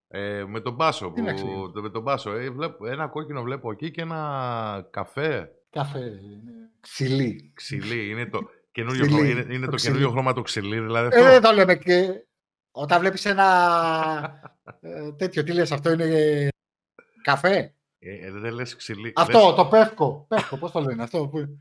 Ε, 0.09 0.43
με 0.47 0.59
τον 0.59 0.73
μπάσο. 0.73 1.11
Τι 1.15 1.21
να 1.21 1.29
Που, 1.29 1.35
ξεκινήσω. 1.35 1.71
το, 1.71 1.81
με 1.81 1.89
τον 1.89 2.01
μπάσο. 2.01 2.31
Ε, 2.31 2.49
βλέπω, 2.49 2.85
ένα 2.87 3.07
κόκκινο 3.07 3.41
βλέπω 3.41 3.71
εκεί 3.71 3.91
και 3.91 4.01
ένα 4.01 4.87
καφέ. 4.91 5.51
Καφέ, 5.69 5.99
είναι 5.99 6.51
ξυλί. 6.79 7.51
Ξυλί. 7.55 8.09
Είναι 8.09 8.25
το 8.25 8.39
καινούριο, 8.71 9.01
Ξυλί, 9.05 9.15
χρώμα, 9.17 9.29
είναι, 9.41 9.53
είναι 9.53 9.65
το 9.65 9.69
το 9.71 9.75
ξυλί. 9.75 9.91
καινούριο 9.93 10.11
χρώμα 10.13 10.33
το 10.33 10.41
ξυλί. 10.41 10.79
Δηλαδή 10.79 11.05
Ε, 11.15 11.17
αυτό. 11.19 11.23
δεν 11.31 11.41
το 11.41 11.51
λέμε 11.51 11.75
και 11.75 12.25
όταν 12.71 12.99
βλέπεις 12.99 13.25
ένα 13.25 13.45
ε, 14.81 15.11
τέτοιο, 15.11 15.43
τι 15.43 15.53
λες, 15.53 15.71
αυτό 15.71 15.91
είναι 15.91 16.03
ε, 16.05 16.47
καφέ; 17.21 17.73
Ε, 17.99 18.25
ε, 18.27 18.31
δεν 18.31 18.53
λες 18.53 18.75
ξυλί. 18.75 19.13
Αυτό, 19.15 19.45
Λες- 19.45 19.55
το 19.55 19.65
πεύκο. 19.65 20.25
Πεύκο, 20.29 20.57
πώς 20.57 20.71
το 20.71 20.79
λένε 20.79 21.03
αυτό. 21.03 21.27
Που... 21.27 21.59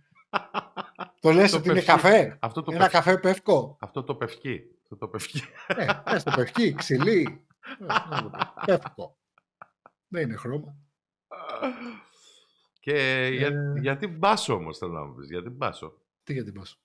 το 1.20 1.30
λες 1.32 1.50
Το 1.50 1.56
ότι 1.56 1.66
είναι 1.68 1.74
πευκί. 1.74 1.90
καφέ; 1.90 2.36
αυτό, 2.40 2.62
το 2.62 2.70
Ένα 2.70 2.80
πευ- 2.80 2.92
καφέ 2.92 3.18
πεύκο; 3.18 3.76
αυτό 3.80 4.02
το 4.04 4.14
πευκί. 4.14 4.60
Αυτό 4.82 4.96
το 4.96 5.08
πευκί. 5.08 5.42
Ναι, 5.76 5.86
πες 6.04 6.22
το 6.22 6.32
πευκί, 6.36 6.74
ξυλί. 6.74 7.45
Ε, 7.78 8.64
Πεύκο. 8.64 9.16
Δεν 10.08 10.22
είναι 10.22 10.36
χρώμα. 10.36 10.76
και 12.80 13.28
για, 13.32 13.46
Ε. 13.46 13.80
γιατί 13.80 14.06
μπάσο 14.06 14.54
όμως 14.54 14.78
θέλω 14.78 14.92
να 14.92 15.04
μου 15.04 15.14
πεις. 15.14 15.28
Γιατί 15.28 15.48
μπάσο; 15.48 16.00
Τι 16.22 16.32
για 16.32 16.44
την 16.44 16.52
πάσο. 16.52 16.76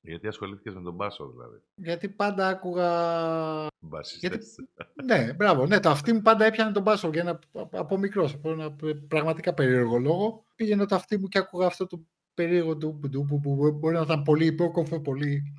Γιατί 0.00 0.26
ασχολήθηκες 0.26 0.74
με 0.74 0.82
τον 0.82 0.94
μπάσο 0.94 1.30
δηλαδή; 1.30 1.62
Γιατί 1.74 2.08
πάντα 2.08 2.48
άκουγα... 2.48 3.66
Μπασιστές. 3.80 4.56
Ναι, 5.04 5.32
μπράβο. 5.32 5.66
Ναι, 5.66 5.80
το 5.80 5.90
αυτί 5.90 6.12
μου 6.12 6.22
πάντα 6.22 6.44
έπιανε 6.44 6.72
τον 6.72 6.82
μπάσο 6.82 7.08
για 7.08 7.20
ένα, 7.20 7.38
από 7.70 7.96
μικρός. 7.96 8.34
Από 8.34 8.50
ένα 8.50 8.76
πραγματικά 9.08 9.54
περίεργο 9.54 9.98
λόγο. 9.98 10.44
Πήγαινε 10.54 10.86
το 10.86 10.94
αυτί 10.94 11.18
μου 11.18 11.26
και 11.28 11.38
άκουγα 11.38 11.66
αυτό 11.66 11.86
το 11.86 12.06
περίεργο 12.34 12.76
του 12.76 12.98
που, 12.98 13.08
που, 13.26 13.40
που 13.40 13.72
μπορεί 13.72 13.94
να 13.94 14.00
ήταν 14.02 14.22
πολύ 14.22 14.46
υπόκοφο, 14.46 15.00
πολύ 15.00 15.54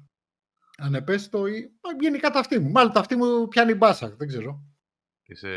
ανεπαίσθητο 0.78 1.48
ή 1.48 1.72
μα, 1.82 1.92
γενικά 2.02 2.30
το 2.30 2.40
αυτί 2.40 2.60
μου. 2.60 2.72
Μάλλον 2.72 2.92
το 2.94 3.00
αυτί 3.00 3.16
μου 3.16 3.48
πιάνει 3.48 3.74
μπάσα, 3.74 4.16
δεν 4.16 4.28
ξέρω. 4.28 4.64
Είσαι, 5.30 5.54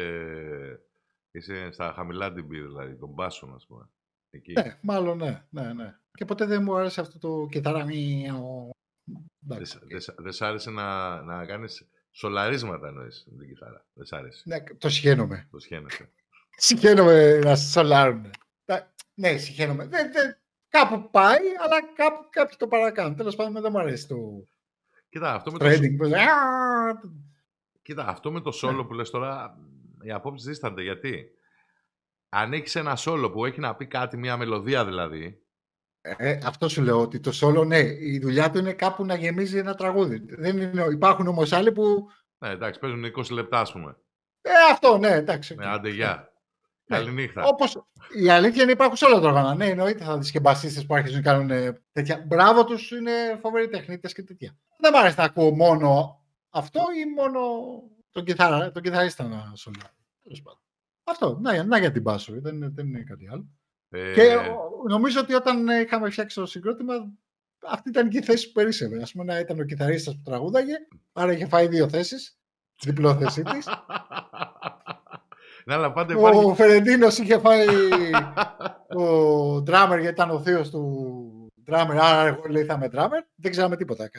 είσαι 1.31 1.73
στα 1.73 1.93
χαμηλά 1.93 2.27
DB 2.33 2.49
δηλαδή, 2.49 2.97
τον 2.97 3.09
μπάσο 3.09 3.53
ας 3.55 3.67
πούμε. 3.67 3.89
Εκεί. 4.31 4.53
Ναι, 4.53 4.79
μάλλον 4.83 5.17
ναι, 5.19 5.45
ναι, 5.51 5.73
ναι. 5.73 5.97
Και 6.13 6.25
ποτέ 6.25 6.45
δεν 6.45 6.63
μου 6.63 6.77
άρεσε 6.77 7.01
αυτό 7.01 7.19
το 7.19 7.47
κιθαράμι. 7.51 8.27
Δεν 9.39 9.65
σ- 9.67 9.85
δεν 9.89 10.01
σ- 10.01 10.21
δεν 10.21 10.33
σ' 10.33 10.43
άρεσε 10.43 10.71
να, 10.71 11.21
να 11.23 11.47
κάνεις 11.47 11.89
σολαρίσματα 12.11 12.89
εννοείς 12.89 13.27
με 13.31 13.39
την 13.39 13.49
κιθάρα. 13.49 13.87
Δεν 13.93 14.07
σ' 14.07 14.13
άρεσε. 14.13 14.43
Ναι, 14.47 14.61
το 14.79 14.89
σχένομαι. 14.89 15.49
Το 15.51 15.59
σχένεσαι. 15.59 16.11
Σχένομαι 16.57 17.39
να 17.39 17.57
σολάρουν. 17.57 18.31
ναι, 19.15 19.37
συγχαίρομαι. 19.37 19.87
Δεν, 19.87 20.13
δεν, 20.13 20.37
κάπου 20.69 21.11
πάει, 21.11 21.47
αλλά 21.63 21.93
κάπου, 21.95 22.27
κάποιοι 22.31 22.57
το 22.59 22.69
παρακάνουν. 22.69 23.17
Τέλος 23.17 23.37
πάντων, 23.37 23.63
δεν 23.63 23.73
μου 23.73 23.79
αρέσει 23.79 24.09
το 24.09 24.17
Κοίτα, 25.09 25.35
αυτό 25.35 25.53
με 25.53 25.59
το, 25.59 25.65
trading. 25.67 25.97
Που 27.83 27.93
λέει, 27.95 28.05
«Α, 28.05 28.05
κοίτα, 28.05 28.07
αυτό 28.07 28.31
με 28.33 28.41
το 28.41 28.51
solo 28.63 28.75
Ναι. 28.77 28.85
που 28.85 28.93
λες 28.95 29.11
τώρα, 29.11 29.59
οι 30.03 30.11
απόψεις 30.11 30.47
δίστανται. 30.49 30.83
Γιατί; 30.83 31.27
Αν 32.29 32.53
έχεις 32.53 32.75
ένα 32.77 32.97
solo 32.99 33.31
που 33.33 33.45
έχει 33.47 33.61
να 33.61 33.75
πει 33.77 33.87
κάτι, 33.87 34.17
μια 34.17 34.37
μελωδία 34.37 34.85
δηλαδή, 34.85 35.37
Ε, 36.05 36.39
αυτό 36.45 36.69
σου 36.69 36.83
λέω 36.83 37.01
ότι 37.01 37.21
το 37.21 37.31
solo, 37.35 37.67
ναι, 37.67 37.79
η 37.79 38.19
δουλειά 38.23 38.51
του 38.51 38.59
είναι 38.59 38.73
κάπου 38.73 39.05
να 39.05 39.15
γεμίζει 39.15 39.59
ένα 39.59 39.75
τραγούδι. 39.75 40.25
Δεν 40.29 40.59
είναι, 40.59 40.85
υπάρχουν 40.93 41.27
όμως 41.27 41.53
άλλοι 41.53 41.73
που. 41.73 42.07
ναι, 42.39 42.49
εντάξει, 42.51 42.81
παίζουν 42.81 43.05
20 43.05 43.31
λεπτά, 43.31 43.61
ας 43.61 43.73
πούμε. 43.73 43.97
Ε, 44.41 44.51
αυτό, 44.73 44.99
ναι, 44.99 45.09
εντάξει. 45.09 45.55
Ναι, 45.55 45.67
άντε, 45.67 45.89
γεια. 45.89 46.33
Ναι. 46.87 46.97
Καληνύχτα. 46.97 47.43
Όπως 47.45 47.87
η 48.23 48.29
αλήθεια 48.31 48.63
είναι 48.63 48.73
υπάρχουν 48.73 48.97
σε 48.97 49.05
όλα 49.05 49.21
τα 49.21 49.29
όργανα. 49.29 49.55
Ναι, 49.55 49.67
εννοείται 49.67 50.05
θα 50.05 50.19
δεις 50.19 50.31
και 50.31 50.41
μπασίστες 50.41 50.87
που 50.87 50.95
αρχίζουν 50.95 51.23
να 51.25 51.33
κάνουν 51.33 51.51
ε, 51.51 51.83
τέτοια. 51.93 52.25
Μπράβο 52.27 52.65
τους, 52.65 52.91
είναι 52.91 53.11
φοβεροί 53.41 53.69
τεχνίτες 53.69 54.13
και 54.13 54.23
τέτοια. 54.23 54.57
Δεν 54.79 54.91
μου 54.95 55.01
αρέσει 55.01 55.15
να 55.19 55.25
ακούω 55.25 55.51
μόνο 55.51 56.22
αυτό 56.53 56.81
ή 57.07 57.11
μόνο 57.15 57.41
τον, 58.11 58.25
κιθάρα, 58.25 58.71
τον 58.73 58.83
κιθαρίστα 58.83 59.25
να 59.29 59.53
σολάρει. 59.55 59.95
Τέλος 60.23 60.43
πάντων. 60.43 60.61
Αυτό, 61.05 61.39
να, 61.43 61.65
να 61.65 61.79
για 61.79 61.93
την 61.93 62.03
μπάσο, 62.03 62.33
δεν, 62.41 62.55
είναι- 62.55 62.69
δεν 62.75 62.87
είναι 62.87 63.03
κάτι 63.03 63.29
άλλο. 63.29 63.47
Ε, 63.89 64.13
Και 64.13 64.35
ο- 64.37 64.89
νομίζω 64.89 65.21
ότι 65.21 65.35
όταν 65.35 65.69
ε, 65.69 65.81
είχαμε 65.81 66.11
φτιάξει 66.11 66.37
το 66.37 66.47
συγκρότημα, 66.47 66.95
αυτή 67.67 67.89
ήταν 67.89 68.09
και 68.09 68.19
η 68.19 68.23
θέση 68.23 68.47
που 68.47 68.53
περίσσευε. 68.53 69.03
Α 69.03 69.07
πούμε, 69.13 69.25
να 69.25 69.39
ήταν 69.39 69.61
ο 69.61 69.65
κιθαρίστας 69.65 70.15
που 70.15 70.23
τραγούδαγε, 70.25 70.75
άρα 71.13 71.33
είχε 71.33 71.47
φάει 71.47 71.69
δύο 71.69 71.89
θέσεις. 71.89 72.37
Διπλό 72.83 73.17
θέση 73.17 73.43
της. 73.43 73.67
ναι, 75.67 75.75
αλλά 75.75 75.93
πάντα 75.93 76.13
υπάρχει... 76.13 76.45
ο 76.45 76.55
Φερεντίνος 76.55 77.19
είχε 77.19 77.39
φάει 77.39 77.67
ο 78.97 79.57
drummer 79.57 79.89
γιατί 80.01 80.07
ήταν 80.09 80.31
ο 80.31 80.41
θείος 80.41 80.71
του 80.71 81.53
drummer, 81.67 81.97
άρα 82.01 82.27
εγώ 82.27 82.43
λέει 82.49 82.65
θα 82.65 82.75
είμαι 82.75 82.89
drummer. 82.93 83.21
Δεν 83.35 83.51
ξέραμε 83.51 83.77
τίποτα. 83.77 84.11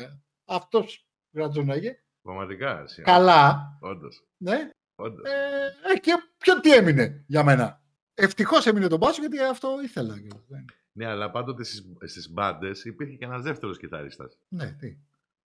Αυτός 0.46 1.08
γρατζούναγε. 1.34 1.98
Πραγματικά, 2.24 2.82
εσύ. 2.82 3.02
Καλά, 3.02 3.78
Όντως, 3.80 4.24
ναι. 4.38 4.70
όντως. 4.96 5.26
Ε, 5.32 5.92
ε, 5.94 6.00
και 6.00 6.12
ποιο 6.38 6.60
τι 6.60 6.74
έμεινε 6.74 7.24
για 7.28 7.44
μένα; 7.44 7.82
Ευτυχώς 8.14 8.66
έμεινε 8.66 8.88
τον 8.88 8.98
μπάσο 9.00 9.20
γιατί 9.22 9.40
αυτό 9.40 9.70
ήθελα. 9.84 10.14
Δεν- 10.48 10.66
Ναι, 10.92 11.06
αλλά 11.08 11.32
πάντοτε 11.32 11.64
στις, 11.64 11.84
στις 12.04 12.30
μπάντες 12.32 12.86
υπήρχε 12.86 13.16
και 13.16 13.26
ένας 13.26 13.42
δεύτερος 13.42 13.78
κιθαρίστας. 13.78 14.38
Ναι, 14.48 14.72
τι. 14.72 14.98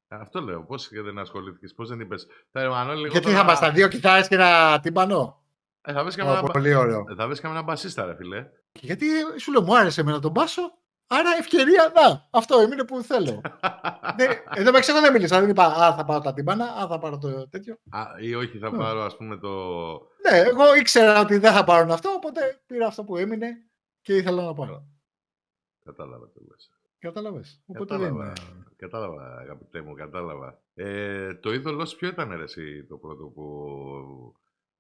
Αυτό 0.09 0.41
λέω. 0.41 0.62
Πώς 0.64 0.88
και 0.88 1.01
δεν 1.03 1.19
ασχολήθηκες, 1.19 1.75
πώς 1.75 1.88
δεν 1.88 2.01
είπες. 2.01 2.27
Θα 2.51 2.61
Εμμανουέλ, 2.61 2.97
λίγο 2.99 3.11
Γιατί 3.12 3.25
τώρα- 3.27 3.38
θα 3.38 3.43
είμαστε 3.45 3.71
δύο 3.71 3.88
κιθάρες 3.88 4.29
και 4.29 4.35
ένα 4.35 4.81
τυμπανό. 4.81 5.43
Ε, 5.83 5.93
θα 5.93 6.03
βρεις 6.03 6.14
Ω, 6.14 6.19
κανένα 6.19 6.41
μπα- 6.43 6.51
πολύ 6.53 6.75
ωραίο. 6.75 7.05
ε, 7.11 7.14
θα 7.14 7.27
βρεις 7.27 7.41
κανένα 7.41 7.62
μπασίστα, 7.62 8.05
ρε 8.05 8.14
φιλέ. 8.17 8.47
Γιατί 8.81 9.07
σου 9.38 9.53
λέω, 9.53 9.62
μου 9.62 9.77
άρεσε 9.79 10.01
εμένα 10.01 10.21
τον 10.21 10.31
μπάσο, 10.31 10.79
άρα 11.09 11.31
ευκαιρία, 11.38 11.92
να, 11.94 12.29
αυτό 12.31 12.59
έμεινε 12.59 12.85
που 12.85 13.03
θέλω. 13.03 13.40
ναι, 14.18 14.25
εδώ 14.55 14.64
μεταξύ 14.64 14.90
εγώ 14.90 15.01
δεν 15.01 15.12
μίλησα, 15.12 15.40
δεν 15.40 15.49
είπα, 15.49 15.64
α, 15.64 15.94
θα 15.94 16.05
πάρω 16.05 16.21
τα 16.21 16.33
τύμπανα, 16.33 16.64
α, 16.64 16.87
θα 16.87 16.99
πάρω 16.99 17.18
το 17.18 17.49
τέτοιο. 17.49 17.77
Α, 17.90 18.03
ή 18.21 18.35
όχι, 18.35 18.59
θα 18.59 18.71
Ναι. 18.71 18.79
πάρω 18.79 19.01
ας 19.03 19.16
πούμε 19.16 19.37
το... 19.37 19.49
Ναι, 20.31 20.38
εγώ 20.38 20.75
ήξερα 20.75 21.21
ότι 21.21 21.38
δεν 21.38 21.53
θα 21.53 21.64
πάρουν 21.64 21.90
αυτό, 21.90 22.11
οπότε 22.11 22.62
πήρα 22.66 22.87
αυτό 22.87 23.05
που 23.05 23.16
έμεινε 23.16 23.49
και 24.01 24.16
ήθελα 24.16 24.42
να 24.44 24.55
πάρω. 24.55 24.87
Κατάλαβα 25.85 26.27
το 26.27 26.40
λες. 26.51 26.71
Κατάλαβες. 26.99 27.62
Οπότε 27.66 27.97
δεν 27.97 28.07
Κατάλαβα, 28.09 28.33
είναι. 28.40 28.64
κατάλαβα, 28.77 29.38
αγαπητέ 29.38 29.81
μου, 29.83 29.94
κατάλαβα. 29.94 30.61
Ε, 30.75 31.35
το 31.35 31.53
είδωλό 31.53 31.85
σου 31.87 31.97
ποιο 31.97 32.09
ήταν 32.09 32.37
ρε, 32.37 32.42
εσύ 32.42 32.85
το 32.85 32.97
πρώτο 32.97 33.25
που... 33.25 33.44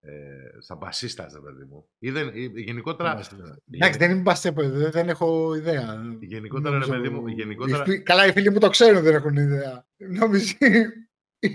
Ε, 0.00 0.12
σαν 0.58 0.76
μπασίστας, 0.78 1.32
ρε 1.32 1.40
παιδί 1.40 1.64
μου. 1.64 1.88
Ή 1.98 2.10
δεν, 2.10 2.30
ή- 2.34 2.60
γενικότερα, 2.60 3.20
Εντάξει, 3.70 3.98
δεν 3.98 4.10
είμαι 4.10 4.20
μπασκετ, 4.20 4.60
δεν, 4.60 4.90
δεν 4.90 5.08
έχω 5.08 5.54
ιδέα. 5.54 6.02
γενικότερα, 6.20 6.78
ρε 6.78 6.84
Νομίζω 6.86 7.02
παιδί 7.02 7.14
μου, 7.14 7.26
οι 7.26 7.32
γενικότερα, 7.32 7.84
φίλοι- 7.84 8.02
Καλά, 8.02 8.26
οι 8.26 8.32
φίλοι 8.32 8.50
μου 8.50 8.58
το 8.58 8.68
ξέρουν, 8.68 9.02
δεν 9.02 9.14
έχουν 9.14 9.36
ιδέα. 9.36 9.86
Νομίζω 9.96 10.54
οι, 11.38 11.48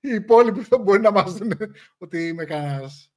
οι 0.00 0.08
υπόλοιποι 0.14 0.60
θα 0.60 0.78
μπορεί 0.78 1.00
να 1.00 1.10
μάθουν 1.10 1.52
ότι 1.98 2.28
είμαι 2.28 2.44
κανένας. 2.44 3.12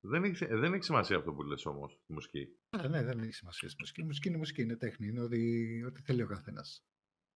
δεν, 0.00 0.24
έχει, 0.24 0.46
δεν 0.46 0.72
έχει 0.72 0.82
σημασία 0.84 1.16
αυτό 1.16 1.32
που 1.32 1.42
λες 1.42 1.66
όμως, 1.66 2.00
η 2.06 2.12
μουσική. 2.12 2.48
Αλλά 2.70 2.88
ναι, 2.88 3.02
δεν 3.02 3.18
έχει 3.18 3.32
σημασία. 3.32 3.68
Η 3.72 3.74
μουσική, 3.78 4.00
η 4.00 4.04
μουσική 4.04 4.28
είναι 4.28 4.36
μουσική, 4.38 4.62
είναι 4.62 4.76
τέχνη. 4.76 5.06
Είναι 5.06 5.20
ό,τι, 5.20 5.38
ό,τι 5.84 6.02
θέλει 6.02 6.22
ο 6.22 6.26
καθένας. 6.26 6.84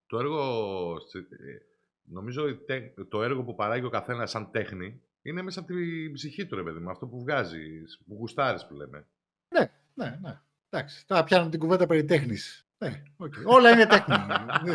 Το 0.07 0.19
έργο, 0.19 0.97
στη- 1.09 1.19
ε, 1.19 1.59
νομίζω 2.03 2.49
η 2.49 2.57
τέ- 2.57 3.09
το 3.09 3.23
έργο 3.23 3.43
που 3.45 3.55
παράγει 3.55 3.85
ο 3.85 3.91
καθένας 3.91 4.31
σαν 4.31 4.51
τέχνη 4.51 5.03
είναι 5.23 5.43
μέσα 5.43 5.61
από 5.61 5.69
την 5.69 6.13
ψυχή 6.13 6.47
του, 6.47 6.57
ρε 6.57 6.63
παιδί 6.63 6.79
μου, 6.79 6.91
αυτό 6.91 7.07
που 7.07 7.21
βγάζεις, 7.21 8.01
που 8.07 8.15
γουστάρεις 8.15 8.67
που 8.67 8.75
λέμε. 8.75 9.07
Ναι, 9.95 10.19
ναι. 10.23 10.41
Εντάξει, 10.71 11.07
τώρα 11.07 11.25
πιάνουμε 11.25 11.51
την 11.51 11.61
κουβέντα 11.61 11.87
περί 11.87 12.05
τέχνης. 12.05 12.67
Ναι, 12.79 13.03
οκ. 13.17 13.35
Όλα 13.45 13.71
είναι 13.71 13.87
τέχνη. 13.87 14.15
Ναι. 14.65 14.73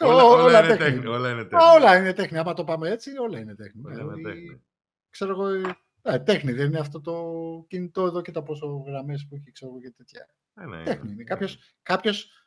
όλα, 0.08 0.22
Ό- 0.24 0.42
όλα, 0.42 0.64
είναι 0.64 0.76
τέχνη. 0.76 1.06
Όλα 1.06 1.30
είναι 1.30 1.44
τέχνη. 1.44 1.64
Όλα 1.76 1.96
είναι 1.98 2.12
τέχνη. 2.12 2.38
Άμα 2.38 2.54
το 2.54 2.64
πάμε 2.64 2.88
έτσι, 2.90 3.18
όλα 3.18 3.38
είναι 3.38 3.54
τέχνη. 3.54 3.82
Όλα 3.84 3.94
Δηλαδή, 3.94 4.20
είναι 4.20 4.30
τέχνη. 4.32 4.62
Ξέρω 5.10 5.30
εγώ. 5.30 5.48
ε, 5.48 5.76
ναι, 6.02 6.18
τέχνη 6.18 6.52
δεν 6.52 6.66
είναι 6.66 6.78
αυτό 6.78 7.00
το 7.00 7.24
κινητό 7.68 8.06
εδώ 8.06 8.22
και 8.22 8.30
τα 8.30 8.42
πόσο 8.42 8.66
γραμμές 8.86 9.26
που 9.28 9.34
έχει, 9.34 9.52
ξέρω 9.52 9.70
εγώ 9.70 9.80
και 9.80 9.90
τέτοια. 9.90 10.28
Ε, 10.60 10.66
ναι, 10.66 10.82
Τέχνη 10.82 11.12
είναι. 11.12 11.24
Κάποιος, 11.24 11.58
κάποιος 11.82 12.46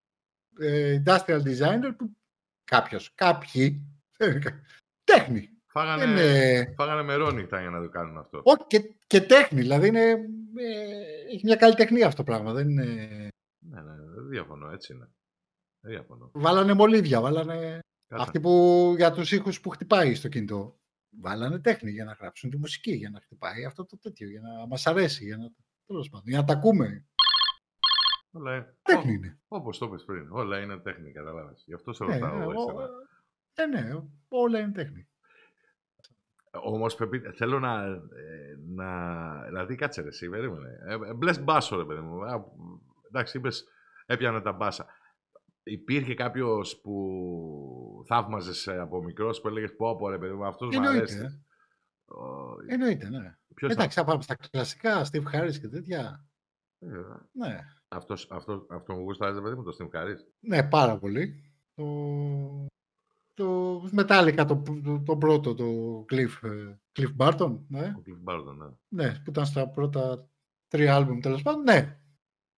ε, 0.59 1.01
industrial 1.05 1.41
designer 1.43 1.91
που. 1.97 2.15
Κάποιος, 2.63 3.11
κάποιοι. 3.15 3.85
τέχνη. 5.03 5.49
Φάγανε, 5.71 6.05
Δεν 6.05 6.11
είναι- 6.11 6.73
φάγανε 6.77 7.03
μερόνυχτα 7.03 7.61
για 7.61 7.69
να 7.69 7.81
το 7.81 7.89
κάνουν 7.89 8.17
αυτό. 8.17 8.41
Όχι, 8.43 8.63
και, 8.67 8.93
και 9.07 9.21
τέχνη. 9.21 9.61
Δηλαδή 9.61 9.87
είναι, 9.87 10.01
ε, 10.01 10.17
έχει 11.33 11.41
μια 11.43 11.55
καλλιτεχνία 11.55 12.05
αυτό 12.07 12.17
το 12.17 12.23
πράγμα. 12.31 12.53
Δεν 12.53 12.69
είναι... 12.69 12.83
Ναι, 13.65 13.81
ναι, 13.81 13.95
δεν 14.15 14.27
διαφωνώ, 14.29 14.69
έτσι 14.71 14.93
είναι. 14.93 15.09
Δεν 15.79 15.91
διαφωνώ. 15.91 16.29
Βάλανε 16.33 16.73
μολύβια, 16.73 17.21
βάλανε 17.21 17.79
Κάτσε. 18.07 18.23
αυτοί 18.25 18.39
που 18.39 18.93
για 18.97 19.11
τους 19.11 19.31
ήχους 19.31 19.61
που 19.61 19.69
χτυπάει 19.69 20.15
στο 20.15 20.27
κινητό. 20.27 20.79
Βάλανε 21.21 21.59
τέχνη 21.59 21.91
για 21.91 22.03
να 22.05 22.11
γράψουν 22.13 22.49
τη 22.49 22.57
μουσική, 22.57 22.91
για 22.91 23.09
να 23.09 23.21
χτυπάει 23.21 23.65
αυτό 23.65 23.85
το 23.85 23.97
τέτοιο, 23.97 24.29
για 24.29 24.41
να 24.41 24.67
μας 24.67 24.87
αρέσει, 24.87 25.23
για 25.25 25.37
να, 25.37 25.51
τέλος 25.85 26.09
πάντων, 26.09 26.27
για 26.27 26.37
να 26.39 26.45
τα 26.45 26.53
ακούμε. 26.53 27.05
Όλα 28.31 28.55
είναι. 28.55 28.75
Τέχνη 28.81 29.13
είναι. 29.13 29.39
Όπως 29.47 29.77
το 29.77 29.85
είπες 29.85 30.03
πριν. 30.03 30.27
Όλα 30.31 30.59
είναι 30.59 30.77
τέχνη, 30.77 31.11
καταλάβες. 31.11 31.63
Γι' 31.65 31.73
αυτό 31.73 31.93
σε 31.93 32.03
Ναι, 32.05 32.13
ρωτάω. 32.17 32.37
ε, 32.39 32.41
εγώ 32.41 32.63
ο- 32.63 32.81
εσένα. 33.55 33.79
ε, 33.79 33.81
ναι, 33.93 33.99
όλα 34.27 34.59
είναι 34.59 34.71
τέχνη. 34.71 35.08
Όμως 36.51 36.95
Πεπί, 36.95 37.19
θέλω 37.19 37.59
να, 37.59 37.83
ε, 37.85 38.57
να... 38.75 39.43
Δηλαδή, 39.47 39.75
κάτσε 39.75 40.01
ρε, 40.01 40.07
εσύ, 40.07 40.29
περίμενε. 40.29 40.69
Ε, 40.87 40.93
ε, 40.93 41.13
μπλες 41.13 41.43
μπάσο, 41.43 41.77
ρε 41.77 41.85
παιδί 41.85 42.01
μου. 42.01 42.25
Α, 42.25 42.43
εντάξει, 43.07 43.37
είπες, 43.37 43.65
έπιανε 44.05 44.41
τα 44.41 44.51
μπάσα. 44.51 44.85
Υπήρχε 45.63 46.13
κάποιος 46.13 46.79
που 46.81 48.03
θαύμαζες 48.07 48.67
ε, 48.67 48.79
από 48.79 49.03
μικρός 49.03 49.41
που 49.41 49.47
έλεγες 49.47 49.75
πω 49.75 49.95
πω 49.95 50.09
ρε 50.09 50.17
παιδί 50.17 50.33
μου, 50.33 50.45
αυτός 50.45 50.67
μου 50.67 50.75
Εννοείται, 50.75 50.97
αρέσει. 50.97 51.17
ε. 51.17 51.43
Ο- 52.13 52.55
Εννοείται, 52.67 53.09
ναι. 53.09 53.37
Ποιος 53.55 53.71
Εντάξει, 53.71 53.99
θα 53.99 54.05
πάμε 54.05 54.21
στα 54.21 54.35
κλασικά, 54.35 55.05
Steve 55.11 55.23
Harris 55.35 55.57
και 55.61 55.67
τέτοια. 55.67 56.25
θα- 56.79 56.87
ε, 56.87 56.89
Ναι, 57.31 57.59
αυτός, 57.87 58.27
αυτός, 58.31 58.65
αυτό 58.69 58.93
μου 58.93 59.01
γούσταρες, 59.01 59.41
παιδί 59.41 59.55
μου, 59.55 59.63
το 59.63 59.75
Steve 59.79 59.99
Harris. 59.99 60.17
ναι 60.39 60.63
πάρα 60.63 60.97
πολύ. 60.97 61.43
Το, 61.75 61.83
το 63.39 63.89
Metallica, 63.97 64.45
το, 64.47 64.61
το, 64.83 65.01
το 65.05 65.17
πρώτο, 65.17 65.53
το 65.53 65.65
Cliff, 66.11 66.49
ε, 66.49 66.75
Cliff 66.99 67.15
Barton, 67.17 67.59
ναι. 67.67 67.93
Ο 67.97 68.01
Cliff 68.05 68.33
Barton, 68.33 68.55
ναι. 68.57 68.67
Ναι, 68.87 69.11
που 69.13 69.29
ήταν 69.29 69.45
στα 69.45 69.69
πρώτα 69.69 70.29
τρία 70.67 70.95
άλμπουμ 70.95 71.19
τέλος 71.19 71.41
πάντων. 71.41 71.61
Ναι. 71.61 71.99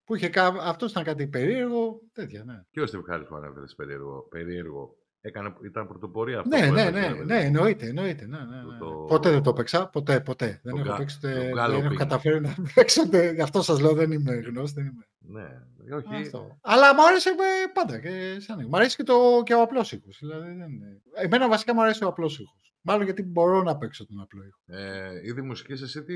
Που 0.03 0.15
είχε 0.15 0.29
κα... 0.29 0.47
Αυτός 0.47 0.91
ήταν 0.91 1.03
κάτι 1.03 1.27
περίεργο. 1.27 2.01
Τέτοια, 2.11 2.43
ναι. 2.43 2.61
Και 2.69 2.81
ο 2.81 2.83
Steve 2.83 3.13
Harris 3.13 3.25
που 3.27 3.35
ανέφερες 3.35 3.75
περίεργο, 3.75 4.27
περίεργο. 4.29 4.95
Έκανε, 5.23 5.53
ήταν 5.65 5.87
πρωτοπορία 5.87 6.39
αυτό. 6.39 6.57
Ναι, 6.57 6.67
που 6.67 6.73
ναι, 6.73 6.81
έπαιζε, 6.81 6.99
ναι, 6.99 7.07
ρε 7.07 7.13
παιδί 7.13 7.25
ναι, 7.25 7.35
μου. 7.39 7.41
εννοείται, 7.45 7.85
εννοείται. 7.87 8.25
Ναι, 8.25 8.37
ναι, 8.37 8.43
ναι. 8.55 8.77
Το- 8.79 9.05
Ποτέ 9.07 9.29
δεν 9.29 9.43
το 9.43 9.53
παίξα. 9.53 9.87
Ποτέ, 9.89 10.19
ποτέ. 10.19 10.59
Δεν 10.63 10.73
Το 10.73 10.79
έχω 10.79 10.89
κα- 10.89 10.95
παίξει. 10.95 11.19
το 11.19 11.27
ούτε- 11.29 11.39
Δεν 11.43 11.53
galloping. 11.57 11.83
έχω 11.83 11.95
καταφέρει 11.95 12.41
να 12.41 12.55
παίξω. 12.75 13.01
ούτε- 13.05 13.31
Γι' 13.33 13.41
αυτό 13.41 13.61
σας 13.61 13.79
λέω 13.79 13.93
δεν 13.93 14.11
είμαι 14.11 14.33
γνώση. 14.35 14.73
Δεν 14.73 14.85
είμαι. 14.85 15.05
Ναι, 15.19 15.47
όχι. 15.95 16.15
Αυτό. 16.15 16.57
Αλλά 16.61 16.93
μου 16.95 17.05
άρεσε 17.07 17.29
ε, 17.29 17.33
πάντα. 17.73 17.99
Και 17.99 18.37
σαν... 18.39 18.65
Μου 18.69 18.77
αρέσει 18.77 18.95
και, 18.95 19.03
το, 19.03 19.41
και 19.45 19.53
ο 19.53 19.61
απλός 19.61 19.91
ήχος. 19.91 20.17
Δηλαδή, 20.21 20.47
δεν 20.47 20.53
είναι... 20.69 21.01
Εμένα 21.15 21.47
βασικά 21.49 21.73
μου 21.73 21.81
αρέσει 21.81 22.03
ο 22.03 22.07
απλός 22.07 22.39
ήχος. 22.39 22.73
Μάλλον 22.81 23.03
γιατί 23.03 23.23
μπορώ 23.23 23.63
να 23.63 23.77
παίξω 23.77 24.05
τον 24.07 24.21
απλό 24.21 24.43
ήχο. 24.43 24.81
Ε, 24.81 25.09
είδη 25.23 25.41
μουσικής, 25.41 25.81
εσύ 25.81 26.03
τι 26.03 26.15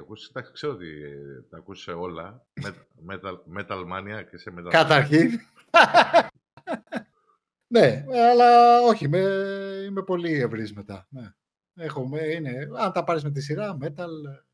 ακούς, 0.00 0.26
εντάξει, 0.28 0.52
ξέρω 0.52 0.72
ότι 0.72 0.86
ε, 0.86 1.42
τα 1.50 1.56
ακούς 1.56 1.80
σε 1.82 1.90
όλα. 1.90 2.42
Met- 2.64 3.10
metal, 3.12 3.34
metal 3.58 3.78
mania 3.80 4.24
και 4.30 4.36
σε 4.36 4.52
metal. 4.58 4.68
Καταρχήν. 4.70 5.30
Ναι, 7.72 8.04
αλλά 8.08 8.80
όχι, 8.80 9.04
είμαι, 9.04 9.18
είμαι 9.86 10.02
πολύ 10.02 10.32
ευρύς 10.32 10.72
μετά. 10.72 11.06
Ναι. 11.10 11.32
Έχω, 11.74 12.08
με- 12.08 12.32
είναι, 12.32 12.68
αν 12.78 12.92
τα 12.92 13.04
πάρεις 13.04 13.22
με 13.22 13.30
τη 13.30 13.40
σειρά, 13.40 13.76
metal, 13.82 14.08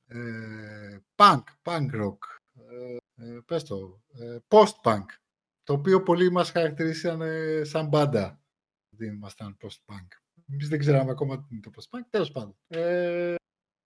ε, 0.07 0.99
punk, 1.15 1.43
punk 1.63 1.87
rock, 1.95 2.19
ε, 2.71 2.97
ε, 3.17 3.39
πες 3.47 3.65
το, 3.65 4.03
ε, 4.13 4.37
post-punk, 4.49 5.05
το 5.63 5.73
οποίο 5.73 6.03
πολλοί 6.03 6.31
μας 6.31 6.51
χαρακτηρίσαν 6.51 7.21
ε, 7.21 7.65
σαν 7.65 7.87
μπάντα. 7.89 8.41
Δεν 8.97 9.13
ήμασταν 9.15 9.57
post-punk. 9.61 10.07
Εμείς 10.51 10.69
δεν 10.69 10.79
ξέραμε 10.79 11.11
ακόμα 11.11 11.37
τι 11.39 11.47
είναι 11.51 11.61
το 11.61 11.71
post-punk, 11.77 12.03
τέλος 12.11 12.31
πάντων. 12.33 12.57
Ε, 12.67 13.35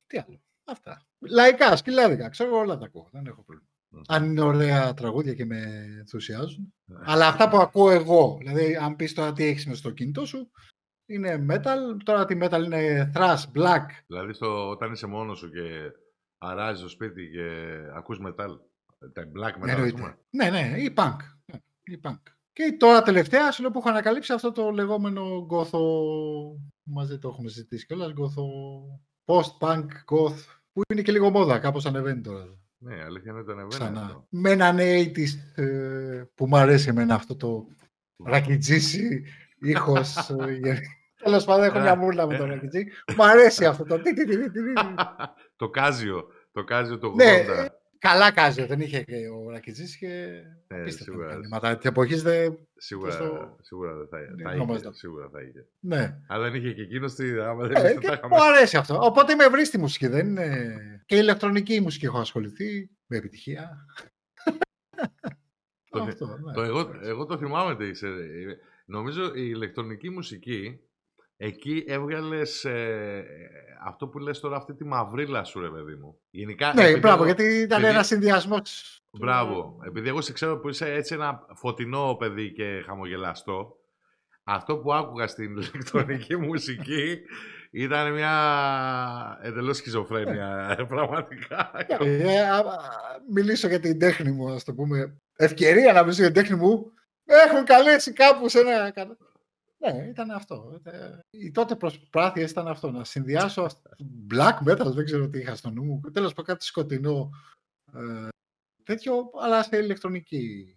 τι 0.07 0.18
άλλο, 0.18 0.43
αυτά. 0.64 1.07
Λαϊκά, 1.18 1.76
σκυλάδικα, 1.76 2.28
ξέρω 2.28 2.57
όλα 2.57 2.78
τα 2.78 2.85
ακούω, 2.85 3.09
δεν 3.12 3.26
έχω 3.26 3.43
πρόβλημα. 3.43 3.70
Αν 4.07 4.24
είναι 4.24 4.41
ωραία 4.41 4.95
τραγούδια 4.95 5.34
και 5.34 5.45
με 5.45 5.86
ενθουσιάζουν. 5.99 6.74
Αλλά 7.05 7.26
αυτά 7.26 7.49
που 7.49 7.57
ακούω 7.57 7.91
εγώ, 7.91 8.36
δηλαδή 8.38 8.76
αν 8.76 8.97
πεις 8.97 9.14
τώρα 9.14 9.32
τι 9.32 9.45
έχεις 9.45 9.66
μες 9.66 9.78
στο 9.78 9.91
κινητό 9.91 10.26
σου, 10.26 10.51
είναι 11.07 11.47
metal, 11.51 11.97
τώρα 12.05 12.24
τι 12.24 12.38
metal 12.43 12.62
είναι 12.64 13.11
thrash, 13.14 13.43
black. 13.55 13.86
Δηλαδή 14.07 14.32
στο, 14.32 14.68
όταν 14.68 14.93
είσαι 14.93 15.07
μόνος 15.07 15.38
σου 15.38 15.51
και 15.51 15.93
αράζεις 16.38 16.80
στο 16.80 16.88
σπίτι 16.88 17.30
και 17.30 17.76
ακούς 17.95 18.18
metal, 18.26 18.59
τα 19.12 19.22
black 19.22 19.57
metal, 19.57 19.62
ας 19.62 19.70
Εννοείται. 19.70 19.97
πούμε. 19.97 20.18
Ναι, 20.30 20.51
ναι, 20.51 20.74
ή 20.78 20.95
punk. 20.97 21.16
Ναι, 21.53 21.59
ή 21.82 22.01
punk. 22.05 22.18
Και 22.53 22.76
τώρα 22.78 23.03
τελευταία 23.03 23.53
σου 23.53 23.62
λέω 23.62 23.70
που 23.70 23.78
έχω 23.78 23.88
ανακαλύψει 23.88 24.32
αυτό 24.32 24.53
το 24.53 24.70
λεγόμενο 24.70 25.45
γκόθο, 25.45 25.80
μαζί 26.82 27.18
το 27.18 27.28
έχουμε 27.28 27.49
συζητήσει 27.49 27.86
κιόλας, 27.86 28.12
γκόθο, 28.12 28.47
post-punk, 29.24 29.86
goth, 29.86 30.45
που 30.72 30.80
είναι 30.93 31.03
και 31.03 31.12
λίγο 31.12 31.30
μόδα, 31.30 31.59
κάπως 31.59 31.86
ανεβαίνει 31.86 32.20
τώρα. 32.20 32.59
Ναι, 32.83 33.03
αλήθεια 33.05 33.31
είναι 33.31 33.41
ότι 33.41 33.51
ανεβαίνει 33.51 33.68
Ξανά. 33.68 34.01
αυτό. 34.01 34.26
Με 34.28 34.51
έναν 34.51 34.78
80's 34.78 35.62
ε, 35.62 36.22
που 36.35 36.47
μου 36.47 36.57
αρέσει 36.57 36.89
εμένα 36.89 37.14
αυτό 37.14 37.37
το 37.37 37.66
ρακιτζίσι 38.24 39.24
ήχος. 39.61 40.33
Τέλος 41.22 41.45
πάντων, 41.45 41.64
έχω 41.64 41.78
μια 41.78 41.97
μούρλα 41.97 42.26
με 42.26 42.37
το 42.37 42.45
ρακιτζί. 42.45 42.85
Μου 43.16 43.24
αρέσει 43.24 43.64
αυτό 43.66 43.85
το. 43.85 43.99
τι, 44.03 44.14
τι, 44.14 44.24
τι, 44.24 44.37
τι, 44.37 44.51
τι, 44.51 44.72
τι. 44.72 44.83
το 45.57 45.68
κάζιο, 45.68 46.26
το 46.53 46.64
κάζιο 46.64 46.99
του 46.99 47.16
80. 47.18 47.66
Ναι, 48.05 48.11
Καλά 48.13 48.33
κάζιο, 48.33 48.67
δεν 48.67 48.81
είχε 48.81 49.03
και 49.03 49.29
ο 49.29 49.51
Ρακιτζής 49.51 49.97
και 49.97 50.07
Ναι, 50.69 50.81
απίστευτα 50.81 51.05
σίγουρα. 51.13 51.27
μηχανήματα. 51.27 51.77
Τη 51.79 51.89
εποχής 51.89 52.23
δεν... 52.23 52.59
Σίγουρα, 52.77 53.11
στο- 53.11 53.57
σίγουρα 53.61 53.95
δεν 53.95 54.09
θα, 54.09 54.19
Ναι, 54.19 54.43
θα 54.43 54.51
ονομάζεται. 54.51 54.89
είχε. 54.89 54.97
Σίγουρα 54.97 55.29
θα 55.33 55.41
είχε. 55.43 55.67
Ναι. 55.81 56.19
Αλλά 56.29 56.51
δεν 56.51 56.55
είχε 56.61 56.73
και 56.73 56.83
εκείνος 56.83 57.15
τι. 57.15 57.41
Άμα 57.41 57.67
δεν 57.67 57.77
Ε, 57.85 57.89
είχε, 57.91 57.99
και 57.99 58.07
τα 58.07 58.13
είχαμε. 58.13 58.37
μου 58.37 58.43
αρέσει 58.43 58.77
αυτό. 58.77 58.99
Οπότε 59.03 59.35
με 59.35 59.49
βρει 59.49 59.65
στη 59.65 59.79
μουσική, 59.79 60.07
δεν 60.07 60.27
είναι... 60.27 60.77
Και 61.07 61.15
η 61.17 61.19
ηλεκτρονική 61.23 61.81
μουσική 61.81 62.05
έχω 62.05 62.19
ασχοληθεί 62.19 62.91
με 63.07 63.17
επιτυχία. 63.17 63.87
Το- 65.91 66.03
αυτό, 66.03 66.27
ναι. 66.27 66.53
Το 66.53 66.63
εγώ, 66.63 66.91
εγώ 67.03 67.25
το 67.27 67.39
θυμάμαι 67.39 67.77
τι 67.77 67.85
είσαι. 67.87 68.09
Νομίζω 68.87 69.25
η 69.27 69.31
ηλεκτρονική 69.55 70.11
μουσική 70.11 70.81
εκεί 71.43 71.84
έβγαλες 71.86 72.66
αυτό 73.86 74.07
που 74.09 74.18
λες 74.18 74.41
τώρα, 74.41 74.57
αυτή 74.57 74.74
τη 74.74 74.84
μαυρίλα 74.84 75.45
σου, 75.45 75.61
ρε 75.61 75.68
παιδί 75.68 75.95
μου. 75.95 76.18
Γενικά. 76.30 76.72
Ναι, 76.74 76.82
επειδή 76.84 76.99
μπράβο, 76.99 77.16
εγώ- 77.24 77.24
γιατί 77.24 77.45
ήταν 77.45 77.78
επειδή- 77.78 77.95
ένα 77.95 78.03
συνδυασμός. 78.03 79.01
Μπράβο. 79.11 79.78
Επειδή 79.86 80.09
εγώ 80.09 80.20
σε 80.20 80.32
ξέρω 80.32 80.59
που 80.59 80.68
είσαι 80.68 80.93
έτσι 80.93 81.14
ένα 81.14 81.41
φωτεινό 81.55 82.16
παιδί 82.18 82.53
και 82.53 82.82
χαμογελαστό, 82.86 83.76
αυτό 84.45 84.76
που 84.78 84.93
άκουγα 84.93 85.26
στην 85.26 85.57
ηλεκτρονική 85.57 86.36
μουσική 86.47 87.18
ήταν 87.70 88.12
μια 88.12 88.32
εντελώς 89.43 89.76
σχιζοφρένεια, 89.76 90.76
πραγματικά. 90.88 91.70
Ε, 91.99 92.41
α- 92.41 92.57
α- 92.57 93.20
μιλήσω 93.32 93.68
για 93.68 93.80
την 93.80 93.99
τέχνη 93.99 94.30
μου, 94.30 94.51
ας 94.53 94.64
το 94.64 94.74
πούμε. 94.74 95.16
Ευκαιρία 95.36 95.93
να 95.93 96.01
μιλήσω 96.03 96.22
για 96.22 96.32
την 96.32 96.43
τέχνη 96.43 96.57
μου. 96.57 96.93
Με 97.24 97.34
έχουν 97.49 97.64
καλέσει 97.64 98.12
κάπου 98.12 98.49
σε 98.49 98.59
ένα. 98.59 98.93
Κα- 99.81 99.93
Ναι, 99.93 100.07
ήταν 100.09 100.31
αυτό. 100.31 100.81
Ε, 100.85 101.18
Οι 101.31 101.51
τότε 101.51 101.76
προσπάθειε 101.76 102.45
ήταν 102.45 102.68
αυτό. 102.68 102.91
Να 102.91 103.05
συνδυάσω 103.05 103.62
αυ- 103.62 103.87
black 104.31 104.59
metal, 104.68 104.93
δεν 104.95 105.05
ξέρω 105.05 105.28
τι 105.28 105.39
είχα 105.39 105.55
στο 105.55 105.70
νου 105.70 105.85
μου. 105.85 106.01
Τέλος 106.12 106.28
πάντων, 106.31 106.45
κάτι 106.45 106.64
σκοτεινό. 106.64 107.31
ε, 107.93 108.28
τέτοιο, 108.83 109.31
αλλά 109.41 109.62
σε 109.62 109.76
ηλεκτρονική. 109.78 110.74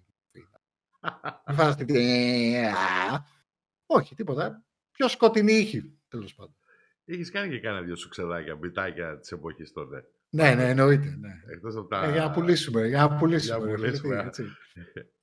Μην 1.48 1.56
φανταστείτε, 1.56 1.94
ε, 2.00 2.68
α, 2.68 3.26
Όχι, 3.86 4.16
τίποτα. 4.16 4.64
Πιο 4.92 5.08
σκοτεινή 5.08 5.54
ήχη, 5.54 6.00
τέλος 6.08 6.36
πάντων. 6.36 6.56
Είχες 7.06 7.32
κάνει 7.32 7.50
και 7.50 7.60
κάνα 7.60 7.82
δύο 7.82 7.96
σουξεδάκια, 7.96 8.56
μπιτάκια 8.56 9.20
της 9.20 9.32
εποχής 9.32 9.72
τότε. 9.72 10.06
Ναι, 10.36 10.54
ναι, 10.56 10.70
εννοείται. 10.70 11.18
Ναι. 11.20 11.54
Εκτός 11.54 11.76
από 11.76 11.88
τα... 11.88 12.04
Ε, 12.04 12.12
για 12.12 12.22
να 12.22 12.32
πουλήσουμε, 12.32 12.88
για 12.88 13.08
να 13.08 13.16
πουλήσουμε. 13.16 13.58
Για 13.58 13.66
να 13.66 13.72
ρε 13.72 13.76
φίλε, 13.76 13.88
πουλήσουμε. 13.88 14.22
τι, 14.22 14.28
έτσι. 14.28 14.44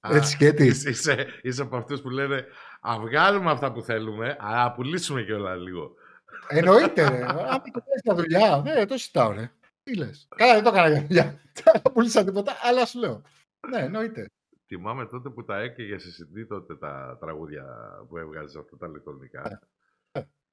Α, 0.07 0.17
Έτσι 0.17 0.37
και 0.37 0.53
τι. 0.53 0.67
Είσαι, 0.67 0.91
είσαι, 0.91 1.27
είσαι 1.43 1.63
από 1.63 1.77
αυτούς 1.77 2.01
που 2.01 2.09
λένε 2.11 2.45
«Α, 2.81 2.97
βγάλουμε 3.01 3.51
αυτά 3.51 3.73
που 3.73 3.83
θέλουμε, 3.83 4.37
αλλά 4.41 4.65
να 4.65 4.73
πουλήσουμε 4.73 5.23
και 5.23 5.33
όλα 5.33 5.57
λίγο». 5.57 5.95
Εννοείται, 6.49 7.09
ρε. 7.09 7.25
Αν 7.53 7.63
το 7.63 7.81
κάνεις 7.81 8.01
για 8.03 8.15
δουλειά, 8.15 8.63
ναι, 8.65 8.87
το 8.87 8.97
συζητάω, 8.97 9.33
ρε. 9.33 9.51
Τι 9.83 9.97
λες. 9.97 10.29
Καλά, 10.37 10.55
δεν 10.55 10.63
το 10.63 10.69
έκανα 10.69 10.89
για 10.89 11.07
δουλειά. 11.07 11.41
Δεν 11.65 11.83
πούλησα 11.93 12.25
τίποτα, 12.25 12.53
αλλά 12.63 12.87
σου 12.87 12.99
λέω. 12.99 13.23
Ναι, 13.71 13.81
εννοείται. 13.81 14.27
Θυμάμαι 14.67 15.07
τότε 15.07 15.29
που 15.31 15.45
τα 15.45 15.59
έκαιγες 15.61 16.03
σε 16.03 16.29
CD 16.29 16.47
τότε 16.49 16.77
τα 16.77 17.17
τραγούδια 17.21 17.65
που 18.09 18.17
έβγαζες 18.19 18.57
αυτά 18.57 18.77
τα 18.77 18.87
ηλεκτρονικά. 18.87 19.61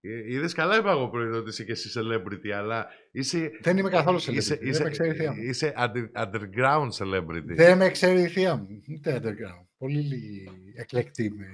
Ε, 0.02 0.34
Είδες 0.34 0.54
καλά 0.54 0.78
είπα 0.78 0.92
εγώ 0.92 1.08
πριν 1.10 1.34
ότι 1.34 1.50
είσαι 1.50 1.64
και 1.64 1.72
εσύ 1.72 1.90
celebrity, 2.00 2.50
αλλά 2.58 2.88
είσαι... 3.12 3.52
Δεν 3.62 3.78
είμαι 3.78 3.90
καθόλου 3.90 4.18
είσαι, 4.18 4.32
celebrity. 4.32 4.62
είσαι, 4.66 4.80
Δεν 4.80 4.84
με 4.84 4.90
ξέρει 4.90 5.10
η 5.10 5.14
θεία 5.14 5.32
μου. 5.34 5.42
είσαι 5.42 5.74
under- 5.78 6.24
underground 6.24 6.90
celebrity. 6.98 7.44
Δεν 7.56 7.78
με 7.78 7.90
ξέρει 7.90 8.22
η 8.22 8.28
θεία 8.28 8.56
μου. 8.56 8.68
Ούτε 8.96 9.22
underground. 9.24 9.66
Πολύ 9.78 10.00
λίγοι 10.00 10.50
εκλεκτοί 10.76 11.32
με 11.38 11.46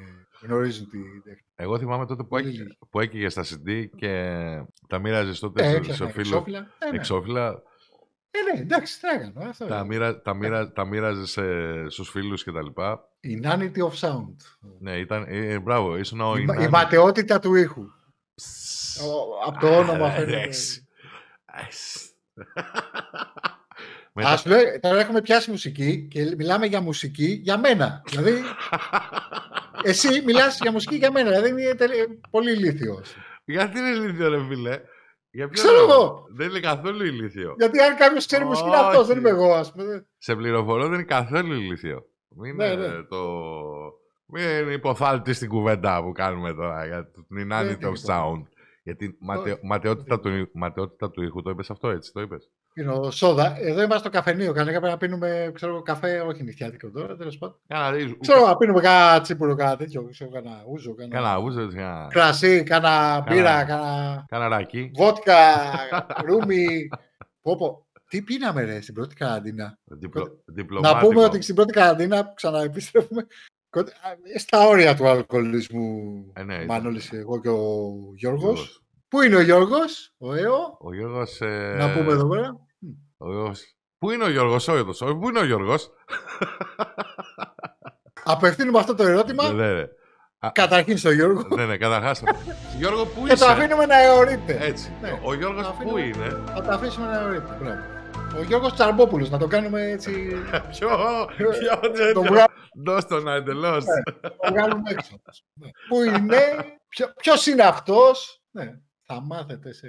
γνωρίζουν 0.41 0.89
τη 0.89 0.97
τέχνη. 1.23 1.41
Εγώ 1.55 1.77
θυμάμαι 1.79 2.05
τότε 2.05 2.21
που, 2.23 2.27
Πολύ 2.29 2.47
έκαι, 2.47 2.57
λίγοι. 2.57 2.77
που 2.89 2.99
έκαιγες 2.99 3.31
στα 3.31 3.43
CD 3.43 3.85
και 3.95 4.11
τα 4.87 4.99
μοίραζες 4.99 5.39
τότε 5.39 5.63
Ε, 5.63 5.69
σε, 5.69 5.75
έφτιαχνα 5.75 6.05
σε 6.05 6.11
φίλους 6.11 6.27
εξώφυλλα. 6.31 6.57
Ε, 6.79 6.89
ναι. 6.89 6.95
εξώφυλλα. 6.97 7.61
Ε, 8.31 8.53
ναι, 8.55 8.61
εντάξει, 8.61 8.99
τι 8.99 9.07
να 9.07 9.17
κάνω. 9.17 9.49
Αυτό 9.49 9.65
Τα, 9.65 9.75
είναι. 9.77 9.85
μοίρα, 9.87 10.21
τα, 10.21 10.33
μοίρα, 10.33 10.71
τα 10.71 10.85
μοίραζες 10.85 11.37
ε, 11.37 11.85
στους 11.87 12.09
φίλους 12.09 12.43
και 12.43 12.51
τα 12.51 12.61
λοιπά. 12.63 13.09
Inanity 13.23 13.77
of 13.77 13.93
sound. 14.09 14.35
Ναι, 14.79 14.97
ήταν, 14.97 15.25
ε, 15.27 15.37
ε, 15.53 15.59
μπράβο, 15.59 15.97
ήσουν 15.97 16.21
ο 16.21 16.23
Η, 16.23 16.27
μα- 16.27 16.37
η 16.37 16.43
Ινάνης. 16.43 16.69
ματαιότητα 16.69 17.39
του 17.39 17.55
ήχου. 17.55 17.83
Ο- 19.03 19.47
Από 19.47 19.59
το 19.59 19.77
όνομα 19.77 20.05
Α, 20.07 20.11
φαίνεται. 20.11 20.37
εντάξει. 20.37 20.87
Ας. 21.45 22.09
Μετά- 24.15 24.29
Α 24.29 24.41
λέω, 24.45 24.79
τώρα 24.79 24.99
έχουμε 24.99 25.21
πιάσει 25.21 25.51
μουσική 25.51 26.07
και 26.11 26.33
μιλάμε 26.37 26.65
για 26.65 26.81
μουσική 26.81 27.39
για 27.43 27.57
μένα. 27.57 28.01
Δηλαδή, 28.05 28.41
εσύ 29.89 30.21
μιλάς 30.25 30.57
για 30.61 30.71
μουσική 30.71 30.95
για 30.95 31.11
μένα. 31.11 31.29
Δηλαδή, 31.29 31.49
είναι 31.49 31.75
τελε- 31.75 32.07
πολύ 32.29 32.51
ηλίθιος. 32.51 33.15
Γιατί 33.45 33.79
είναι 33.79 33.89
ηλίθιο, 33.89 34.29
ρε 34.29 34.45
φίλε; 34.47 34.79
Για 35.31 35.49
ποιο 35.49 35.63
Ξέρω 35.63 35.77
λόγο; 35.79 35.93
εγώ. 35.93 36.25
Δεν 36.29 36.49
είναι 36.49 36.59
καθόλου 36.59 37.05
ηλίθιο. 37.05 37.55
Γιατί 37.57 37.79
αν 37.81 37.95
κάποιος 37.95 38.25
ξέρει 38.25 38.45
μουσική, 38.45 38.67
είναι 38.67 38.77
αυτός, 38.77 38.97
Όχι. 38.97 39.07
δεν 39.07 39.17
είμαι 39.17 39.29
εγώ, 39.29 39.53
ας 39.53 39.71
πούμε. 39.71 40.05
Σε 40.17 40.35
πληροφορώ 40.35 40.83
δεν 40.83 40.93
είναι 40.93 41.03
καθόλου 41.03 41.53
ηλίθιο. 41.53 42.05
Μην 42.35 42.55
Ναι, 42.55 42.65
είναι 42.65 42.87
ναι. 42.87 43.03
το... 43.03 43.17
Μην 44.33 44.71
υποθάλπτει 44.71 45.33
στην 45.33 45.49
κουβέντα 45.49 46.03
που 46.03 46.11
κάνουμε 46.11 46.53
τώρα 46.53 46.85
για 46.85 47.11
την 47.11 47.23
inanity 47.31 47.61
είναι 47.63 47.71
of 47.71 47.71
υποθάλπτη. 47.71 48.05
sound. 48.07 48.47
Γιατί 48.83 49.05
η 49.05 49.17
ματαιο- 49.19 49.59
ματαιότητα, 49.61 50.19
του, 50.19 50.49
ματαιότητα 50.53 51.11
του 51.11 51.23
ήχου, 51.23 51.41
το 51.41 51.49
είπες 51.49 51.69
αυτό 51.69 51.89
έτσι, 51.89 52.11
το 52.11 52.21
είπες. 52.21 52.49
Πίνω 52.73 53.11
σόδα. 53.11 53.55
Εδώ 53.59 53.81
είμαστε 53.81 53.97
στο 53.97 54.09
καφενείο. 54.09 54.53
Κανένα 54.53 54.79
πρέπει 54.79 54.91
να 54.93 54.97
πίνουμε 54.97 55.51
ξέρω, 55.53 55.71
εγώ, 55.73 55.81
καφέ, 55.81 56.19
όχι 56.19 56.43
νυχτιάτικο 56.43 56.89
τώρα, 56.91 57.15
τέλος 57.15 57.37
πάντων. 57.37 57.59
Κάνα 57.67 57.91
ρίζου, 57.91 58.17
Ξέρω 58.17 58.45
να 58.45 58.57
πίνουμε 58.57 58.81
κάνα 58.81 59.21
τσίπουρο, 59.21 59.55
κάνα 59.55 59.75
τέτοιο. 59.77 60.07
Ξέρω, 60.11 60.29
κάνα 60.31 60.63
ούζο, 60.67 60.93
κάνα 60.95 61.09
κάνα 61.15 61.37
ούζο, 61.39 61.67
κάνα, 61.75 62.07
κρασί, 62.09 62.63
κάνα 62.63 63.23
μπύρα, 63.27 63.43
Κάνα- 63.43 63.65
κάνα 63.65 64.25
κάνα 64.27 64.47
ράκι. 64.47 64.91
βότκα, 64.95 65.35
ρούμι. 66.25 66.87
Πω, 67.41 67.55
πω. 67.57 67.85
Τι 68.09 68.21
πίναμε 68.21 68.63
ρε 68.63 68.81
στην 68.81 68.93
πρώτη 68.93 69.15
καραντίνα; 69.15 69.77
Διπλο, 69.83 70.23
Να 70.45 70.53
διπλωμάτικο. 70.53 71.07
πούμε 71.07 71.23
ότι 71.23 71.41
στην 71.41 71.55
πρώτη 71.55 71.73
καραντίνα 71.73 72.25
που 72.25 72.33
ξαναεπιστρέφουμε 72.33 73.21
κον- 73.21 73.31
α, 73.31 73.52
στα 74.37 74.67
όρια 74.67 74.95
του 74.95 75.07
αλκοολισμού 75.07 76.25
Ε, 76.33 76.43
ναι, 76.43 76.53
ήταν. 76.53 76.65
Μανώλης, 76.65 77.11
εγώ 77.13 77.39
και 77.41 77.49
ο 77.49 77.57
Γιώργος. 78.15 78.41
Γιώργος. 78.43 78.83
Πού 79.07 79.21
είναι 79.21 79.35
ο 79.35 79.41
Γιώργος, 79.41 80.13
ο 80.17 80.33
ΕΟ, 80.33 80.77
Ο 80.79 80.93
Γιώργος... 80.93 81.41
ε, 81.41 81.75
να 81.77 81.93
πούμε 81.93 82.11
εδώ 82.11 82.27
πέρα. 82.27 82.57
ο 83.17 83.31
Γιώργος- 83.31 83.75
Πού 83.97 84.11
είναι 84.11 84.23
ο 84.23 84.29
Γιώργος, 84.29 84.67
ο 84.67 84.73
Γιώργος, 84.73 84.97
πού 85.19 85.29
είναι 85.29 85.39
ο 85.39 85.45
Γιώργος; 85.45 85.89
Απευθύνουμε 88.23 88.79
αυτό 88.79 88.95
το 88.95 89.03
ερώτημα 89.03 89.51
Ναι, 89.51 89.65
ναι, 89.67 89.73
ναι. 89.73 89.85
Α, 90.39 90.51
καταρχήν 90.53 90.97
στον 90.97 91.13
Γιώργο 91.13 91.47
Ναι, 91.55 91.65
ναι, 91.65 91.77
καταρχάς. 91.77 92.23
Γιώργο, 92.79 93.05
πού 93.05 93.21
και 93.21 93.27
το 93.27 93.33
είσαι; 93.33 93.51
αφήνουμε 93.51 93.85
να 93.85 94.01
αιωρείται. 94.01 94.57
Έτσι. 94.61 94.91
Ναι. 95.01 95.19
Ο 95.23 95.33
Γιώργος 95.33 95.65
Το 95.65 95.71
πού 95.71 95.75
αφήνουμε- 95.77 96.15
είναι; 96.15 96.41
Θα 96.53 96.61
το 96.61 96.71
αφήσουμε 96.71 97.05
να 97.07 97.19
αιωρείται. 97.19 97.57
Μπράβο. 97.61 97.81
Ο 98.37 98.43
Γιώργος 98.43 98.73
Τσαρμπόπουλος, 98.73 99.29
να 99.29 99.37
το 99.37 99.47
κάνουμε 99.47 99.81
έτσι, 99.91 100.11
Ποιο, 100.71 100.89
ποιο 101.37 101.79
το, 101.81 101.89
τέτοιο. 101.91 102.21
βγα... 102.21 102.45
Δώσ' 102.75 103.05
τον 103.05 103.27
εντελώς. 103.27 103.85
το 104.21 104.51
βγάλουμε 104.51 104.89
έξω. 104.91 105.21
Ναι. 105.53 105.69
Πού 105.87 106.01
είναι, 106.01 106.39
ποιο, 106.87 107.13
ποιος 107.17 107.45
είναι 107.45 107.63
αυτός; 107.63 108.41
Ναι, 108.51 108.79
θα 109.05 109.21
μάθετε 109.21 109.73
σε 109.73 109.87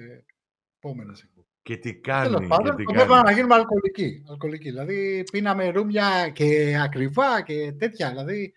επόμενες 0.78 1.22
εκπομπές. 1.22 1.48
Και 1.62 1.76
τι 1.76 2.00
Τέλος 2.00 2.02
κάνει, 2.30 2.38
και 2.38 2.46
πάντων, 2.46 2.76
τι 2.76 2.82
σκοπεύαμε 2.82 3.16
να 3.16 3.22
κάνει. 3.22 3.34
γίνουμε 3.34 3.54
αλκοολικοί. 3.54 4.24
αλκοολικοί. 4.30 4.70
Δηλαδή, 4.70 5.24
πίναμε 5.32 5.68
ρούμια 5.68 6.28
και 6.28 6.78
ακριβά 6.82 7.42
και 7.42 7.72
τέτοια. 7.78 8.08
Δηλαδή, 8.10 8.54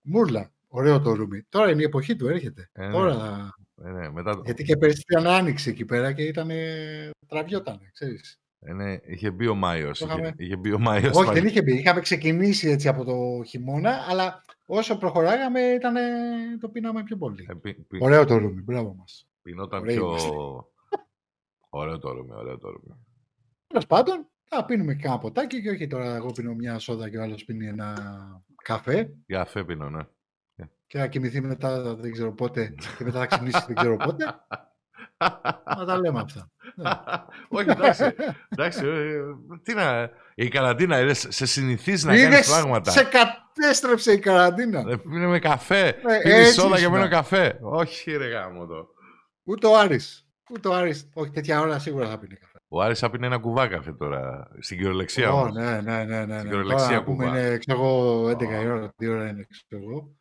μούρλα. 0.00 0.52
Ωραίο 0.68 1.00
το 1.00 1.12
ρούμι. 1.14 1.42
Τώρα 1.48 1.70
είναι 1.70 1.80
η 1.82 1.84
εποχή 1.84 2.16
του, 2.16 2.28
έρχεται. 2.28 2.70
Ε, 2.72 2.86
ναι. 2.86 2.92
Τώρα 2.92 3.14
θα... 3.14 3.54
Ε, 3.84 3.90
ναι, 3.90 4.10
μετά 4.10 4.34
το... 4.34 4.42
Γιατί 4.44 4.64
και 4.64 4.76
πέρυσι 4.76 5.04
ήταν 5.08 5.26
άνοιξη 5.26 5.70
εκεί 5.70 5.84
πέρα 5.84 6.12
και 6.12 6.22
ήταν. 6.22 6.50
τραβιότανε, 7.28 7.90
ξέρεις. 7.92 8.38
Ε, 8.66 8.72
ναι, 8.72 8.96
είχε 9.04 9.30
μπει 9.30 9.46
ο 9.48 9.54
Μάιος. 9.54 9.98
Το 9.98 10.04
Είχε, 10.06 10.14
είχαμε- 10.14 10.34
είχε 10.40 10.56
μπει 10.56 10.72
ο 10.72 10.78
Μάιος. 10.78 11.16
Όχι, 11.16 11.26
πάλι. 11.26 11.38
δεν 11.40 11.48
είχε 11.48 11.62
μπει. 11.62 11.78
Είχαμε 11.78 12.00
ξεκινήσει 12.00 12.68
έτσι 12.68 12.88
από 12.88 13.04
το 13.04 13.42
χειμώνα, 13.46 14.06
αλλά 14.08 14.44
όσο 14.66 14.98
προχωράγαμε 14.98 15.60
ήταν, 15.60 15.94
το 16.60 16.68
πίναμε 16.68 17.02
πιο 17.02 17.16
πολύ. 17.16 17.46
Ε, 17.50 17.54
πι- 17.54 17.80
πι- 17.88 18.02
Ωραίο 18.02 18.24
το 18.24 18.36
ρούμι, 18.36 18.60
μπράβο 18.62 18.94
μας. 18.98 19.28
Πεινόταν 19.42 19.80
Ωραίοι 19.80 19.94
πιο... 19.96 20.06
είμαστε. 20.06 20.28
Ωραίο 21.80 21.98
το 21.98 22.12
ρούμι, 22.12 22.32
ωραίο 22.32 22.58
το 22.58 22.68
ρούμι. 22.70 22.96
Τέλος 23.66 23.86
πάντων, 23.86 24.26
Θα 24.44 24.64
πίνουμε 24.64 24.94
και 24.94 25.06
ένα 25.06 25.18
ποτάκι 25.18 25.62
και 25.62 25.70
όχι 25.70 25.86
τώρα 25.86 26.14
εγώ 26.14 26.32
πίνω 26.32 26.54
μια 26.54 26.78
σόδα 26.78 27.10
και 27.10 27.18
ο 27.18 27.22
άλλος 27.22 27.44
πίνει 27.44 27.66
ένα 27.66 27.94
καφέ 28.62 29.10
Καφέ 29.26 29.64
πίνω, 29.64 29.90
ναι. 29.90 30.02
και 30.86 30.98
θα 30.98 31.06
κοιμηθεί 31.06 31.40
μετά 31.40 31.94
δεν 31.94 32.12
ξέρω 32.12 32.32
πότε 32.32 32.74
και 32.98 33.04
μετά 33.04 33.18
θα 33.18 33.26
ξυπνήσει 33.26 33.64
δεν 33.66 33.76
ξέρω 33.76 33.96
πότε. 33.96 34.24
Να 35.76 35.84
τα 35.86 35.98
λέμε 36.00 36.20
αυτά. 36.20 36.50
Ναι. 36.74 36.90
Όχι, 37.58 37.70
εντάξει. 37.70 38.14
εντάξει 38.48 38.86
ε, 38.86 39.20
τι 39.62 39.74
να... 39.74 40.10
Η 40.34 40.48
καραντίνα 40.48 41.00
είδες, 41.00 41.26
σε 41.28 41.46
συνηθίζει 41.46 42.06
να 42.06 42.12
κάνεις 42.12 42.26
Είδες, 42.26 42.48
πράγματα. 42.48 42.90
σε 42.90 43.04
κατέστρεψε 43.04 44.12
η 44.12 44.18
καραντίνα. 44.18 44.84
Ε, 44.88 44.96
Πίνουμε 44.96 45.38
καφέ. 45.38 45.86
Ε, 45.86 45.92
Πίνεις 46.22 46.38
έτσι 46.38 46.52
σόδα 46.52 46.74
και 46.74 46.80
ήσουν. 46.80 46.92
πίνω 46.92 47.08
καφέ. 47.08 47.58
Όχι 47.62 48.16
ρε 48.16 48.28
γάμο 48.28 48.66
το. 48.66 48.86
Ούτε 49.44 49.66
ο 49.66 49.78
Άρης. 49.78 50.26
Ούτε 50.50 50.68
ο 50.68 50.74
Άρης. 50.74 51.08
Όχι, 51.14 51.30
τέτοια 51.30 51.60
ώρα 51.60 51.78
σίγουρα 51.78 52.08
θα 52.08 52.18
πίνει 52.18 52.34
καφέ. 52.36 52.58
Ο 52.68 52.82
Άρης 52.82 52.98
θα 52.98 53.10
πίνει 53.10 53.26
ένα 53.26 53.38
κουβά 53.38 53.68
καφέ 53.68 53.92
τώρα. 53.92 54.48
Στην 54.60 54.76
κυριολεξία 54.76 55.32
Ω, 55.32 55.38
όμως. 55.40 55.54
ναι, 55.54 55.80
ναι, 55.80 56.04
ναι, 56.04 56.24
ναι. 56.24 56.24
Στην 56.24 56.26
ναι. 56.36 56.42
κυριολεξία 56.42 56.86
Τώρα 56.86 56.98
να 56.98 57.04
πούμε 57.04 57.24
κουβά. 57.24 57.38
είναι, 57.46 57.58
ξέρω 57.58 57.78
εγώ, 57.78 58.26
11 58.28 58.40
η 58.40 58.66
Ω. 58.66 58.72
ώρα, 58.72 58.92
τι 58.96 59.06
ώρα 59.08 59.28
είναι, 59.28 59.46
ξέρω 59.50 59.82
εγώ. 59.82 60.14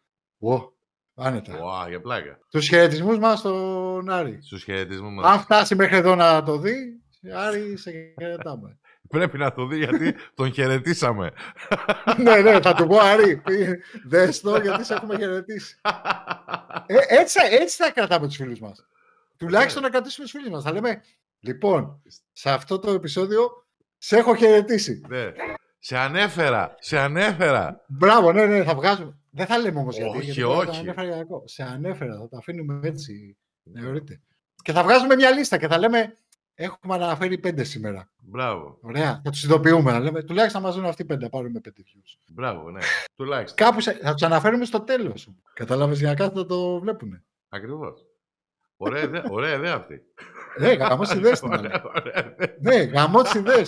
Ω, 1.16 1.24
άνετα. 1.24 1.60
Ουα, 1.64 1.90
για 1.90 2.02
πλάκα. 2.02 2.40
Τους 2.50 2.68
χαιρετισμούς 2.68 3.18
μας 3.18 3.40
στον 3.40 4.10
Άρη. 4.10 4.40
Στους 4.42 4.64
χαιρετισμούς 4.64 5.08
Αν 5.26 5.32
μας. 5.34 5.42
φτάσει 5.42 5.76
μέχρι 5.76 5.96
εδώ 5.98 6.16
να 6.16 6.44
το 6.44 6.58
δει, 6.58 6.76
Άρη, 7.36 7.78
σε 7.78 7.92
χαιρετάμε. 8.20 8.78
Πρέπει 9.10 9.38
να 9.38 9.54
το 9.54 9.66
δει 9.66 9.78
γιατί 9.78 10.16
τον 10.36 10.54
χαιρετήσαμε. 10.54 11.32
ναι, 12.24 12.36
ναι, 12.36 12.62
θα 12.62 12.74
του 12.74 12.88
πω 12.88 12.98
Άρη, 13.00 13.38
πει, 13.38 13.80
δες 14.08 14.42
το 14.42 14.58
γιατί 14.62 14.86
σε 14.86 14.94
έχουμε 14.94 15.18
χαιρετήσει. 15.18 15.80
Ε, 16.86 16.96
έτσι, 17.08 17.40
έτσι 17.52 17.84
θα 17.84 17.92
κρατάμε 17.92 18.28
τους 18.28 18.36
φίλους 18.36 18.60
μας. 18.60 18.86
Τουλάχιστον 19.38 19.82
να 19.82 19.90
κρατήσουμε 19.90 20.24
τους 20.28 20.34
φίλους 20.36 20.50
μας. 20.50 20.64
Θα 20.64 20.72
λέμε, 20.72 21.02
λοιπόν, 21.40 22.02
σε 22.32 22.50
αυτό 22.50 22.80
το 22.80 22.92
επεισόδιο 22.92 23.50
σε 23.98 24.18
έχω 24.18 24.36
χαιρετήσει. 24.36 25.02
ναι. 25.08 25.32
Σε 25.80 25.98
ανέφερα. 25.98 26.76
Σε 26.80 27.00
ανέφερα. 27.00 27.84
Μπράβο, 27.88 28.32
ναι, 28.32 28.46
ναι, 28.46 28.64
θα 28.64 28.76
βγάζουμε. 28.76 29.18
Δεν 29.36 29.46
θα 29.46 29.58
λέμε 29.58 29.80
όμως 29.80 29.96
γιατί. 29.98 30.18
Όχι, 30.18 30.26
γιατί 30.26 30.42
τώρα 30.42 30.58
όχι. 30.58 30.66
Το 30.66 30.72
ανέφερα 30.78 31.08
για 31.08 31.16
κακό. 31.18 31.44
Σε 31.46 31.64
ανέφερα, 31.64 32.18
θα 32.18 32.28
τα 32.30 32.38
αφήνουμε 32.38 32.80
έτσι. 32.88 33.38
Να 33.64 33.88
ορίτε. 33.88 34.22
Και 34.64 34.72
θα 34.72 34.84
βγάζουμε 34.84 35.16
μια 35.16 35.32
λίστα 35.32 35.58
και 35.58 35.68
θα 35.68 35.78
λέμε, 35.78 36.14
έχουμε 36.56 36.94
αναφέρει 36.94 37.38
πέντε 37.38 37.64
σήμερα. 37.64 38.10
Μπράβο. 38.18 38.78
Ωραία. 38.82 39.22
Θα 39.24 39.30
τους 39.30 39.44
ειδοποιούμε. 39.44 39.92
Να 39.92 40.00
λέμε, 40.00 40.24
τουλάχιστον 40.24 40.62
να 40.62 40.68
μας 40.68 40.76
δουν 40.76 40.86
αυτοί 40.86 41.06
πέντε, 41.06 41.24
να 41.24 41.30
πάρουμε 41.30 41.60
πέντε 41.60 41.82
views. 41.86 42.18
Μπράβο, 42.28 42.70
ναι. 42.72 42.80
Τουλάχιστον. 43.16 43.68
Κάπου 43.68 43.82
σε- 43.82 44.00
θα 44.02 44.14
τους 44.14 44.22
αναφέρουμε 44.24 44.66
στο 44.66 44.80
τέλος. 44.82 45.30
Κατάλαβες 45.54 46.00
για 46.00 46.08
να 46.08 46.16
κάθονται 46.16 46.40
να 46.40 46.46
το 46.46 46.80
βλέπουν. 46.80 47.24
Ακριβώς. 47.50 48.06
Ωραία 48.78 49.04
ιδέα, 49.04 49.24
ωραία 49.30 49.54
ιδέα 49.56 49.74
αυτή. 49.76 50.02
Ναι, 50.60 50.74
γαμό 50.74 51.04
ιδέες 51.16 51.40
την 51.40 51.54
άλλη. 51.54 51.66
Ωραία, 51.66 51.84
ωραία 51.96 52.34
ιδέα. 52.34 52.56
Ναι, 52.62 52.76
γαμό 52.84 53.22
τι 53.22 53.38
ιδέε. 53.38 53.64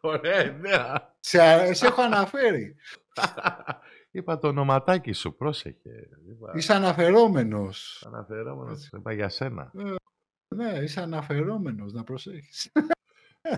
Ωραία 0.00 0.44
ιδέα. 0.44 1.14
Σε, 1.20 1.72
σε 1.74 1.86
έχω 1.86 2.02
αναφέρει. 2.02 2.76
Είπα 4.14 4.38
το 4.38 4.48
ονοματάκι 4.48 5.12
σου, 5.12 5.34
πρόσεχε. 5.36 6.08
Είπα, 6.30 6.52
Είσαι 6.54 6.72
αναφερόμενος. 6.74 8.04
αναφερόμενος, 8.06 8.88
είπα 8.92 9.12
για 9.12 9.28
σένα. 9.28 9.72
Ναι, 10.54 10.78
είσαι 10.82 11.00
αναφερόμενος, 11.00 11.92
να 11.92 12.02
προσέχεις. 12.04 12.72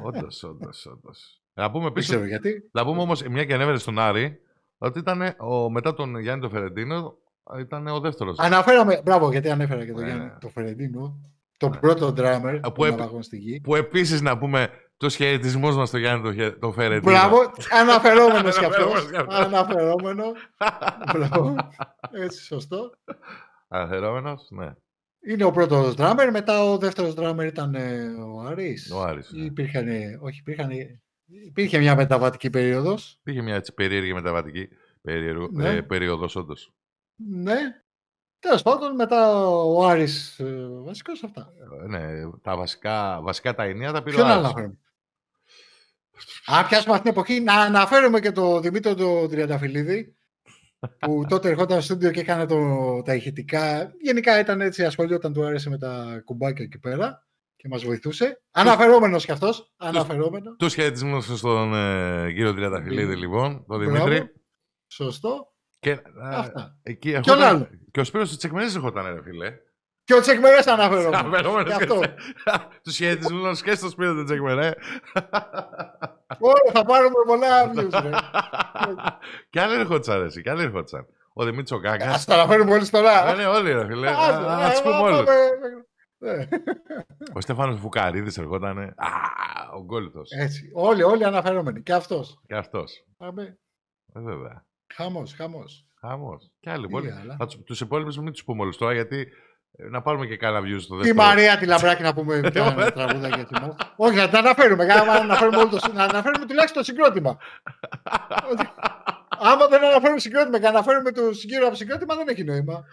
όντως, 0.02 0.42
όντως, 0.42 0.86
όντως. 0.86 1.42
Να 1.54 1.70
πούμε 1.70 1.84
Δεν 1.84 1.92
πίσω, 1.92 2.12
ξέρω 2.12 2.24
γιατί. 2.26 2.68
να 2.72 2.84
πούμε 2.84 3.00
όμως, 3.00 3.22
μια 3.22 3.44
και 3.44 3.54
ανέβαινε 3.54 3.78
στον 3.78 3.98
Άρη, 3.98 4.40
ότι 4.78 4.98
ήταν 4.98 5.34
ο, 5.38 5.70
μετά 5.70 5.94
τον 5.94 6.18
Γιάννη 6.18 6.40
τον 6.40 6.50
Φερεντίνο, 6.50 7.16
ήταν 7.58 7.86
ο 7.86 8.00
δεύτερος. 8.00 8.38
Αναφέραμε. 8.38 9.00
Μπράβο, 9.04 9.30
γιατί 9.30 9.50
ανέφερα 9.50 9.84
και 9.84 9.92
το 9.92 9.98
Ναι, 10.00 10.06
Γιάννη, 10.06 10.24
ναι. 10.24 10.36
το 10.40 10.48
Φερεντίνο. 10.48 11.20
Το 11.56 11.68
Ναι. 11.68 11.76
πρώτο 11.76 12.08
drummer 12.16 12.58
που 12.62 12.72
που 12.72 12.84
έπαι- 12.84 13.10
είναι 13.12 13.22
στη 13.22 13.36
γη. 13.36 13.60
Που 13.60 13.74
επίσης 13.74 14.20
να 14.22 14.38
πούμε 14.38 14.68
του 14.96 15.08
χαιρετισμού 15.08 15.74
μας 15.74 15.88
στον 15.88 16.00
Γιάννη 16.00 16.22
τον, 16.22 16.34
Χε- 16.34 16.58
τον 16.60 16.72
Φερεντίνο. 16.72 17.12
Μπράβο, 17.12 17.36
αναφερόμενος 17.80 18.56
κι 18.58 18.64
αυτός. 18.64 18.84
Αναφερόμενος 18.84 19.10
κι 19.10 19.16
αυτός. 19.16 19.38
Αναφερόμενο. 19.38 20.24
Μπράβο. 21.12 21.56
Έτσι, 22.24 22.44
σωστό. 22.44 22.92
Αναφερόμενος, 23.68 24.46
ναι. 24.50 24.72
Είναι 25.26 25.44
ο 25.44 25.50
πρώτος 25.50 25.94
drummer, 25.98 26.28
μετά 26.32 26.64
ο 26.64 26.78
δεύτερος 26.78 27.14
drummer 27.16 27.44
ήταν 27.46 27.74
ε, 27.74 28.04
ο 28.06 28.40
Άρης. 28.40 28.90
Ο 28.90 29.02
Άρης, 29.02 29.30
ναι. 29.32 29.44
Υπήρχαν, 29.44 29.86
όχι, 30.20 30.38
υπήρχαν, 30.38 30.70
υπήρχε 31.26 31.78
μια 31.78 31.96
μεταβατική 31.96 32.50
περίοδος. 32.50 33.20
Είχε 33.24 33.42
μια 33.42 33.54
έτσι 33.54 33.72
περίεργη 33.74 34.12
μεταβατική 34.14 34.68
περίεργο, 35.00 35.48
Ναι. 35.52 35.68
ε, 35.68 35.80
περίοδος 35.80 36.36
όντως. 36.36 36.72
Ναι. 37.16 37.56
Τέλος 38.38 38.62
πάντων, 38.62 38.94
μετά 38.94 39.38
ο 39.46 39.86
Άρης, 39.86 40.38
ε, 40.38 40.66
βασικός 40.84 41.22
αυτά. 41.24 41.52
Ε, 41.82 41.86
Ναι, 41.88 42.30
τα 42.42 42.56
βασικά, 42.56 43.20
βασικά 43.22 43.54
τα 43.54 43.62
ενία 43.62 43.92
τα 43.92 44.02
πήρε 44.02 44.16
ο 44.16 44.18
Ποιον 44.18 44.30
άλλο 44.30 44.52
Άρης. 44.56 44.70
Αναφέρουμε. 46.16 46.58
Αν 46.60 46.66
πιάσουμε 46.66 46.94
αυτή 46.94 47.08
την 47.10 47.12
εποχή, 47.18 47.40
να 47.40 47.54
αναφέρουμε 47.54 48.20
και 48.20 48.32
τον 48.32 48.62
Δημήτρη 48.62 48.94
τον 48.94 49.28
Τριανταφυλλίδη, 49.30 50.16
που 50.98 51.24
τότε 51.28 51.48
ερχόταν 51.48 51.82
στο 51.82 51.92
στούντιο 51.94 52.10
και 52.10 52.20
έκανε 52.20 52.46
το, 52.46 53.02
τα 53.02 53.14
ηχητικά. 53.14 53.92
Γενικά 54.02 54.38
ήταν 54.38 54.60
έτσι, 54.60 54.84
ασχολιόταν, 54.84 55.32
του 55.32 55.44
άρεσε 55.44 55.70
με 55.70 55.78
τα 55.78 56.22
κουμπάκια 56.24 56.64
εκεί 56.64 56.78
πέρα 56.78 57.26
και 57.56 57.68
μας 57.68 57.84
βοηθούσε. 57.84 58.42
Αναφερόμενος 58.50 59.24
κι 59.24 59.32
αυτός, 59.32 59.72
αναφερόμενος. 59.76 60.56
Τους 60.58 60.74
χαιρετισμού 60.74 61.20
στον 61.20 61.74
ε, 61.74 62.32
κύριο 62.32 62.54
Τριανταφυλλίδη, 62.54 63.08
Δη- 63.12 63.18
λοιπόν, 63.18 63.64
τον 63.68 63.84
Μπράβο. 63.84 64.04
Δημήτρη. 64.08 64.30
Σωστό. 64.86 65.52
Και, 65.78 65.90
α, 65.90 66.00
Αυτά. 66.38 66.78
εκεί 66.82 67.08
Ποιον 67.10 67.14
ερχόταν- 67.24 67.42
άλλο; 67.42 67.68
Και 67.90 68.00
ο 68.00 68.04
Σπύρος 68.04 68.28
της 68.28 68.36
Τσεκμενής 68.38 68.74
ερχόταν, 68.74 69.14
ρε 69.14 69.22
φίλε. 69.22 69.52
Και 70.04 70.14
ο 70.14 70.20
Τσεκμερές 70.20 70.66
αναφερόμενος. 70.66 71.18
Αναφερόμενος 71.20 71.66
Γι' 71.66 71.72
αυτό. 71.72 72.00
Τους 72.82 72.96
χαιρετισμούς 72.96 73.42
μας 73.42 73.62
και 73.62 73.74
στο 73.74 73.88
Σπύρο 73.88 74.14
του 74.14 74.24
Τσεκμενέ. 74.24 74.74
Ωραία, 76.38 76.72
θα 76.72 76.84
πάρουμε 76.84 77.14
πολλά 77.26 77.72
views, 77.72 78.02
ρε. 78.02 78.10
Κι 79.50 79.58
άλλοι 79.58 79.74
ερχόντουσαν, 79.80 80.18
ρε, 80.18 80.24
εσύ, 80.24 80.42
κι 80.42 80.50
άλλοι 80.50 80.62
ερχόντουσαν. 80.62 81.06
Ο 81.32 81.44
Δημήτρης 81.44 81.70
ο 81.70 81.78
Κάγκας. 81.78 82.14
Ας 82.14 82.24
τα 82.24 82.34
αναφέρουμε 82.34 82.72
όλοι 82.72 82.88
τώρα. 82.88 83.24
Ναι, 83.24 83.34
ναι, 83.42 83.46
όλοι, 83.46 83.72
ρε 83.72 83.86
φίλε. 83.86 84.08
Άσε, 84.10 84.32
Α, 84.32 84.36
ε, 84.36 84.62
Να 84.62 84.70
τους 84.70 84.80
πούμε 84.82 84.94
πάμε. 84.94 85.16
όλους. 85.16 85.28
Ναι. 86.18 86.48
Ο 87.32 87.40
Στέφανος 87.40 87.80
Φουκαρίδης 87.80 88.38
ερχότανε. 88.38 88.82
Α, 88.82 89.08
ο 89.76 89.82
Γκόλυθος. 89.82 90.30
Έτσι, 90.30 90.70
όλοι, 90.74 91.02
όλοι 91.02 91.24
αναφερόμενοι. 91.24 91.82
Και 91.82 91.92
αυτός. 91.92 92.40
Και 92.46 92.54
αυτός. 92.54 93.04
Πάμε. 93.16 93.58
Ε, 94.14 94.20
βέβαια. 94.20 94.64
Χαμός, 94.94 95.34
χαμός. 95.34 95.86
Χαμός. 96.00 96.50
Και 96.60 96.70
άλλοι 96.70 96.86
Τι 96.86 96.92
πολύ. 96.92 97.10
άλλα. 97.10 97.36
Θα 97.38 97.46
τους, 97.46 97.62
τους 97.64 97.80
υπόλοιπους 97.80 98.18
μην 98.18 98.32
τους 98.32 98.44
πούμε 98.44 98.62
όλους 98.62 98.76
τώρα, 98.76 98.92
γιατί 98.92 99.18
ε, 99.20 99.26
να 99.90 100.02
πάρουμε 100.02 100.26
και 100.26 100.36
κάνα 100.36 100.60
views 100.60 100.80
στο 100.80 100.96
Τη 100.96 101.02
δεύτερο. 101.02 101.28
Μαρία 101.28 101.56
τη 101.58 101.66
Λαμπράκη 101.66 102.02
να 102.02 102.14
πούμε 102.14 102.40
και 102.52 102.58
ένα 102.58 102.92
τραγούδα 102.92 103.28
για 103.28 103.44
τη 103.44 103.52
μας. 103.60 103.76
Όχι, 103.96 104.16
να 104.16 104.28
την 104.28 104.36
αναφέρουμε. 104.36 104.84
Για 104.84 104.94
να 104.94 105.12
αναφέρουμε, 105.12 105.56
όλο 105.56 105.68
το, 105.68 105.78
συ- 105.78 105.94
να 105.94 106.04
αναφέρουμε 106.04 106.46
τουλάχιστον 106.46 106.82
το 106.82 106.84
συγκρότημα. 106.84 107.38
Ότι- 108.52 108.68
Άμα 109.38 109.66
δεν 109.66 109.84
αναφέρουμε 109.84 110.20
συγκρότημα 110.20 110.58
και 110.60 110.66
αναφέρουμε 110.66 111.10
το 111.10 111.22
γύρω 111.30 111.66
από 111.66 111.74
συγκρότημα, 111.76 112.14
δεν 112.14 112.28
έχει 112.28 112.44
νόημα. 112.44 112.84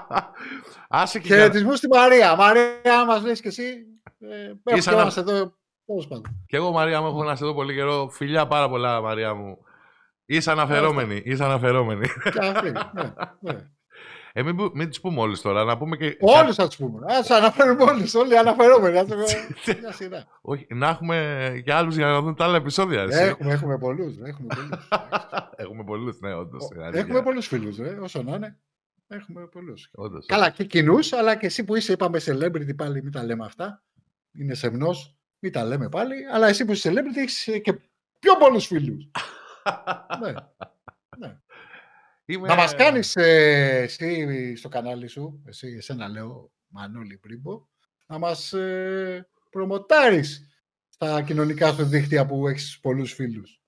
Άσε 0.88 1.18
και 1.18 1.26
για... 1.26 1.36
Χαιρετισμού 1.36 1.74
στη 1.74 1.88
Μαρία. 1.88 2.36
Μαρία, 2.36 2.98
αν 3.00 3.06
μας 3.06 3.22
λες 3.24 3.40
και 3.40 3.48
εσύ. 3.48 3.62
Ε, 4.20 4.52
πέρα 4.62 4.76
Είσαι 4.76 4.88
που 4.90 4.94
ανα- 4.94 5.02
είμαστε 5.02 5.20
εδώ. 5.20 5.32
Τέλο 5.86 6.06
πάντων. 6.08 6.44
Και 6.46 6.56
εγώ, 6.56 6.70
Μαρία 6.72 7.00
μου, 7.00 7.06
έχω 7.06 7.24
να 7.24 7.36
σε 7.36 7.44
δω 7.44 7.54
πολύ 7.54 7.74
καιρό. 7.74 8.08
Φιλιά 8.12 8.46
πάρα 8.46 8.68
πολλά, 8.68 9.00
Μαρία 9.00 9.34
μου. 9.34 9.58
Είσαι 10.26 10.50
αναφερόμενη. 10.50 11.22
Είσαι 11.24 11.44
αναφερόμενη. 11.44 12.06
Και 12.32 12.38
αυτή. 12.46 12.70
Ναι, 12.70 13.02
ναι. 13.40 13.58
Ε, 14.32 14.42
μην, 14.42 14.56
που- 14.56 14.70
μην 14.74 14.88
τους 14.88 15.00
πούμε 15.00 15.20
όλους 15.20 15.40
τώρα, 15.40 15.64
να 15.64 15.78
πούμε 15.78 15.96
και... 15.96 16.16
Όλου 16.20 16.54
θα 16.54 16.68
του 16.68 16.76
πούμε. 16.76 16.98
Α 17.14 17.36
αναφέρουμε 17.36 17.82
όλου. 17.82 18.04
Όλοι 18.14 18.38
αναφερόμενοι. 18.38 18.98
Ας 18.98 19.06
πούμε, 19.06 19.24
Μια 19.80 19.92
σειρά. 19.92 20.24
Όχι, 20.40 20.66
να 20.70 20.88
έχουμε 20.88 21.60
και 21.64 21.72
άλλους 21.72 21.96
για 21.96 22.06
να 22.06 22.20
δουν 22.20 22.34
τα 22.34 22.44
άλλα 22.44 22.56
επεισόδια. 22.56 23.02
εσύ. 23.02 23.22
Έχουμε, 23.22 23.52
έχουμε 23.52 23.78
πολλούς. 23.78 24.16
Έχουμε 24.24 24.46
πολλούς. 24.54 24.88
Έχουμε 25.56 25.84
πολλούς, 25.84 26.20
ναι, 26.20 26.34
όντως. 26.34 26.68
είναι 26.74 26.84
Έχουμε 26.84 26.98
αλήθεια. 27.00 27.22
πολλούς 27.22 27.46
φίλους. 27.46 27.78
Όσο 28.00 28.22
να 28.22 28.34
είναι. 28.34 28.58
Έχουμε 29.08 29.46
πολλούς. 29.46 29.88
Όντως. 29.94 30.26
Καλά, 30.26 30.50
και 30.50 30.64
κοινούς, 30.64 31.12
αλλά 31.12 31.36
και 31.36 31.46
εσύ 31.46 31.64
που 31.64 31.76
είσαι, 31.76 31.92
είπαμε 31.92 32.20
celebrity 32.24 32.76
πάλι, 32.76 33.02
μην 33.02 33.12
τα 33.12 33.24
λέμε 33.24 33.44
αυτά. 33.44 33.82
Είναι 34.32 34.54
σεμνός, 34.54 35.16
μην 35.38 35.52
τα 35.52 35.64
λέμε 35.64 35.88
πάλι. 35.88 36.14
Αλλά 36.32 36.48
εσύ 36.48 36.64
που 36.64 36.72
είσαι 36.72 36.90
celebrity 36.92 37.16
έχεις 37.16 37.42
και 37.62 37.72
πιο 38.18 38.36
πολλούς 38.38 38.66
φίλους. 38.66 39.10
ναι. 40.22 40.32
Είμαι... 42.30 42.48
Να 42.48 42.54
μας 42.54 42.74
κάνεις 42.74 43.16
εσύ 43.16 44.56
στο 44.56 44.68
κανάλι 44.68 45.06
σου, 45.06 45.42
εσύ, 45.46 45.74
εσένα 45.76 46.08
λέω, 46.08 46.50
Μανώλη 46.68 47.16
Πρίμπο, 47.18 47.66
να 48.06 48.18
μας 48.18 48.52
ε, 48.52 49.28
προμοτάρεις 49.50 50.48
στα 50.88 51.22
κοινωνικά 51.22 51.72
σου 51.72 51.84
δίκτυα 51.84 52.26
που 52.26 52.48
έχεις 52.48 52.78
πολλούς 52.80 53.12
φίλους. 53.12 53.60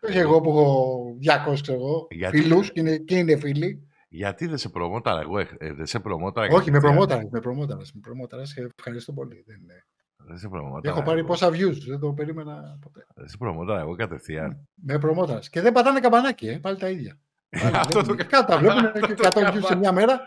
Όχι 0.00 0.18
εγώ 0.18 0.40
που 0.40 0.50
έχω 0.50 1.16
200 1.48 1.60
ξέρω 1.60 1.78
εγώ, 1.78 2.06
Γιατί- 2.10 2.40
φίλους 2.40 2.72
και 2.72 2.80
είναι, 2.80 2.96
και 2.96 3.16
είναι 3.16 3.36
φίλοι. 3.36 3.88
Γιατί 4.08 4.46
δεν 4.46 4.58
σε 4.58 4.68
προμόταρα 4.68 5.20
εγώ, 5.20 5.38
ε, 5.38 5.48
ε, 5.58 5.72
δεν 5.72 5.86
σε 5.86 5.98
προμόταρα. 5.98 6.46
Όχι, 6.46 6.56
με 6.56 6.64
κατευθείαν. 6.64 6.92
προμόταρες, 6.92 7.28
με 7.30 7.40
προμόταρες, 7.40 7.92
με 7.92 8.00
προμόταρες 8.00 8.54
και 8.54 8.68
ευχαριστώ 8.78 9.12
πολύ. 9.12 9.42
Δεν 9.46 9.56
είναι. 9.62 9.86
Δεν 10.16 10.38
σε 10.38 10.48
προμόταρα. 10.48 10.94
Έχω 10.96 11.04
πάρει 11.04 11.18
εγώ. 11.18 11.28
πόσα 11.28 11.48
views, 11.48 11.78
δεν 11.86 11.98
το 11.98 12.12
περίμενα 12.12 12.78
ποτέ. 12.80 13.06
Δεν 13.14 13.28
σε 13.28 13.36
προμόταρα 13.36 13.80
εγώ 13.80 13.94
κατευθείαν. 13.94 14.68
Με 14.74 14.98
προμόταρες. 14.98 15.48
Και 15.48 15.60
δεν 15.60 15.72
πατάνε 15.72 16.00
καμπανάκι, 16.00 16.48
ε, 16.48 16.58
πάλι 16.58 16.78
τα 16.78 16.88
ίδια. 16.88 17.20
Πάλι 17.50 17.76
Αυτό 17.76 17.98
το 17.98 18.04
βλέπουν. 18.04 18.26
Κάτω 18.28 18.46
τα 18.52 18.58
βλέπουν 18.58 18.84
Αυτό 18.86 19.06
και 19.06 19.14
το 19.14 19.28
100 19.28 19.32
views 19.32 19.32
σε 19.32 19.42
καμπανάκι. 19.42 19.76
μια 19.78 19.92
μέρα. 19.92 20.24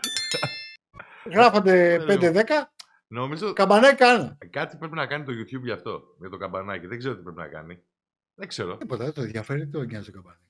Γράφονται 1.34 2.02
Περίεργο. 2.06 2.40
5-10 2.40 2.44
Νομίζω 3.06 3.52
Καμπανάκι 3.52 3.96
κάνα. 3.96 4.38
κάτι 4.50 4.76
πρέπει 4.76 4.94
να 4.94 5.06
κάνει 5.06 5.24
το 5.24 5.32
YouTube 5.32 5.62
γι' 5.62 5.70
αυτό. 5.70 6.02
Για 6.18 6.28
το 6.28 6.36
καμπανάκι. 6.36 6.86
Δεν 6.86 6.98
ξέρω 6.98 7.16
τι 7.16 7.22
πρέπει 7.22 7.38
να 7.38 7.48
κάνει. 7.48 7.82
Δεν 8.34 8.48
ξέρω. 8.48 8.76
Τίποτα, 8.76 9.04
δεν 9.04 9.12
το 9.12 9.22
ενδιαφέρει, 9.22 9.58
δεν 9.58 9.70
το 9.70 9.82
νοιάζει 9.82 10.06
το 10.06 10.12
καμπανάκι. 10.12 10.42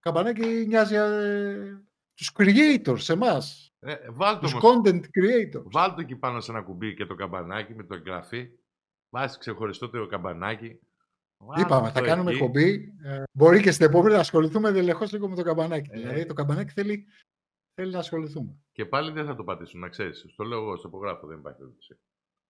Καμπανάκι 0.00 0.66
νοιάζει 0.66 0.94
ε, 0.94 1.78
τους 2.14 2.32
creators, 2.38 3.08
εμάς. 3.08 3.74
Ε, 3.80 3.96
βάλτε 4.10 4.40
Τους 4.40 4.54
όμως, 4.54 4.64
content 4.84 5.00
creators. 5.00 5.62
βάλτε 5.64 6.02
εκεί 6.02 6.16
πάνω 6.16 6.40
σε 6.40 6.50
ένα 6.50 6.62
κουμπί 6.62 6.94
και 6.94 7.06
το 7.06 7.14
καμπανάκι 7.14 7.74
με 7.74 7.84
το 7.84 7.94
εγγραφή. 7.94 8.48
Βάζεις 9.10 9.38
ξεχωριστό 9.38 9.90
το 9.90 10.06
καμπανάκι. 10.06 10.80
Βάλτε 11.46 11.62
Είπαμε, 11.62 11.86
το 11.86 11.92
θα 11.92 12.00
κάνουμε 12.00 12.30
εκεί. 12.30 12.38
εκπομπή. 12.38 12.94
Ε, 13.04 13.22
μπορεί 13.32 13.60
και 13.62 13.70
στην 13.70 13.86
επόμενη 13.86 14.14
να 14.14 14.20
ασχοληθούμε 14.20 14.70
δελεχώς 14.70 15.12
λίγο 15.12 15.28
με 15.28 15.34
το 15.36 15.42
καμπανάκι. 15.42 15.90
Ε. 15.92 15.98
Δηλαδή 15.98 16.26
το 16.26 16.34
καμπανάκι 16.34 16.72
θέλει, 16.72 17.04
θέλει 17.74 17.92
να 17.92 17.98
ασχοληθούμε. 17.98 18.56
Και 18.72 18.84
πάλι 18.86 19.10
δεν 19.10 19.26
θα 19.26 19.34
το 19.34 19.44
πατήσουν, 19.44 19.80
να 19.80 19.88
ξέρεις. 19.88 20.24
Το 20.36 20.44
λέω 20.44 20.58
εγώ, 20.58 20.76
στο 20.76 20.88
υπογράφω, 20.88 21.26
δεν 21.26 21.38
υπάρχει 21.38 21.58
περίπτωση. 21.58 21.98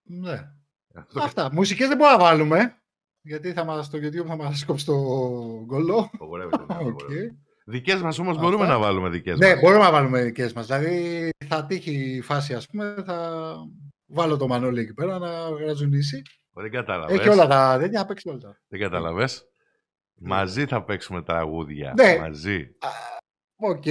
Ναι. 0.03 0.51
Αυτό 0.95 1.21
Αυτά. 1.23 1.49
Μουσικές 1.53 1.89
δεν 1.89 1.97
μπορούμε 1.97 2.17
να 2.17 2.23
βάλουμε. 2.25 2.77
Γιατί 3.23 3.53
θα 3.53 3.65
μας, 3.65 3.87
στο 3.87 3.99
YouTube 3.99 4.27
θα 4.27 4.37
μας 4.37 4.65
κόψει 4.65 4.85
τον 4.87 4.95
κώλο. 5.65 6.11
απαγορεύεται. 6.13 6.57
ναι, 6.69 6.75
Οκ. 6.75 6.81
απαγορεύεται. 6.81 7.37
Δικές 7.69 8.03
μας 8.03 8.19
όμως 8.19 8.37
Αυτά. 8.37 8.43
μπορούμε 8.49 8.67
να 8.67 8.79
βάλουμε 8.79 9.09
δικές 9.09 9.39
Ναι, 9.39 9.51
μας. 9.51 9.61
μπορούμε 9.61 9.83
να 9.85 9.91
βάλουμε 9.91 10.23
δικές 10.23 10.53
μας. 10.53 10.67
Δηλαδή 10.67 11.29
θα 11.47 11.67
τύχει 11.67 11.95
η 12.17 12.21
φάση, 12.21 12.55
ας 12.55 12.67
πούμε, 12.67 12.95
θα 13.07 13.55
βάλω 14.07 14.37
το 14.37 14.47
Μανώλη 14.47 14.81
εκεί 14.81 14.95
πέρα 14.95 15.19
να 15.19 15.49
γρατζουνίσει. 15.49 16.23
Δεν 16.51 16.71
κατάλαβες. 16.71 17.19
Έχει 17.19 17.29
όλα 17.29 17.47
τα 17.47 17.77
τέτοια, 17.81 17.99
να 18.01 18.07
παίξει 18.07 18.29
όλα 18.29 18.39
τα. 18.39 18.61
Δεν 18.69 18.81
κατάλαβες. 18.81 19.45
Μαζί 20.19 20.67
θα 20.67 20.85
παίξουμε 20.85 21.23
τραγούδια. 21.23 21.93
Ναι. 21.97 22.19
Μαζί. 22.19 22.77
Οκ. 23.57 23.85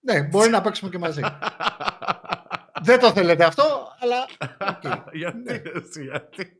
Ναι, 0.00 0.22
μπορεί 0.22 0.50
να 0.50 0.60
παίξουμε 0.60 0.90
και 0.90 0.98
μαζί. 0.98 1.20
Δεν 2.86 2.98
το 3.00 3.12
θέλετε 3.12 3.44
αυτό, 3.44 3.62
αλλά 4.00 4.26
οκ. 4.70 4.82
γιατί, 5.20 5.38
Ναι. 5.38 5.62
εσύ, 5.74 6.02
γιατί. 6.02 6.52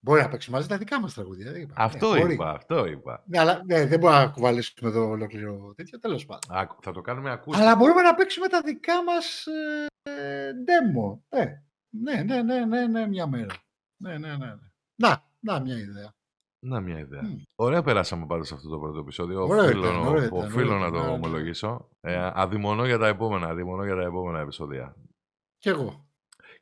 Μπορεί 0.00 0.20
να 0.20 0.28
παίξουμε 0.28 0.56
μαζί 0.56 0.68
τα 0.68 0.78
δικά 0.78 1.00
μας 1.00 1.14
τραγούδια. 1.14 1.52
δεν 1.52 1.60
είπα. 1.60 1.74
Αυτό 1.76 2.12
Ναι, 2.12 2.20
μπορεί. 2.20 2.32
είπα, 2.34 2.50
αυτό 2.50 2.86
είπα. 2.86 3.24
Ναι, 3.26 3.38
αλλά 3.38 3.62
ναι, 3.66 3.86
δεν 3.86 3.98
μπορούμε 3.98 4.20
να 4.20 4.28
κουβαλήσουμε 4.30 4.90
εδώ 4.90 5.08
ολόκληρο 5.08 5.72
τέτοιο, 5.76 5.98
τέλος 5.98 6.26
πάντων. 6.26 6.56
Άκου, 6.56 6.76
θα 6.82 6.92
το 6.92 7.00
κάνουμε 7.00 7.30
ακούστικο. 7.30 7.66
Αλλά 7.66 7.76
μπορούμε 7.76 8.02
να 8.02 8.14
παίξουμε 8.14 8.48
τα 8.48 8.60
δικά 8.60 9.04
μας 9.04 9.46
ε, 9.46 9.86
ε, 10.02 10.50
demo. 10.66 11.18
Ναι. 11.28 11.62
ναι, 11.90 12.22
ναι, 12.22 12.42
ναι, 12.42 12.64
ναι, 12.64 12.86
ναι, 12.86 13.06
μια 13.06 13.26
μέρα. 13.26 13.54
Ναι, 13.96 14.18
ναι, 14.18 14.28
ναι. 14.28 14.36
ναι. 14.36 14.54
Να, 14.94 15.24
να, 15.40 15.60
μια 15.60 15.76
ιδέα. 15.76 16.14
Να 16.62 16.80
μια 16.80 16.98
ιδέα. 16.98 17.22
Μμ. 17.22 17.36
Ωραία 17.54 17.82
περάσαμε 17.82 18.26
πάντως 18.26 18.46
σε 18.46 18.54
αυτό 18.54 18.68
το 18.68 18.78
πρώτο 18.78 18.98
επεισόδιο. 18.98 19.44
Ωραίο 19.46 19.64
Οφείλω, 19.64 19.84
ήταν, 19.84 19.96
ωραίο 20.06 20.24
ήταν, 20.24 20.38
οφείλω 20.38 20.74
ωραίο 20.74 20.78
να 20.78 20.90
το 20.90 20.96
ήταν, 20.96 21.00
ναι, 21.00 21.06
ναι. 21.06 21.24
ομολογήσω. 21.24 21.88
Ε, 22.00 22.30
αδειμονώ 22.34 22.86
για 22.86 22.98
τα 22.98 23.06
επόμενα, 23.06 23.48
αδειμονώ 23.48 23.84
για 23.84 23.94
τα 23.94 24.02
επόμενα 24.02 24.40
επεισόδια. 24.40 24.96
Κι 25.58 25.68
εγώ. 25.68 26.08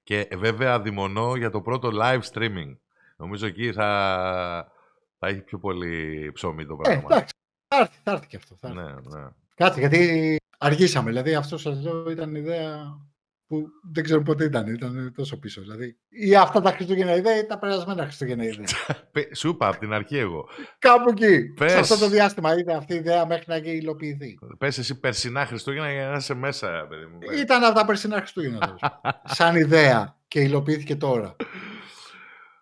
Και 0.03 0.21
ε, 0.21 0.37
βέβαια 0.37 0.75
αδειμονώ 0.75 1.37
για 1.37 1.51
το 1.51 1.61
πρώτο 1.61 1.91
live 1.93 2.21
streaming. 2.33 2.77
Νομίζω 3.19 3.47
εκεί 3.47 3.73
θα, 3.73 4.73
θα 5.19 5.29
έχει 5.29 5.41
πιο 5.41 5.59
πολύ 5.59 6.31
ψωμί 6.35 6.67
το 6.67 6.75
Ε, 6.75 6.83
πράγμα. 6.83 7.03
εντάξει. 7.11 7.35
Θα 7.69 7.77
έρθει, 7.81 7.99
θα 8.03 8.11
έρθει 8.13 8.27
και 8.27 8.37
αυτό. 8.37 8.57
Θα 8.61 8.69
έρθει. 8.69 8.81
ναι, 8.81 8.93
ναι. 8.93 9.27
Κάτσε, 9.55 9.81
γιατί 9.81 10.37
αργήσαμε. 10.59 11.09
Δηλαδή, 11.11 11.35
αυτό 11.35 11.59
σας 11.59 11.83
λέω 11.83 12.11
ήταν 12.11 12.35
ιδέα 12.35 12.99
που 13.47 13.67
δεν 13.93 14.05
ξέρω 14.05 14.23
πότε 14.23 14.45
ήταν. 14.45 14.67
Ήταν 14.67 15.13
τόσο 15.17 15.39
πίσω. 15.39 15.61
Δηλαδή, 15.61 15.97
ή 16.09 16.37
αυτά 16.37 16.61
τα 16.61 16.71
Χριστούγεννα 16.71 17.15
ιδέα 17.17 17.39
ή 17.39 17.47
τα 17.47 17.59
περασμένα 17.59 18.03
Χριστούγεννα 18.05 18.45
ιδέα. 18.45 18.65
Πε- 19.13 19.37
Σου 19.37 19.49
είπα 19.49 19.69
από 19.69 19.79
την 19.79 19.93
αρχή 19.93 20.19
εγώ. 20.19 20.49
Κάπου 20.79 21.09
εκεί. 21.11 21.45
Πες. 21.53 21.73
Σε 21.73 21.79
αυτό 21.79 21.99
το 21.99 22.09
διάστημα 22.09 22.59
ήταν 22.59 22.77
αυτή 22.77 22.95
η 22.95 22.97
ιδέα 22.97 23.27
μέχρι 23.27 23.45
να 23.47 23.57
υλοποιηθεί. 23.57 24.39
Πες 24.59 24.79
εσύ 24.79 25.01
περσινά 25.01 25.47
Χριστούγεννα 25.47 25.93
για 25.93 26.09
να 26.09 26.17
είσαι 26.17 26.35
μέσα, 26.35 26.87
παιδί 26.89 27.05
μου. 27.05 27.19
Πες. 27.19 27.41
Ήταν 27.41 27.65
από 27.65 27.75
τα 27.75 27.85
περσινά 27.85 28.17
Χριστούγεννα. 28.17 28.59
τέλος 28.59 28.81
πάντων. 28.81 29.21
Σαν 29.37 29.57
ιδέα 29.57 30.17
και 30.29 30.41
υλοποιήθηκε 30.41 30.97
τώρα. 30.97 31.37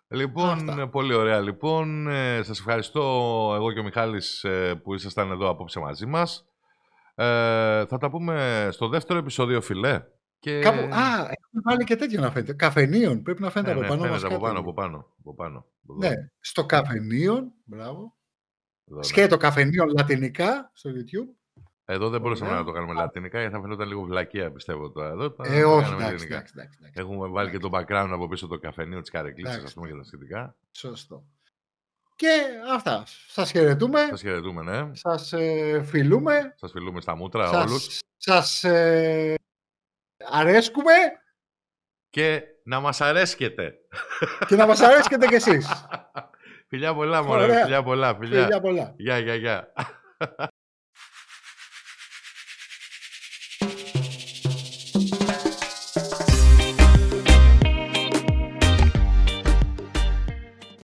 Λοιπόν, 0.09 0.69
Αυτά. 0.69 0.89
πολύ 0.89 1.13
ωραία. 1.13 1.39
Λοιπόν, 1.39 2.07
ε, 2.07 2.41
σας 2.43 2.59
ευχαριστώ 2.59 3.01
εγώ 3.55 3.71
και 3.71 3.79
ο 3.79 3.83
Μιχάλης 3.83 4.43
ε, 4.43 4.75
που 4.75 4.93
ήσασταν 4.93 5.31
εδώ 5.31 5.49
απόψε 5.49 5.79
μαζί 5.79 6.05
μας. 6.05 6.45
Ε, 7.15 7.85
θα 7.85 7.97
τα 7.99 8.09
πούμε 8.09 8.67
στο 8.71 8.87
δεύτερο 8.87 9.19
επεισόδιο, 9.19 9.61
φιλέ. 9.61 10.01
Και... 10.39 10.59
Κάπου, 10.59 10.77
α, 10.77 11.15
έχουμε 11.15 11.61
βάλει 11.63 11.83
και 11.83 11.95
τέτοιο 11.95 12.21
να 12.21 12.31
φαίνεται. 12.31 12.53
Καφενείων. 12.53 13.21
Πρέπει 13.21 13.41
να 13.41 13.49
φαίνεται 13.49 13.73
ναι, 13.73 13.79
από 13.79 13.93
ναι, 13.93 13.99
πάνω 13.99 14.11
μας 14.11 14.21
φαίνεται 14.21 14.35
από 14.35 14.43
κάτι. 14.43 14.55
πάνω, 14.55 14.59
από 14.59 14.73
πάνω. 14.73 15.13
Από 15.19 15.33
πάνω. 15.35 15.65
Εδώ, 15.89 15.97
Ναι, 15.99 16.15
στο 16.39 16.65
καφενείων. 16.65 17.53
Μπράβο. 17.63 18.17
εδώ, 18.89 18.97
ναι. 18.97 19.03
Σκέτο 19.03 19.37
καφενείων 19.37 19.87
λατινικά 19.97 20.71
στο 20.73 20.89
YouTube. 20.89 21.36
Εδώ 21.89 22.09
δεν 22.09 22.21
μπορούσαμε 22.21 22.49
Ωραία. 22.49 22.61
να 22.61 22.67
το 22.67 22.71
κάνουμε 22.71 22.93
λατινικά 22.93 23.39
γιατί 23.39 23.55
θα 23.55 23.61
φαινόταν 23.61 23.87
λίγο 23.87 24.01
βλακεία 24.03 24.51
πιστεύω 24.51 24.91
τώρα. 24.91 25.09
Εδώ 25.09 25.29
θα 25.31 25.43
Ε, 25.47 25.61
το 25.61 25.69
όχι, 25.73 25.83
κάνουμε 25.83 26.03
εντάξει, 26.05 26.05
ελληνικά. 26.13 26.35
εντάξει, 26.35 26.53
εντάξει, 26.57 26.79
εντάξει. 26.81 26.99
Έχουμε 27.01 27.27
βάλει 27.27 27.51
και 27.51 27.57
το 27.57 27.69
background 27.73 28.09
από 28.11 28.27
πίσω 28.27 28.47
το 28.47 28.57
καφενείο 28.59 29.01
της 29.01 29.09
Καρεκλήσης, 29.09 29.49
Εντάξει, 29.49 29.65
ας 29.67 29.73
πούμε, 29.73 29.87
για 29.87 29.97
τα 29.97 30.03
σχετικά. 30.03 30.55
Σωστό. 30.71 31.23
Και 32.15 32.41
αυτά. 32.73 33.03
Σας 33.27 33.51
χαιρετούμε. 33.51 33.99
Σας 34.09 34.21
χαιρετούμε, 34.21 34.61
ναι. 34.63 34.95
Σας 34.95 35.33
ε, 35.33 35.83
φιλούμε. 35.85 36.53
Σας 36.55 36.71
φιλούμε 36.71 37.01
στα 37.01 37.15
μούτρα 37.15 37.49
όλους. 37.49 37.83
Σας, 37.83 38.01
σας 38.17 38.63
ε, 38.63 39.35
αρέσκουμε 40.31 40.93
Και 42.09 42.43
να 42.63 42.79
μας 42.79 43.01
αρέσκετε. 43.01 43.73
και 44.47 44.55
να 44.55 44.65
μας 44.67 44.81
αρέσκετε 44.81 45.27
κι 45.27 45.35
εσείς. 45.35 45.67
Φιλιά 46.69 46.93
πολλά, 46.93 47.23
μωρέ. 47.23 47.43
Ωραία. 47.43 47.63
Φιλιά 47.63 47.83
πολλά. 47.83 48.15
Φιλιά. 48.15 48.41
Φιλιά 48.43 48.59
πολλά. 48.61 48.93
Γεια, 48.97 49.17
γεια, 49.17 49.35
γεια. 49.35 49.73